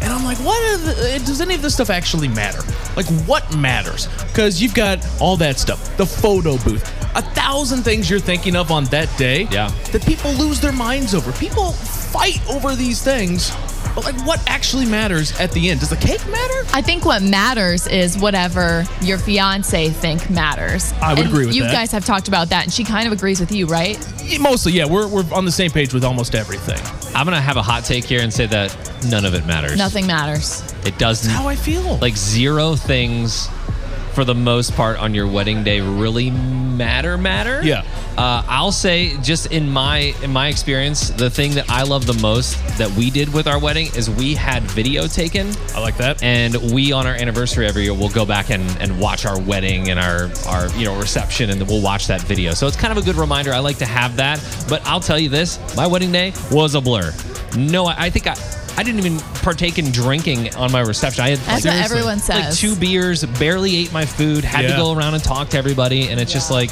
And 0.00 0.12
I'm 0.12 0.24
like, 0.24 0.38
what 0.38 0.58
the, 0.80 1.22
does 1.26 1.40
any 1.42 1.54
of 1.54 1.62
this 1.62 1.74
stuff 1.74 1.90
actually 1.90 2.28
matter? 2.28 2.62
Like, 2.96 3.06
what 3.28 3.54
matters? 3.56 4.08
Because 4.28 4.60
you've 4.60 4.74
got 4.74 5.06
all 5.20 5.36
that 5.36 5.58
stuff, 5.58 5.94
the 5.98 6.06
photo 6.06 6.56
booth, 6.64 6.82
a 7.14 7.22
thousand 7.22 7.82
things 7.82 8.08
you're 8.08 8.18
thinking 8.20 8.56
of 8.56 8.70
on 8.70 8.84
that 8.86 9.08
day. 9.18 9.48
Yeah. 9.50 9.68
That 9.92 10.04
people 10.04 10.30
lose 10.32 10.60
their 10.60 10.72
minds 10.72 11.14
over. 11.14 11.32
People 11.32 11.72
fight 11.72 12.40
over 12.48 12.74
these 12.74 13.02
things. 13.02 13.52
But 13.94 14.04
like, 14.04 14.24
what 14.24 14.40
actually 14.48 14.86
matters 14.86 15.38
at 15.40 15.50
the 15.50 15.68
end? 15.68 15.80
Does 15.80 15.90
the 15.90 15.96
cake 15.96 16.24
matter? 16.28 16.62
I 16.72 16.80
think 16.80 17.04
what 17.04 17.22
matters 17.22 17.88
is 17.88 18.16
whatever 18.18 18.84
your 19.02 19.18
fiance 19.18 19.88
think 19.90 20.30
matters. 20.30 20.92
I 21.02 21.10
would 21.10 21.20
And 21.20 21.28
agree 21.28 21.46
with 21.46 21.56
you 21.56 21.62
that. 21.62 21.70
You 21.70 21.74
guys 21.74 21.90
have 21.90 22.04
talked 22.04 22.28
about 22.28 22.50
that, 22.50 22.64
and 22.64 22.72
she 22.72 22.84
kind 22.84 23.08
of 23.08 23.12
agrees 23.12 23.40
with 23.40 23.50
you, 23.50 23.66
right? 23.66 23.98
Mostly, 24.40 24.72
yeah. 24.72 24.84
We're, 24.84 25.08
we're 25.08 25.24
on 25.34 25.44
the 25.44 25.50
same 25.50 25.72
page 25.72 25.92
with 25.92 26.04
almost 26.04 26.36
everything. 26.36 26.78
I'm 27.16 27.26
going 27.26 27.34
to 27.36 27.40
have 27.42 27.56
a 27.56 27.62
hot 27.62 27.84
take 27.84 28.04
here 28.04 28.20
and 28.20 28.32
say 28.32 28.46
that 28.46 28.76
none 29.08 29.24
of 29.24 29.34
it 29.34 29.44
matters. 29.44 29.76
Nothing 29.76 30.06
matters. 30.06 30.62
It 30.86 30.96
doesn't. 30.98 31.28
That's 31.28 31.42
how 31.42 31.48
I 31.48 31.56
feel. 31.56 31.96
like 31.98 32.16
zero 32.16 32.76
things 32.76 33.48
for 34.14 34.24
the 34.24 34.34
most 34.34 34.74
part 34.74 34.98
on 34.98 35.14
your 35.14 35.26
wedding 35.26 35.62
day 35.64 35.80
really 35.80 36.30
matter 36.30 37.18
matter? 37.18 37.60
Yeah. 37.62 37.84
uh, 38.16 38.42
i'll 38.48 38.72
say 38.72 39.16
just 39.18 39.46
in 39.52 39.68
my 39.68 40.14
in 40.22 40.32
my 40.32 40.48
experience 40.48 41.10
the 41.10 41.28
thing 41.30 41.52
that 41.54 41.68
i 41.68 41.82
love 41.82 42.06
the 42.06 42.18
most 42.20 42.56
that 42.78 42.90
we 42.92 43.10
did 43.10 43.32
with 43.32 43.46
our 43.46 43.58
wedding 43.60 43.88
is 43.94 44.08
we 44.08 44.34
had 44.34 44.62
video 44.62 45.06
taken. 45.06 45.52
I 45.74 45.80
like 45.80 45.96
that. 45.98 46.22
and 46.22 46.56
we 46.72 46.92
on 46.92 47.06
our 47.06 47.14
anniversary 47.14 47.66
every 47.66 47.82
year 47.82 47.92
we'll 47.94 48.08
go 48.08 48.24
back 48.24 48.50
and, 48.50 48.62
and 48.80 48.98
watch 48.98 49.26
our 49.26 49.38
wedding 49.40 49.90
and 49.90 49.98
our 50.00 50.30
our 50.48 50.68
you 50.78 50.86
know 50.86 50.98
reception 50.98 51.50
and 51.50 51.60
we'll 51.68 51.82
watch 51.82 52.06
that 52.06 52.22
video. 52.22 52.52
So 52.54 52.66
it's 52.66 52.76
kind 52.76 52.96
of 52.96 53.02
a 53.02 53.04
good 53.04 53.16
reminder. 53.16 53.52
I 53.52 53.58
like 53.58 53.78
to 53.78 53.86
have 53.86 54.16
that. 54.16 54.40
But 54.68 54.80
i'll 54.86 55.00
tell 55.00 55.18
you 55.18 55.28
this 55.28 55.58
my 55.76 55.86
wedding 55.86 56.12
day 56.12 56.32
was 56.50 56.74
a 56.74 56.80
blur. 56.80 57.12
No 57.56 57.86
i, 57.86 58.04
I 58.06 58.10
think 58.10 58.26
i 58.26 58.34
I 58.80 58.82
didn't 58.82 59.04
even 59.04 59.18
partake 59.42 59.78
in 59.78 59.92
drinking 59.92 60.54
on 60.54 60.72
my 60.72 60.80
reception. 60.80 61.22
I 61.22 61.28
had 61.28 61.38
That's 61.40 61.66
what 61.66 61.74
everyone 61.74 62.18
like 62.30 62.54
two 62.54 62.74
beers, 62.74 63.22
barely 63.38 63.76
ate 63.76 63.92
my 63.92 64.06
food, 64.06 64.42
had 64.42 64.62
to 64.62 64.68
go 64.68 64.94
around 64.96 65.12
and 65.12 65.22
talk 65.22 65.50
to 65.50 65.58
everybody, 65.58 66.08
and 66.08 66.18
it's 66.18 66.32
just 66.32 66.50
like, 66.50 66.70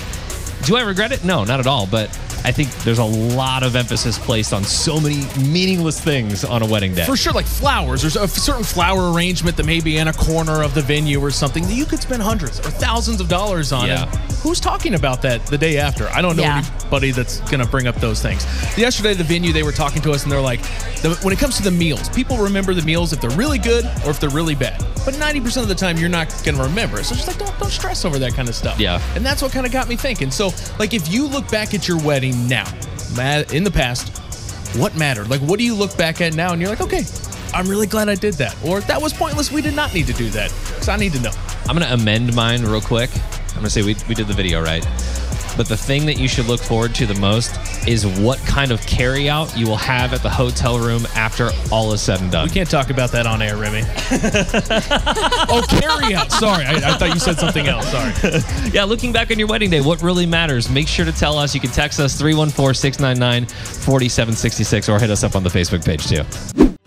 do 0.65 0.79
I 0.79 0.85
regret 0.85 1.13
it? 1.13 1.23
No, 1.23 1.45
not 1.45 1.61
at 1.61 1.67
all. 1.67 1.87
But 1.87 2.09
I 2.49 2.53
think 2.53 2.75
there's 2.77 2.99
a 2.99 3.05
lot 3.05 3.63
of 3.63 3.77
emphasis 3.77 4.19
placed 4.19 4.55
on 4.55 4.65
so 4.65 4.99
many 4.99 5.27
meaningless 5.47 6.01
things 6.01 6.47
on 6.47 6.63
a 6.63 6.67
wedding 6.67 6.95
day. 6.95 7.05
For 7.05 7.15
sure, 7.15 7.35
like 7.35 7.45
flowers. 7.45 8.01
There's 8.01 8.17
a 8.17 8.27
certain 8.27 8.65
flower 8.65 9.13
arrangement 9.13 9.59
that 9.59 9.67
may 9.67 9.81
be 9.81 9.99
in 9.99 10.09
a 10.09 10.15
corner 10.15 10.63
of 10.63 10.73
the 10.73 10.81
venue 10.81 11.21
or 11.21 11.31
something 11.31 11.63
that 11.65 11.75
you 11.75 11.85
could 11.85 12.01
spend 12.01 12.23
hundreds 12.23 12.59
or 12.61 12.71
thousands 12.71 13.21
of 13.21 13.29
dollars 13.29 13.71
on. 13.71 13.87
Yeah. 13.87 14.07
Who's 14.43 14.61
talking 14.61 14.95
about 14.95 15.21
that 15.23 15.45
the 15.45 15.59
day 15.59 15.77
after? 15.77 16.09
I 16.09 16.23
don't 16.23 16.37
know 16.37 16.43
Yeah. 16.45 16.65
anybody 16.81 17.11
that's 17.11 17.41
going 17.51 17.61
to 17.63 17.67
bring 17.71 17.87
up 17.87 17.97
those 17.97 18.23
things. 18.23 18.47
Yesterday, 18.79 19.13
the 19.13 19.25
venue, 19.25 19.53
they 19.53 19.63
were 19.63 19.73
talking 19.73 20.01
to 20.01 20.13
us 20.13 20.23
and 20.23 20.33
they're 20.33 20.41
like, 20.41 20.63
the, 21.03 21.19
when 21.23 21.35
it 21.35 21.39
comes 21.39 21.59
to 21.59 21.63
the 21.63 21.71
meals, 21.71 22.09
people 22.09 22.39
remember 22.39 22.73
the 22.73 22.81
meals 22.83 23.13
if 23.13 23.21
they're 23.21 23.29
really 23.37 23.59
good 23.59 23.85
or 24.07 24.11
if 24.11 24.21
they're 24.21 24.31
really 24.31 24.55
bad. 24.55 24.79
But 25.05 25.15
90% 25.15 25.61
of 25.63 25.69
the 25.69 25.75
time, 25.75 25.99
you're 25.99 26.09
not 26.09 26.29
going 26.45 26.57
to 26.57 26.63
remember 26.63 26.99
it. 26.99 27.05
So 27.05 27.15
just 27.15 27.27
like, 27.29 27.39
don't, 27.39 27.59
don't 27.59 27.71
stress 27.71 28.07
over 28.07 28.19
that 28.21 28.33
kind 28.33 28.49
of 28.49 28.55
stuff. 28.55 28.81
Yeah. 28.81 29.03
And 29.15 29.25
that's 29.25 29.43
what 29.43 29.53
kind 29.53 29.67
of 29.67 29.73
got 29.73 29.87
me 29.89 29.97
thinking. 29.97 30.31
So, 30.31 30.51
like, 30.79 30.95
if 30.95 31.13
you 31.13 31.27
look 31.27 31.51
back 31.51 31.75
at 31.75 31.89
your 31.89 31.99
wedding 32.03 32.38
now, 32.47 32.67
in 33.53 33.65
the 33.65 33.71
past, 33.73 34.19
what 34.77 34.97
mattered? 34.97 35.29
Like, 35.31 35.41
what 35.41 35.59
do 35.59 35.65
you 35.65 35.75
look 35.75 35.97
back 35.97 36.21
at 36.21 36.35
now 36.35 36.53
and 36.53 36.61
you're 36.61 36.71
like, 36.71 36.81
okay, 36.81 37.05
I'm 37.55 37.67
really 37.67 37.87
glad 37.87 38.09
I 38.09 38.15
did 38.15 38.35
that. 38.35 38.57
Or 38.65 38.81
that 38.83 39.01
was 39.01 39.13
pointless. 39.13 39.51
We 39.51 39.63
did 39.63 39.75
not 39.75 39.95
need 39.95 40.07
to 40.07 40.13
do 40.13 40.29
that. 40.31 40.53
Because 40.67 40.89
I 40.89 40.97
need 40.97 41.13
to 41.15 41.21
know. 41.21 41.33
I'm 41.69 41.77
going 41.77 41.89
to 41.89 41.95
amend 41.95 42.35
mine 42.35 42.63
real 42.63 42.81
quick. 42.81 43.11
I'm 43.59 43.63
gonna 43.63 43.71
say 43.71 43.83
we, 43.83 43.97
we 44.09 44.15
did 44.15 44.29
the 44.29 44.35
video 44.35 44.63
right. 44.63 44.87
But 45.59 45.69
the 45.69 45.77
thing 45.77 46.07
that 46.07 46.19
you 46.19 46.29
should 46.29 46.47
look 46.47 46.61
forward 46.61 46.95
to 46.95 47.05
the 47.05 47.17
most 47.17 47.59
is 47.89 48.07
what 48.07 48.39
kind 48.47 48.71
of 48.71 48.81
carryout 48.83 49.57
you 49.59 49.67
will 49.67 49.77
have 49.77 50.15
at 50.15 50.23
the 50.23 50.31
hotel 50.31 50.79
room 50.79 51.05
after 51.17 51.51
all 51.73 51.93
is 51.93 52.01
said 52.01 52.21
and 52.21 52.31
done. 52.31 52.47
We 52.47 52.55
can't 52.55 52.71
talk 52.71 52.91
about 52.91 53.11
that 53.11 53.27
on 53.27 53.43
air, 53.43 53.57
Remy. 53.57 53.81
oh, 55.51 55.67
carryout. 55.69 56.31
Sorry, 56.31 56.65
I, 56.65 56.75
I 56.75 56.97
thought 56.97 57.13
you 57.13 57.19
said 57.19 57.41
something 57.41 57.67
else. 57.67 57.91
Sorry. 57.91 58.71
yeah, 58.73 58.85
looking 58.85 59.13
back 59.13 59.33
on 59.33 59.39
your 59.41 59.49
wedding 59.49 59.69
day, 59.69 59.81
what 59.81 60.01
really 60.01 60.27
matters? 60.27 60.71
Make 60.71 60.87
sure 60.87 61.05
to 61.05 61.13
tell 61.13 61.37
us. 61.37 61.57
You 61.57 61.61
can 61.61 61.71
text 61.71 61.99
us 61.99 62.17
314 62.17 62.75
699 62.75 63.47
4766 63.49 64.89
or 64.89 65.01
hit 65.01 65.11
us 65.11 65.25
up 65.25 65.35
on 65.35 65.43
the 65.43 65.51
Facebook 65.51 65.85
page 65.85 66.07
too. 66.07 66.78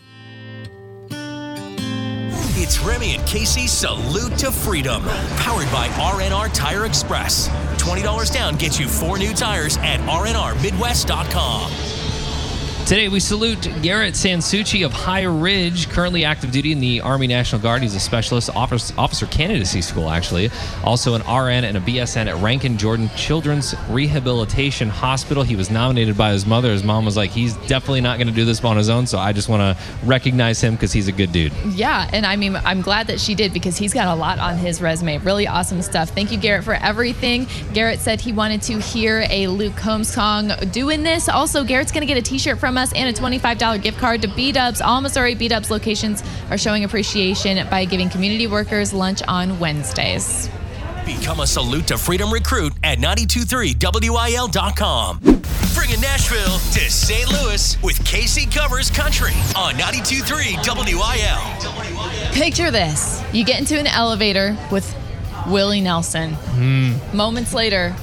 It's 3.01 3.17
and 3.17 3.27
Casey 3.27 3.67
Salute 3.67 4.37
to 4.39 4.51
Freedom, 4.51 5.03
powered 5.37 5.71
by 5.71 5.87
RNR 5.89 6.53
Tire 6.53 6.85
Express. 6.85 7.49
$20 7.77 8.33
down 8.33 8.55
gets 8.55 8.79
you 8.79 8.87
four 8.87 9.17
new 9.17 9.33
tires 9.33 9.77
at 9.77 9.99
rnrmidwest.com. 10.01 11.90
Today, 12.85 13.07
we 13.07 13.21
salute 13.21 13.69
Garrett 13.81 14.15
Sansucci 14.15 14.85
of 14.85 14.91
High 14.91 15.23
Ridge, 15.23 15.87
currently 15.89 16.25
active 16.25 16.51
duty 16.51 16.73
in 16.73 16.81
the 16.81 16.99
Army 16.99 17.25
National 17.25 17.61
Guard. 17.61 17.83
He's 17.83 17.95
a 17.95 18.01
specialist 18.01 18.49
officer, 18.49 18.93
officer 18.97 19.27
candidacy 19.27 19.81
school, 19.81 20.09
actually. 20.09 20.49
Also, 20.83 21.13
an 21.13 21.21
RN 21.21 21.63
and 21.63 21.77
a 21.77 21.79
BSN 21.79 22.27
at 22.27 22.35
Ranken 22.43 22.77
Jordan 22.77 23.09
Children's 23.15 23.75
Rehabilitation 23.89 24.89
Hospital. 24.89 25.43
He 25.43 25.55
was 25.55 25.71
nominated 25.71 26.17
by 26.17 26.33
his 26.33 26.45
mother. 26.45 26.69
His 26.71 26.83
mom 26.83 27.05
was 27.05 27.15
like, 27.15 27.29
he's 27.29 27.53
definitely 27.67 28.01
not 28.01 28.17
going 28.17 28.27
to 28.27 28.33
do 28.33 28.43
this 28.43 28.61
on 28.61 28.75
his 28.75 28.89
own, 28.89 29.07
so 29.07 29.17
I 29.19 29.31
just 29.31 29.47
want 29.47 29.61
to 29.61 29.83
recognize 30.05 30.59
him 30.59 30.73
because 30.73 30.91
he's 30.91 31.07
a 31.07 31.13
good 31.13 31.31
dude. 31.31 31.53
Yeah, 31.69 32.09
and 32.11 32.25
I 32.25 32.35
mean, 32.35 32.57
I'm 32.57 32.81
glad 32.81 33.07
that 33.07 33.21
she 33.21 33.35
did 33.35 33.53
because 33.53 33.77
he's 33.77 33.93
got 33.93 34.09
a 34.09 34.19
lot 34.19 34.37
on 34.39 34.57
his 34.57 34.81
resume. 34.81 35.19
Really 35.19 35.47
awesome 35.47 35.81
stuff. 35.81 36.09
Thank 36.09 36.31
you, 36.31 36.37
Garrett, 36.37 36.65
for 36.65 36.73
everything. 36.73 37.47
Garrett 37.73 37.99
said 37.99 38.19
he 38.19 38.33
wanted 38.33 38.61
to 38.63 38.79
hear 38.79 39.25
a 39.29 39.47
Luke 39.47 39.77
Combs 39.77 40.09
song 40.09 40.51
doing 40.71 41.03
this. 41.03 41.29
Also, 41.29 41.63
Garrett's 41.63 41.93
going 41.93 42.05
to 42.05 42.13
get 42.13 42.17
a 42.17 42.21
t 42.21 42.37
shirt 42.37 42.59
from 42.59 42.70
us 42.77 42.93
and 42.93 43.09
a 43.09 43.13
$25 43.19 43.81
gift 43.81 43.97
card 43.99 44.21
to 44.21 44.27
B 44.27 44.51
Dubs. 44.51 44.81
All 44.81 45.01
Missouri 45.01 45.33
B 45.35 45.47
Dubs 45.47 45.71
locations 45.71 46.23
are 46.49 46.57
showing 46.57 46.83
appreciation 46.83 47.65
by 47.69 47.85
giving 47.85 48.09
community 48.09 48.47
workers 48.47 48.91
lunch 48.93 49.21
on 49.27 49.59
Wednesdays. 49.59 50.49
Become 51.05 51.39
a 51.39 51.47
Salute 51.47 51.87
to 51.87 51.97
Freedom 51.97 52.29
recruit 52.31 52.73
at 52.83 52.97
923WIL.com. 52.99 55.19
Bringing 55.73 56.01
Nashville 56.01 56.59
to 56.73 56.91
St. 56.91 57.31
Louis 57.31 57.81
with 57.81 58.03
Casey 58.05 58.45
Covers 58.45 58.91
Country 58.91 59.33
on 59.55 59.77
923 59.77 60.57
WIL. 60.95 62.31
Picture 62.33 62.69
this 62.71 63.23
you 63.33 63.43
get 63.43 63.59
into 63.59 63.77
an 63.79 63.87
elevator 63.87 64.55
with 64.71 64.95
Willie 65.47 65.81
Nelson. 65.81 66.33
Hmm. 66.33 66.93
Moments 67.15 67.53
later, 67.53 67.95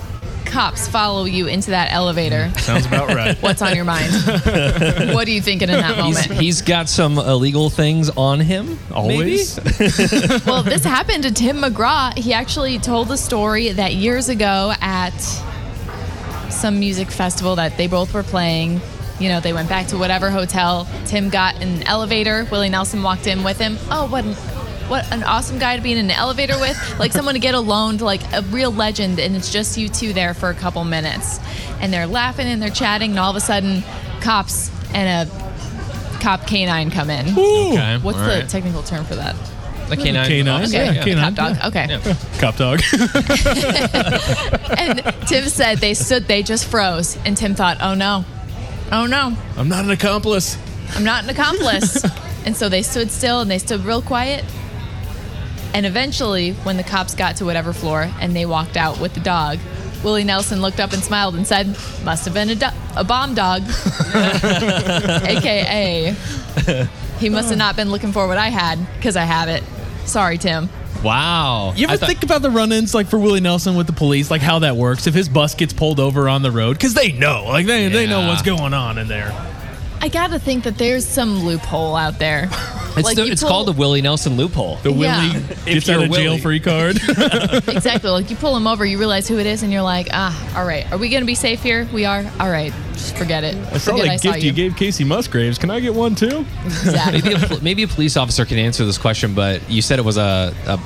cops 0.49 0.89
follow 0.89 1.25
you 1.25 1.47
into 1.47 1.71
that 1.71 1.93
elevator. 1.93 2.51
Mm, 2.53 2.61
sounds 2.61 2.87
about 2.87 3.09
right. 3.15 3.37
What's 3.43 3.63
on 3.63 3.75
your 3.75 3.85
mind? 3.85 4.13
what 5.15 5.29
are 5.29 5.31
you 5.31 5.41
thinking 5.43 5.69
in 5.69 5.77
that 5.81 6.05
He's, 6.05 6.29
moment? 6.29 6.41
he's 6.41 6.63
got 6.63 6.89
some 6.89 7.19
illegal 7.19 7.71
things 7.71 8.11
on 8.11 8.41
him. 8.41 8.79
Always? 8.93 9.59
well, 10.47 10.63
this 10.63 10.85
happened 10.85 11.25
to 11.25 11.33
Tim 11.33 11.59
McGraw. 11.59 12.17
He 12.17 12.33
actually 12.33 12.79
told 12.79 13.09
the 13.09 13.17
story 13.17 13.73
that 13.73 13.95
years 13.95 14.29
ago 14.29 14.73
at 14.81 15.19
some 16.51 16.81
music 16.81 17.11
festival 17.11 17.57
that 17.57 17.77
they 17.77 17.87
both 17.87 18.15
were 18.15 18.23
playing. 18.23 18.81
You 19.21 19.29
know, 19.29 19.41
they 19.41 19.53
went 19.53 19.69
back 19.69 19.89
to 19.89 19.99
whatever 19.99 20.31
hotel. 20.31 20.89
Tim 21.07 21.29
got 21.29 21.61
an 21.63 21.83
elevator. 21.85 22.47
Willie 22.51 22.69
Nelson 22.69 23.03
walked 23.03 23.27
in 23.27 23.43
with 23.43 23.59
him. 23.59 23.77
Oh, 23.91 24.09
what 24.09 24.25
an, 24.25 24.35
what 24.89 25.11
an 25.13 25.23
awesome 25.23 25.59
guy 25.59 25.77
to 25.77 25.83
be 25.83 25.93
in 25.93 25.99
an 25.99 26.11
elevator 26.11 26.59
with. 26.59 26.99
Like 26.99 27.13
someone 27.13 27.35
to 27.35 27.41
get 27.41 27.55
alone, 27.55 27.99
to 27.99 28.05
like 28.05 28.23
a 28.33 28.43
real 28.43 28.71
legend, 28.71 29.19
and 29.19 29.37
it's 29.37 29.53
just 29.53 29.77
you 29.77 29.89
two 29.89 30.13
there 30.13 30.35
for 30.35 30.49
a 30.51 30.55
couple 30.55 30.85
minutes. 30.85 31.39
And 31.81 31.93
they're 31.93 32.07
laughing 32.07 32.47
and 32.47 32.61
they're 32.61 32.71
chatting, 32.71 33.11
and 33.11 33.19
all 33.19 33.31
of 33.31 33.37
a 33.37 33.41
sudden, 33.41 33.83
cops 34.21 34.71
and 34.95 35.29
a 35.29 36.19
cop 36.21 36.47
canine 36.47 36.91
come 36.91 37.11
in. 37.11 37.29
Okay, 37.31 37.99
What's 37.99 38.19
all 38.19 38.25
the 38.25 38.31
right. 38.31 38.49
technical 38.49 38.83
term 38.83 39.05
for 39.05 39.15
that? 39.17 39.37
A 39.91 39.97
canine. 39.97 40.27
Canine, 40.27 40.49
officer, 40.49 40.77
yeah, 40.77 41.03
canine. 41.03 41.35
Cop 41.35 41.57
dog. 41.57 41.67
Okay. 41.67 42.17
Cop 42.39 42.57
dog. 42.57 42.81
And 44.79 45.03
Tim 45.27 45.45
said 45.49 45.79
they 45.79 45.95
stood, 45.95 46.25
they 46.25 46.43
just 46.43 46.67
froze. 46.67 47.17
And 47.25 47.37
Tim 47.37 47.55
thought, 47.55 47.79
oh 47.81 47.95
no, 47.95 48.25
oh 48.93 49.07
no, 49.07 49.35
I'm 49.57 49.69
not 49.69 49.85
an 49.85 49.91
accomplice. 49.91 50.59
I'm 50.95 51.05
not 51.05 51.25
an 51.25 51.31
accomplice. 51.31 52.05
and 52.45 52.57
so 52.57 52.69
they 52.69 52.83
stood 52.83 53.11
still 53.11 53.41
and 53.41 53.51
they 53.51 53.59
stood 53.59 53.81
real 53.85 54.03
quiet. 54.03 54.45
And 55.75 55.87
eventually, 55.87 56.53
when 56.53 56.77
the 56.77 56.83
cops 56.83 57.15
got 57.15 57.37
to 57.37 57.45
whatever 57.45 57.73
floor 57.73 58.11
and 58.21 58.35
they 58.35 58.47
walked 58.47 58.77
out 58.77 59.01
with 59.01 59.15
the 59.15 59.21
dog, 59.21 59.59
Willie 60.03 60.25
Nelson 60.25 60.63
looked 60.63 60.81
up 60.81 60.93
and 60.93 61.03
smiled 61.03 61.35
and 61.35 61.47
said, 61.47 61.69
Must 62.05 62.25
have 62.25 62.35
been 62.35 62.51
a, 62.51 62.55
do- 62.55 62.67
a 62.97 63.05
bomb 63.05 63.35
dog. 63.35 63.63
AKA, 64.15 66.15
he 67.19 67.29
must 67.29 67.49
have 67.51 67.59
not 67.59 67.77
been 67.77 67.91
looking 67.91 68.13
for 68.13 68.27
what 68.27 68.39
I 68.39 68.49
had 68.49 68.79
because 68.97 69.17
I 69.17 69.25
have 69.25 69.49
it. 69.49 69.63
Sorry, 70.07 70.39
Tim. 70.39 70.69
Wow. 71.03 71.75
You 71.77 71.85
ever 71.85 71.95
I 71.95 71.97
thought- 71.97 72.09
think 72.09 72.23
about 72.23 72.43
the 72.43 72.51
run-ins 72.51 72.95
like 72.95 73.09
for 73.09 73.19
Willie 73.19 73.41
Nelson 73.41 73.77
with 73.77 73.87
the 73.87 73.93
police, 73.93 74.31
like 74.31 74.41
how 74.41 74.61
that 74.61 74.77
works? 74.77 75.07
If 75.07 75.15
his 75.15 75.29
bus 75.29 75.55
gets 75.55 75.73
pulled 75.73 76.01
over 76.01 76.29
on 76.29 76.43
the 76.43 76.51
road, 76.51 76.75
because 76.75 76.95
they 76.95 77.13
know, 77.13 77.45
like 77.47 77.67
they, 77.67 77.89
they 77.89 78.07
know 78.07 78.27
what's 78.29 78.43
going 78.43 78.75
on 78.75 78.99
in 78.99 79.09
there. 79.09 79.33
I 80.01 80.09
gotta 80.09 80.39
think 80.39 80.65
that 80.65 80.79
there's 80.79 81.07
some 81.07 81.45
loophole 81.45 81.97
out 81.97 82.19
there. 82.19 82.49
It's, 82.99 83.05
Like, 83.07 83.17
the- 83.17 83.27
you 83.27 83.33
it's 83.33 83.43
pull- 83.43 83.51
called 83.51 83.69
the 83.69 83.73
Willie 83.73 84.03
Nelson 84.03 84.37
loophole. 84.37 84.77
The 84.83 84.93
Yeah. 84.93 85.23
Willie 85.23 85.37
If 85.39 85.65
gets 85.65 85.89
out 85.89 85.95
you're 86.01 86.05
of 86.05 86.13
jail 86.13 86.39
free 86.39 86.61
card. 86.61 86.97
exactly. 87.69 88.11
Like 88.11 88.31
you 88.31 88.37
pull 88.37 88.57
him 88.57 88.67
over, 88.67 88.85
you 88.85 88.99
realize 88.99 89.29
who 89.29 89.39
it 89.39 89.47
is, 89.47 89.63
and 89.63 89.73
you're 89.73 89.83
like, 89.83 90.09
ah, 90.13 90.59
all 90.59 90.65
right. 90.67 90.91
Are 90.93 90.99
we 90.99 91.09
gonna 91.09 91.25
be 91.25 91.35
safe 91.35 91.63
here? 91.63 91.89
We 91.93 92.05
are. 92.05 92.25
All 92.41 92.51
right. 92.51 92.73
Just 92.93 93.17
forget 93.17 93.45
it. 93.45 93.55
I 93.73 93.79
saw 93.79 93.93
forget 93.93 94.21
that 94.23 94.31
I 94.31 94.35
gift 94.35 94.45
you 94.45 94.53
gave 94.53 94.73
Kacey 94.75 95.07
Musgraves. 95.07 95.59
Can 95.59 95.71
I 95.71 95.81
get 95.81 95.95
one 95.95 96.15
too? 96.15 96.45
Exactly. 96.65 97.23
maybe, 97.23 97.55
a, 97.55 97.61
maybe 97.63 97.83
a 97.85 97.89
police 97.89 98.17
officer 98.17 98.45
can 98.45 98.59
answer 98.59 98.85
this 98.85 98.99
question, 98.99 99.35
but 99.35 99.69
you 99.71 99.81
said 99.83 99.99
it 99.99 100.05
was 100.05 100.17
a, 100.17 100.53
a 100.67 100.79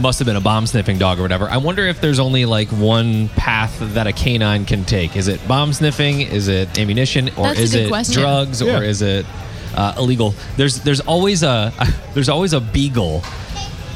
must 0.00 0.20
have 0.20 0.26
been 0.26 0.36
a 0.36 0.40
bomb 0.40 0.66
sniffing 0.66 0.98
dog 0.98 1.18
or 1.18 1.22
whatever. 1.22 1.48
I 1.48 1.56
wonder 1.56 1.86
if 1.86 2.00
there's 2.00 2.20
only 2.20 2.44
like 2.44 2.68
one 2.68 3.28
path 3.30 3.76
that 3.94 4.06
a 4.06 4.12
canine 4.12 4.64
can 4.64 4.84
take. 4.84 5.16
Is 5.16 5.26
it 5.28 5.46
bomb 5.48 5.72
sniffing? 5.72 6.20
Is 6.20 6.46
it 6.48 6.78
ammunition? 6.78 7.28
Or 7.30 7.48
That's 7.48 7.58
is 7.60 7.74
it 7.74 7.88
question. 7.88 8.22
drugs? 8.22 8.62
Yeah. 8.62 8.78
Or 8.78 8.82
is 8.84 9.02
it 9.02 9.26
uh, 9.76 9.94
illegal? 9.98 10.34
There's 10.56 10.80
there's 10.80 11.00
always 11.00 11.42
a 11.42 11.72
there's 12.14 12.28
always 12.28 12.52
a 12.52 12.60
beagle 12.60 13.22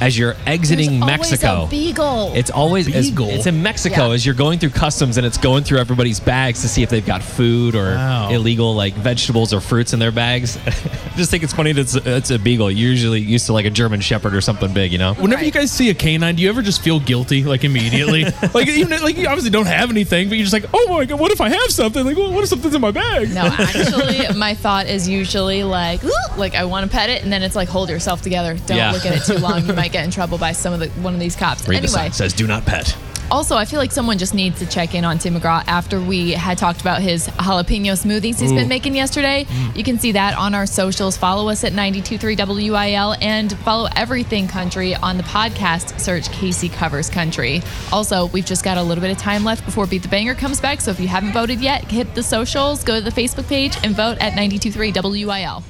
as 0.00 0.16
you're 0.18 0.36
exiting 0.46 1.00
There's 1.00 1.06
Mexico. 1.06 1.48
Always 1.48 1.66
a 1.68 1.70
beagle. 1.70 2.32
It's 2.34 2.50
always 2.50 2.94
as- 2.94 3.08
Beagle? 3.10 3.28
it's 3.30 3.46
in 3.46 3.62
Mexico 3.62 4.08
Yeah. 4.08 4.14
as 4.14 4.24
you're 4.26 4.34
going 4.34 4.58
through 4.58 4.70
customs 4.70 5.16
and 5.16 5.26
it's 5.26 5.38
going 5.38 5.64
through 5.64 5.78
everybody's 5.78 6.20
bags 6.20 6.62
to 6.62 6.68
see 6.68 6.82
if 6.82 6.90
they've 6.90 7.04
got 7.04 7.22
food 7.22 7.74
or 7.74 7.94
Wow. 7.94 8.30
illegal 8.30 8.74
like 8.74 8.94
vegetables 8.94 9.52
or 9.52 9.60
fruits 9.60 9.92
in 9.92 9.98
their 9.98 10.12
bags. 10.12 10.56
I 10.66 10.70
just 11.16 11.30
think 11.30 11.42
it's 11.42 11.52
funny 11.52 11.72
that 11.72 11.80
it's, 11.80 11.94
it's 11.94 12.30
a 12.30 12.38
beagle. 12.38 12.70
You're 12.70 12.90
usually 12.90 13.20
used 13.20 13.46
to 13.46 13.52
like 13.52 13.64
a 13.66 13.70
German 13.70 14.00
shepherd 14.00 14.34
or 14.34 14.40
something 14.40 14.72
big, 14.72 14.92
you 14.92 14.98
know? 14.98 15.14
Whenever 15.14 15.38
Right. 15.40 15.46
you 15.46 15.52
guys 15.52 15.70
see 15.72 15.90
a 15.90 15.94
canine, 15.94 16.36
do 16.36 16.42
you 16.42 16.48
ever 16.48 16.62
just 16.62 16.80
feel 16.82 17.00
guilty 17.00 17.44
like 17.44 17.64
immediately? 17.64 18.24
like 18.54 18.68
even 18.68 19.00
like 19.02 19.16
you 19.16 19.26
obviously 19.26 19.50
don't 19.50 19.66
have 19.66 19.90
anything, 19.90 20.28
but 20.28 20.36
you're 20.36 20.44
just 20.44 20.52
like, 20.52 20.66
oh 20.72 20.86
my 20.90 21.04
god, 21.04 21.18
what 21.20 21.32
if 21.32 21.40
I 21.40 21.48
have 21.48 21.70
something? 21.70 22.04
Like, 22.04 22.16
what 22.16 22.30
what 22.32 22.42
if 22.44 22.48
something's 22.50 22.74
in 22.74 22.80
my 22.80 22.90
bag? 22.90 23.30
no, 23.34 23.42
actually, 23.46 24.26
my 24.36 24.54
thought 24.54 24.86
is 24.86 25.08
usually 25.08 25.64
like, 25.64 26.02
"Ooh," 26.04 26.10
like 26.36 26.54
I 26.54 26.64
want 26.64 26.84
to 26.88 26.94
pet 26.94 27.10
it, 27.10 27.22
and 27.22 27.32
then 27.32 27.42
it's 27.42 27.56
like, 27.56 27.68
hold 27.68 27.90
yourself 27.90 28.22
together. 28.22 28.56
Don't 28.66 28.76
Yeah. 28.76 28.92
look 28.92 29.04
at 29.06 29.16
it 29.16 29.24
too 29.24 29.38
long. 29.38 29.66
You 29.66 29.72
might 29.74 29.87
get 29.88 30.04
in 30.04 30.10
trouble 30.10 30.38
by 30.38 30.52
some 30.52 30.72
of 30.72 30.80
the 30.80 30.88
one 31.02 31.14
of 31.14 31.20
these 31.20 31.36
cops. 31.36 31.66
Read 31.68 31.82
the 31.82 31.88
sign. 31.88 32.12
says 32.12 32.32
do 32.32 32.46
not 32.46 32.64
pet. 32.64 32.96
Also, 33.30 33.56
I 33.56 33.66
feel 33.66 33.78
like 33.78 33.92
someone 33.92 34.16
just 34.16 34.32
needs 34.32 34.58
to 34.60 34.66
check 34.66 34.94
in 34.94 35.04
on 35.04 35.18
Tim 35.18 35.34
McGraw 35.34 35.62
after 35.66 36.00
we 36.00 36.32
had 36.32 36.56
talked 36.56 36.80
about 36.80 37.02
his 37.02 37.28
jalapeno 37.28 37.92
smoothies 37.92 38.40
he's 38.40 38.52
been 38.52 38.68
making 38.68 38.94
yesterday. 38.94 39.44
Mm. 39.44 39.76
You 39.76 39.84
can 39.84 39.98
see 39.98 40.12
that 40.12 40.34
on 40.34 40.54
our 40.54 40.64
socials. 40.64 41.18
Follow 41.18 41.50
us 41.50 41.62
at 41.62 41.72
923 41.72 42.36
WIL 42.70 43.16
and 43.20 43.52
follow 43.58 43.88
Everything 43.96 44.48
Country 44.48 44.94
on 44.94 45.18
the 45.18 45.24
podcast. 45.24 46.00
Search 46.00 46.30
Casey 46.32 46.70
Covers 46.70 47.10
Country. 47.10 47.60
Also, 47.92 48.26
we've 48.28 48.46
just 48.46 48.64
got 48.64 48.78
a 48.78 48.82
little 48.82 49.02
bit 49.02 49.10
of 49.10 49.18
time 49.18 49.44
left 49.44 49.64
before 49.66 49.86
Beat 49.86 50.02
the 50.02 50.08
Banger 50.08 50.34
comes 50.34 50.58
back. 50.58 50.80
So 50.80 50.90
if 50.90 50.98
you 50.98 51.08
haven't 51.08 51.32
voted 51.32 51.60
yet, 51.60 51.84
hit 51.84 52.14
the 52.14 52.22
socials, 52.22 52.82
go 52.82 52.98
to 52.98 53.02
the 53.02 53.10
Facebook 53.10 53.46
page, 53.46 53.76
and 53.84 53.94
vote 53.94 54.16
at 54.20 54.34
923 54.36 54.92
WIL. 55.26 55.62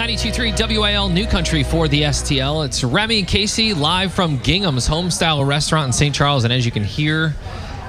92.3 0.00 0.80
WIL 0.80 1.10
New 1.10 1.26
Country 1.26 1.62
for 1.62 1.86
the 1.86 2.04
STL. 2.04 2.64
It's 2.64 2.82
Remy 2.82 3.18
and 3.18 3.28
Casey 3.28 3.74
live 3.74 4.14
from 4.14 4.38
Gingham's 4.38 4.88
Homestyle 4.88 5.46
Restaurant 5.46 5.88
in 5.88 5.92
St. 5.92 6.14
Charles. 6.14 6.44
And 6.44 6.54
as 6.54 6.64
you 6.64 6.72
can 6.72 6.84
hear 6.84 7.34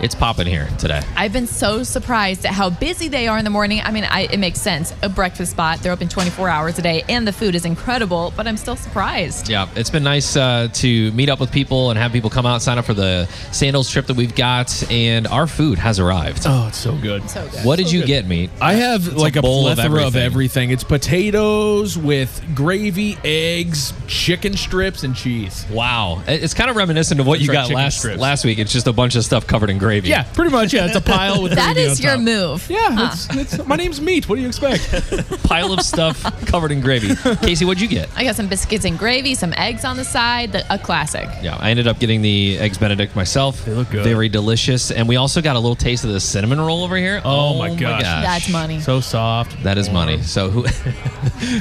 it's 0.02 0.16
popping 0.16 0.48
here 0.48 0.68
today. 0.80 1.02
I've 1.16 1.32
been 1.32 1.46
so 1.48 1.84
surprised 1.84 2.46
at 2.46 2.54
how 2.54 2.70
busy 2.72 3.08
they 3.08 3.28
are 3.28 3.38
in 3.38 3.44
the 3.44 3.52
morning. 3.52 3.82
I 3.84 3.92
mean, 3.92 4.04
I, 4.04 4.22
it 4.32 4.40
makes 4.40 4.60
sense. 4.60 4.94
A 5.04 5.10
breakfast 5.10 5.52
spot, 5.52 5.80
they're 5.80 5.92
open 5.92 6.10
24 6.10 6.50
hours 6.50 6.80
a 6.80 6.82
day, 6.82 7.04
and 7.08 7.28
the 7.28 7.32
food 7.32 7.54
is 7.54 7.66
incredible, 7.66 8.34
but 8.36 8.48
I'm 8.48 8.58
still 8.58 8.76
surprised. 8.76 9.48
Yeah, 9.48 9.68
it's 9.76 9.92
been 9.92 10.04
nice 10.04 10.36
uh, 10.36 10.70
to 10.74 11.12
meet 11.12 11.30
up 11.30 11.40
with 11.40 11.52
people 11.52 11.92
and 11.92 12.00
have 12.00 12.12
people 12.12 12.32
come 12.32 12.48
out, 12.48 12.62
sign 12.64 12.80
up 12.80 12.86
for 12.86 12.96
the 12.96 13.26
sandals 13.52 13.92
trip 13.92 14.08
that 14.08 14.18
we've 14.18 14.36
got, 14.36 14.90
and 14.92 15.28
our 15.28 15.46
food 15.46 15.78
has 15.78 16.00
arrived. 16.00 16.44
Oh, 16.48 16.68
it's 16.70 16.78
so 16.80 16.96
good. 16.98 17.30
So 17.30 17.48
good. 17.50 17.64
What 17.64 17.78
did 17.78 17.92
you 17.92 18.00
good. 18.02 18.08
get, 18.08 18.28
meat? 18.28 18.50
I 18.60 18.74
have 18.74 19.06
It's 19.06 19.16
like 19.18 19.36
a 19.36 19.40
a, 19.40 19.42
bowl 19.44 19.68
of 19.68 19.76
plethora 19.76 20.00
of 20.08 20.16
everything. 20.16 20.24
everything. 20.26 20.72
It's 20.72 20.84
potatoes 20.84 21.96
with 21.98 22.44
gravy, 22.56 23.18
eggs, 23.24 23.94
chicken 24.08 24.58
strips, 24.58 25.04
and 25.04 25.16
cheese. 25.16 25.64
Wow, 25.70 26.24
it's 26.28 26.56
kind 26.56 26.72
of 26.72 26.76
reminiscent 26.76 27.20
of 27.20 27.28
what 27.28 27.36
That's 27.40 27.48
you 27.48 27.54
got 27.54 27.70
last 27.70 28.00
strips. 28.00 28.20
last 28.20 28.46
week. 28.46 28.58
It's 28.58 28.74
just 28.74 28.88
a 28.88 28.94
bunch 28.94 29.16
of 29.16 29.24
stuff 29.24 29.46
covered 29.46 29.70
in 29.70 29.78
gravy. 29.78 29.91
Yeah, 30.00 30.24
pretty 30.34 30.52
much. 30.52 30.74
Yeah, 30.74 30.86
it's 30.88 30.96
a 30.96 31.02
pile 31.02 31.42
with 31.44 31.52
That 31.56 31.74
gravy 31.74 31.90
is 31.92 32.00
on 32.00 32.04
your 32.04 32.16
top. 32.16 32.22
move. 32.62 32.70
Yeah, 32.70 32.92
Huh. 32.92 33.10
it's, 33.14 33.54
it's, 33.54 33.66
my 33.68 33.76
name's 33.76 34.00
Meat. 34.02 34.28
What 34.30 34.36
do 34.36 34.42
you 34.42 34.48
expect? 34.48 35.44
pile 35.44 35.74
of 35.74 35.82
stuff 35.82 36.22
covered 36.48 36.72
in 36.72 36.82
gravy. 36.82 37.16
Casey, 37.42 37.66
what'd 37.66 37.82
you 37.82 37.88
get? 37.88 38.10
I 38.16 38.24
got 38.24 38.36
some 38.36 38.48
biscuits 38.48 38.86
and 38.86 38.98
gravy, 38.98 39.36
some 39.36 39.54
eggs 39.58 39.86
on 39.86 39.98
the 39.98 40.04
side, 40.06 40.52
the, 40.54 40.74
a 40.74 40.78
classic. 40.78 41.28
Yeah, 41.42 41.58
I 41.60 41.70
ended 41.72 41.88
up 41.88 42.00
getting 42.00 42.22
the 42.22 42.58
eggs 42.60 42.78
Benedict 42.78 43.16
myself. 43.16 43.66
They 43.66 43.74
look 43.74 43.90
good. 43.90 44.04
Very 44.04 44.30
delicious, 44.30 44.92
and 44.92 45.08
we 45.08 45.16
also 45.18 45.42
got 45.42 45.56
a 45.56 45.60
little 45.60 45.76
taste 45.76 46.04
of 46.04 46.12
the 46.12 46.20
cinnamon 46.20 46.60
roll 46.62 46.84
over 46.84 46.96
here. 46.98 47.22
Oh, 47.26 47.58
my 47.58 47.76
gosh. 47.76 48.02
That's 48.02 48.50
money. 48.50 48.80
so 48.80 49.00
soft. 49.02 49.62
That 49.64 49.78
is 49.78 49.90
money. 49.90 50.22
So 50.22 50.50
who, 50.50 50.64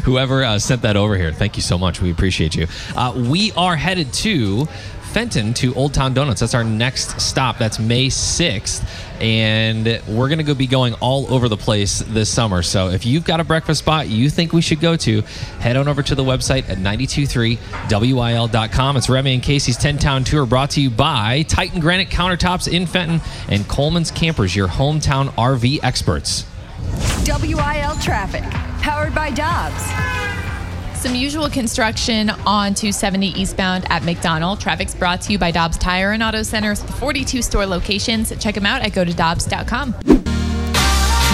whoever 0.05 0.45
uh, 0.45 0.59
sent 0.59 0.83
that 0.83 0.97
over 0.97 1.17
here, 1.17 1.33
thank 1.33 1.57
you 1.57 1.63
so 1.63 1.79
much. 1.79 2.01
We 2.01 2.11
appreciate 2.11 2.55
you. 2.55 2.67
Uh, 2.95 3.13
we 3.31 3.53
are 3.53 3.77
headed 3.77 4.13
to 4.15 4.67
Fenton 5.11 5.53
to 5.55 5.75
Old 5.75 5.93
Town 5.93 6.15
Donuts. 6.15 6.41
That's 6.41 6.55
our 6.55 6.65
next 6.65 7.21
stop. 7.21 7.59
That's 7.59 7.79
May 7.79 8.07
6th. 8.07 8.85
And 9.21 10.01
we're 10.09 10.29
going 10.29 10.39
to 10.39 10.45
go 10.45 10.55
be 10.55 10.67
going 10.67 10.95
all 10.95 11.33
over 11.33 11.49
the 11.49 11.57
place 11.57 11.99
this 11.99 12.31
summer. 12.31 12.63
So 12.63 12.89
if 12.89 13.05
you've 13.05 13.25
got 13.25 13.41
a 13.41 13.45
breakfast 13.45 13.81
spot 13.81 14.09
you 14.09 14.31
think 14.31 14.53
we 14.53 14.63
should 14.63 14.81
go 14.81 14.97
to, 14.97 15.23
head 15.61 15.77
on 15.77 15.89
over 15.89 16.03
to 16.03 16.15
the 16.15 16.25
website 16.25 16.69
at 16.69 16.79
923wil.com. 16.79 18.97
It's 18.97 19.09
Remy 19.09 19.35
and 19.35 19.43
Casey's 19.43 19.77
10 19.77 19.99
Town 19.99 20.25
Tour 20.25 20.47
brought 20.47 20.71
to 20.71 20.81
you 20.81 20.91
by 20.91 21.43
Titan 21.43 21.81
Granite 21.81 22.09
Countertops 22.09 22.73
in 22.73 22.87
Fenton 22.87 23.21
and 23.49 23.69
Coleman's 23.69 24.11
Campers, 24.11 24.55
your 24.55 24.69
hometown 24.69 25.29
RV 25.31 25.81
experts. 25.83 26.47
WIL 27.27 27.97
traffic, 27.97 28.43
powered 28.81 29.15
by 29.15 29.31
Dobbs. 29.31 30.30
Some 31.01 31.15
usual 31.15 31.49
construction 31.49 32.29
on 32.45 32.75
270 32.75 33.29
eastbound 33.29 33.87
at 33.89 34.03
McDonnell. 34.03 34.61
Traffic's 34.61 34.95
brought 34.95 35.23
to 35.23 35.33
you 35.33 35.39
by 35.39 35.51
Dobbs 35.51 35.79
Tire 35.79 36.13
and 36.13 36.23
Auto 36.23 36.43
Centers 36.43 36.83
42 36.83 37.41
store 37.41 37.65
locations. 37.65 38.37
Check 38.37 38.55
them 38.55 38.67
out 38.67 38.83
at 38.83 38.93
go 38.93 39.03
to 39.03 39.15
Dobbs.com. 39.15 39.95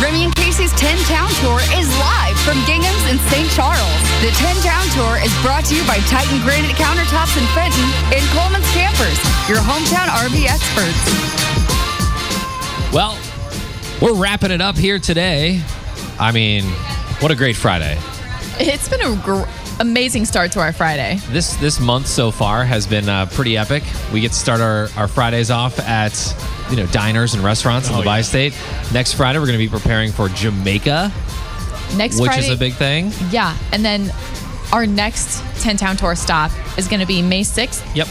Remy 0.01 0.23
and 0.23 0.35
Casey's 0.37 0.71
10 0.79 0.97
Town 1.11 1.29
Tour 1.43 1.59
is 1.75 1.91
live 1.99 2.39
from 2.47 2.63
Gingham's 2.65 3.11
in 3.11 3.19
St. 3.27 3.51
Charles. 3.51 4.01
The 4.23 4.31
10 4.39 4.55
Town 4.63 4.87
Tour 4.95 5.19
is 5.19 5.35
brought 5.43 5.65
to 5.65 5.75
you 5.75 5.85
by 5.85 5.99
Titan 6.07 6.41
Granite 6.47 6.77
Countertops 6.79 7.35
in 7.35 7.43
Fenton 7.51 7.91
and 8.15 8.23
Coleman's 8.39 8.71
Campers, 8.71 9.19
your 9.51 9.59
hometown 9.59 10.07
RV 10.15 10.47
experts. 10.47 11.03
Well, 12.95 13.19
we're 14.01 14.15
wrapping 14.15 14.53
it 14.53 14.61
up 14.61 14.77
here 14.77 15.01
today. 15.01 15.61
I 16.21 16.31
mean, 16.31 16.63
what 17.19 17.33
a 17.33 17.35
great 17.35 17.57
Friday. 17.57 17.99
It's 18.59 18.89
been 18.89 19.03
a 19.03 19.15
gr- 19.23 19.45
amazing 19.81 20.25
start 20.25 20.53
to 20.53 20.61
our 20.61 20.73
Friday. 20.73 21.19
This 21.29 21.55
this 21.57 21.79
month 21.79 22.07
so 22.07 22.31
far 22.31 22.65
has 22.65 22.87
been 22.87 23.09
uh, 23.09 23.27
pretty 23.27 23.57
epic. 23.57 23.83
We 24.13 24.21
get 24.21 24.33
to 24.33 24.39
start 24.39 24.61
our, 24.61 24.89
our 24.97 25.09
Fridays 25.09 25.51
off 25.51 25.79
at 25.81 26.15
you 26.71 26.77
know 26.77 26.87
diners 26.87 27.35
and 27.35 27.45
restaurants 27.45 27.89
in 27.89 27.95
Oh, 27.95 27.99
the 27.99 28.05
yeah. 28.05 28.11
bi-state. 28.17 28.55
Next 28.93 29.13
Friday 29.15 29.39
we're 29.39 29.47
going 29.47 29.59
to 29.59 29.65
be 29.65 29.69
preparing 29.69 30.11
for 30.11 30.29
Jamaica, 30.31 31.13
Next 31.97 32.19
which 32.19 32.31
Friday, 32.31 32.47
is 32.47 32.51
a 32.51 32.57
big 32.57 32.75
thing. 32.75 33.13
yeah, 33.31 33.57
and 33.73 33.85
then 33.85 34.11
our 34.73 34.87
next 34.87 35.43
10 35.63 35.77
Town 35.77 35.97
Tour 35.97 36.15
stop 36.17 36.51
is 36.79 36.89
going 36.89 37.01
to 37.01 37.07
be 37.07 37.23
May 37.23 37.43
6th 37.43 37.85
Yep. 37.95 38.09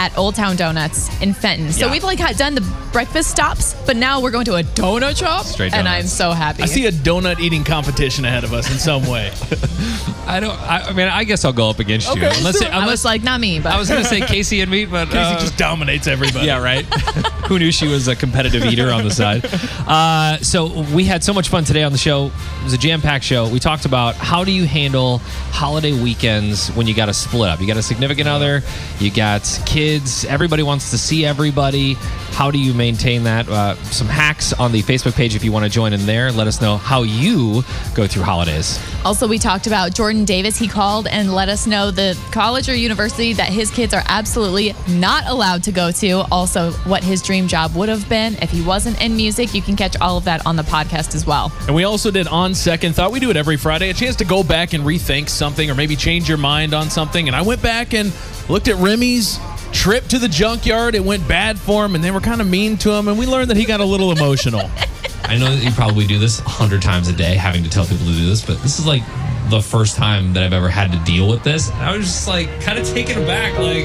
At 0.00 0.16
Old 0.16 0.34
Town 0.34 0.56
Donuts 0.56 1.10
in 1.20 1.34
Fenton. 1.34 1.70
So 1.72 1.84
Yeah. 1.84 1.92
we've 1.92 2.02
like 2.02 2.18
had 2.18 2.38
done 2.38 2.54
the 2.54 2.62
breakfast 2.90 3.30
stops, 3.30 3.74
but 3.84 3.96
now 3.96 4.20
we're 4.22 4.30
going 4.30 4.46
to 4.46 4.54
a 4.54 4.62
donut 4.62 5.18
shop, 5.18 5.44
Straight 5.44 5.74
and 5.74 5.86
I'm 5.86 5.96
donuts. 6.00 6.12
so 6.14 6.32
happy. 6.32 6.62
I 6.62 6.66
see 6.66 6.86
a 6.86 6.90
donut 6.92 7.38
eating 7.38 7.64
competition 7.64 8.24
ahead 8.24 8.42
of 8.42 8.54
us 8.54 8.70
in 8.72 8.78
some 8.78 9.06
way. 9.06 9.30
I 10.26 10.40
don't. 10.40 10.58
I, 10.62 10.86
I 10.88 10.92
mean, 10.94 11.08
I 11.08 11.24
guess 11.24 11.44
I'll 11.44 11.52
go 11.52 11.68
up 11.68 11.80
against 11.80 12.06
you. 12.06 12.12
Okay, 12.12 12.28
let's 12.28 12.38
Unless, 12.38 12.58
do 12.60 12.64
it, 12.64 12.68
it. 12.68 12.72
I 12.72 12.78
unless 12.78 12.90
was 12.92 13.04
like, 13.04 13.22
not 13.22 13.40
me, 13.40 13.58
but 13.60 13.72
I 13.72 13.78
was 13.78 13.88
going 13.90 14.00
to 14.02 14.08
say 14.08 14.20
Casey 14.26 14.60
and 14.62 14.70
me, 14.70 14.86
but 14.86 15.06
Casey 15.08 15.18
uh, 15.18 15.38
just 15.40 15.58
dominates 15.58 16.06
everybody. 16.06 16.46
Yeah, 16.46 16.62
right. 16.62 16.84
Who 17.48 17.58
knew 17.58 17.70
she 17.72 17.88
was 17.88 18.06
a 18.08 18.14
competitive 18.16 18.64
eater 18.64 18.90
on 18.92 19.04
the 19.04 19.10
side? 19.10 19.44
Uh, 19.86 20.38
so 20.38 20.82
we 20.94 21.04
had 21.04 21.22
so 21.24 21.32
much 21.34 21.48
fun 21.48 21.64
today 21.64 21.82
on 21.82 21.92
the 21.92 21.98
show. 21.98 22.26
It 22.60 22.64
was 22.64 22.72
a 22.72 22.78
jam-packed 22.78 23.24
show. 23.24 23.48
We 23.48 23.58
talked 23.58 23.84
about 23.86 24.14
how 24.14 24.44
do 24.44 24.52
you 24.52 24.66
handle 24.66 25.18
holiday 25.50 25.92
weekends 26.00 26.68
when 26.70 26.86
you 26.86 26.94
got 26.94 27.06
to 27.06 27.14
split 27.14 27.50
up. 27.50 27.60
You 27.60 27.66
got 27.66 27.76
a 27.76 27.82
significant 27.82 28.28
other, 28.28 28.62
you 29.00 29.10
got 29.10 29.42
kids. 29.66 29.89
Everybody 29.90 30.62
wants 30.62 30.90
to 30.90 30.98
see 30.98 31.24
everybody. 31.24 31.94
How 32.32 32.50
do 32.50 32.58
you 32.58 32.72
maintain 32.72 33.24
that? 33.24 33.48
Uh, 33.48 33.74
some 33.84 34.06
hacks 34.06 34.52
on 34.52 34.72
the 34.72 34.82
Facebook 34.82 35.14
page 35.14 35.34
if 35.34 35.42
you 35.42 35.52
want 35.52 35.64
to 35.64 35.70
join 35.70 35.92
in 35.92 36.06
there. 36.06 36.30
Let 36.30 36.46
us 36.46 36.60
know 36.60 36.76
how 36.76 37.02
you 37.02 37.62
go 37.94 38.06
through 38.06 38.22
holidays. 38.22 38.78
Also, 39.04 39.26
we 39.26 39.38
talked 39.38 39.66
about 39.66 39.94
Jordan 39.94 40.24
Davis. 40.24 40.56
He 40.58 40.68
called 40.68 41.06
and 41.08 41.34
let 41.34 41.48
us 41.48 41.66
know 41.66 41.90
the 41.90 42.18
college 42.30 42.68
or 42.68 42.74
university 42.74 43.32
that 43.32 43.48
his 43.48 43.70
kids 43.70 43.92
are 43.92 44.02
absolutely 44.06 44.74
not 44.88 45.26
allowed 45.26 45.64
to 45.64 45.72
go 45.72 45.90
to. 45.90 46.24
Also, 46.30 46.70
what 46.84 47.02
his 47.02 47.20
dream 47.20 47.48
job 47.48 47.74
would 47.74 47.88
have 47.88 48.08
been 48.08 48.34
if 48.42 48.50
he 48.50 48.62
wasn't 48.62 49.00
in 49.02 49.16
music. 49.16 49.54
You 49.54 49.62
can 49.62 49.74
catch 49.74 49.96
all 50.00 50.16
of 50.16 50.24
that 50.24 50.46
on 50.46 50.56
the 50.56 50.62
podcast 50.62 51.14
as 51.14 51.26
well. 51.26 51.52
And 51.66 51.74
we 51.74 51.84
also 51.84 52.10
did 52.10 52.28
on 52.28 52.54
second 52.54 52.94
thought. 52.94 53.10
We 53.10 53.20
do 53.20 53.30
it 53.30 53.36
every 53.36 53.56
Friday. 53.56 53.90
A 53.90 53.94
chance 53.94 54.16
to 54.16 54.24
go 54.24 54.42
back 54.42 54.72
and 54.72 54.84
rethink 54.84 55.28
something 55.28 55.68
or 55.70 55.74
maybe 55.74 55.96
change 55.96 56.28
your 56.28 56.38
mind 56.38 56.74
on 56.74 56.90
something. 56.90 57.26
And 57.26 57.36
I 57.36 57.42
went 57.42 57.60
back 57.62 57.94
and 57.94 58.12
looked 58.48 58.68
at 58.68 58.76
Remy's 58.76 59.38
trip 59.72 60.06
to 60.08 60.18
the 60.18 60.28
junkyard. 60.28 60.94
It 60.94 61.04
went 61.04 61.26
bad 61.26 61.58
for 61.58 61.84
him, 61.84 61.94
and 61.94 62.02
they 62.02 62.10
were 62.10 62.20
kind 62.20 62.40
of 62.40 62.48
mean 62.48 62.76
to 62.78 62.92
him. 62.92 63.08
And 63.08 63.18
we 63.18 63.26
learned 63.26 63.50
that 63.50 63.56
he 63.56 63.64
got 63.64 63.80
a 63.80 63.84
little 63.84 64.12
emotional. 64.12 64.70
I 65.24 65.38
know 65.38 65.54
that 65.54 65.62
you 65.62 65.70
probably 65.72 66.06
do 66.06 66.18
this 66.18 66.40
a 66.40 66.48
hundred 66.48 66.82
times 66.82 67.08
a 67.08 67.12
day, 67.12 67.34
having 67.34 67.62
to 67.62 67.70
tell 67.70 67.84
people 67.84 68.06
to 68.06 68.12
do 68.12 68.26
this, 68.26 68.44
but 68.44 68.60
this 68.62 68.78
is 68.80 68.86
like 68.86 69.02
the 69.48 69.60
first 69.60 69.96
time 69.96 70.32
that 70.32 70.42
I've 70.42 70.52
ever 70.52 70.68
had 70.68 70.92
to 70.92 70.98
deal 70.98 71.28
with 71.28 71.44
this. 71.44 71.70
And 71.70 71.82
I 71.82 71.96
was 71.96 72.06
just 72.06 72.26
like 72.26 72.60
kind 72.60 72.78
of 72.78 72.86
taken 72.86 73.22
aback, 73.22 73.56
like, 73.58 73.84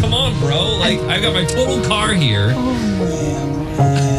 come 0.00 0.14
on, 0.14 0.38
bro. 0.40 0.76
Like, 0.78 0.98
I've 1.00 1.22
got 1.22 1.34
my 1.34 1.44
total 1.44 1.82
car 1.84 2.12
here. 2.12 2.52
Oh, 2.54 4.11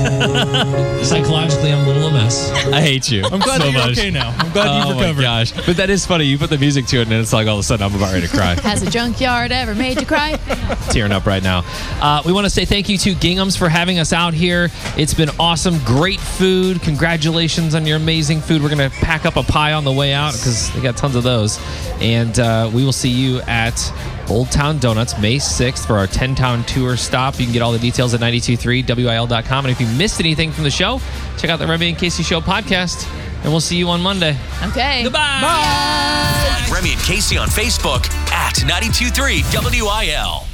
Psychologically, 1.03 1.72
I'm 1.72 1.84
a 1.84 1.88
little 1.88 2.07
a 2.07 2.11
mess. 2.11 2.51
I 2.68 2.82
hate 2.82 3.11
you. 3.11 3.24
I'm 3.26 3.39
glad 3.39 3.61
so 3.61 3.68
you're 3.68 3.80
much. 3.80 3.97
okay 3.97 4.09
now. 4.09 4.36
I'm 4.38 4.51
glad 4.51 4.78
you've 4.78 4.95
oh 4.95 4.99
recovered. 4.99 5.18
my 5.18 5.22
gosh! 5.24 5.51
But 5.66 5.78
that 5.78 5.89
is 5.89 6.05
funny. 6.05 6.26
You 6.26 6.38
put 6.38 6.49
the 6.49 6.57
music 6.57 6.86
to 6.88 6.97
it, 6.97 7.03
and 7.03 7.14
it's 7.14 7.34
like 7.34 7.47
all 7.47 7.55
of 7.55 7.59
a 7.59 7.64
sudden 7.64 7.86
I'm 7.86 7.95
about 7.95 8.14
ready 8.14 8.28
to 8.28 8.34
cry. 8.34 8.55
Has 8.61 8.82
a 8.84 8.89
junkyard 8.89 9.51
ever 9.51 9.76
made 9.76 9.99
you 9.99 10.05
cry? 10.05 10.38
tearing 10.91 11.11
up 11.11 11.26
right 11.26 11.43
now. 11.43 11.64
Uh, 12.01 12.22
we 12.26 12.32
want 12.34 12.45
to 12.45 12.49
say 12.49 12.66
thank 12.66 12.89
you 12.89 12.97
to 12.99 13.16
Gingham's 13.16 13.55
for 13.55 13.70
having 13.70 13.99
us 13.99 14.14
out 14.14 14.34
here. 14.34 14.70
It's 14.97 15.14
been 15.14 15.30
awesome. 15.39 15.78
Great 15.86 16.20
food. 16.20 16.82
Congratulations 16.82 17.76
on 17.76 17.86
your 17.86 17.97
amazing 17.97 18.41
food. 18.41 18.61
We're 18.61 18.74
going 18.76 18.89
to 18.89 18.95
pack 18.97 19.26
up 19.26 19.36
a 19.36 19.43
pie 19.43 19.74
on 19.74 19.84
the 19.84 19.91
way 19.91 20.14
out 20.14 20.34
because 20.34 20.72
they 20.74 20.82
got 20.82 20.97
tons 20.97 21.16
of 21.16 21.24
those. 21.24 21.59
And 21.99 22.38
uh, 22.39 22.70
we 22.74 22.86
will 22.86 22.91
see 22.91 23.09
you 23.09 23.41
at 23.41 23.76
Old 24.30 24.52
Town 24.52 24.78
Donuts 24.80 25.20
May 25.20 25.38
6th 25.38 25.86
for 25.86 25.98
our 25.98 26.08
10 26.08 26.36
Town 26.36 26.64
Tour 26.66 26.98
stop. 26.98 27.40
You 27.40 27.46
can 27.46 27.54
get 27.54 27.62
all 27.62 27.72
the 27.72 27.80
details 27.80 28.14
at 28.14 28.20
923wil.com. 28.22 29.66
And 29.66 29.72
if 29.72 29.80
you 29.82 29.88
missed 29.98 30.20
anything 30.20 30.52
from 30.52 30.64
the 30.64 30.72
show, 30.72 31.00
check 31.38 31.50
out 31.50 31.60
the 31.60 31.68
Remy 31.68 31.90
and 31.90 31.98
Casey 31.98 32.24
Show 32.24 32.42
podcast. 32.42 33.08
And 33.44 33.52
we'll 33.52 33.62
see 33.62 33.78
you 33.78 33.90
on 33.90 34.02
Monday. 34.02 34.38
Okay. 34.64 35.04
Goodbye. 35.04 35.40
Bye. 35.42 36.70
Remy 36.72 36.94
and 36.94 37.02
Casey 37.02 37.38
on 37.38 37.50
Facebook 37.50 38.10
at 38.32 38.64
923 38.66 39.44
WIL. 39.82 40.53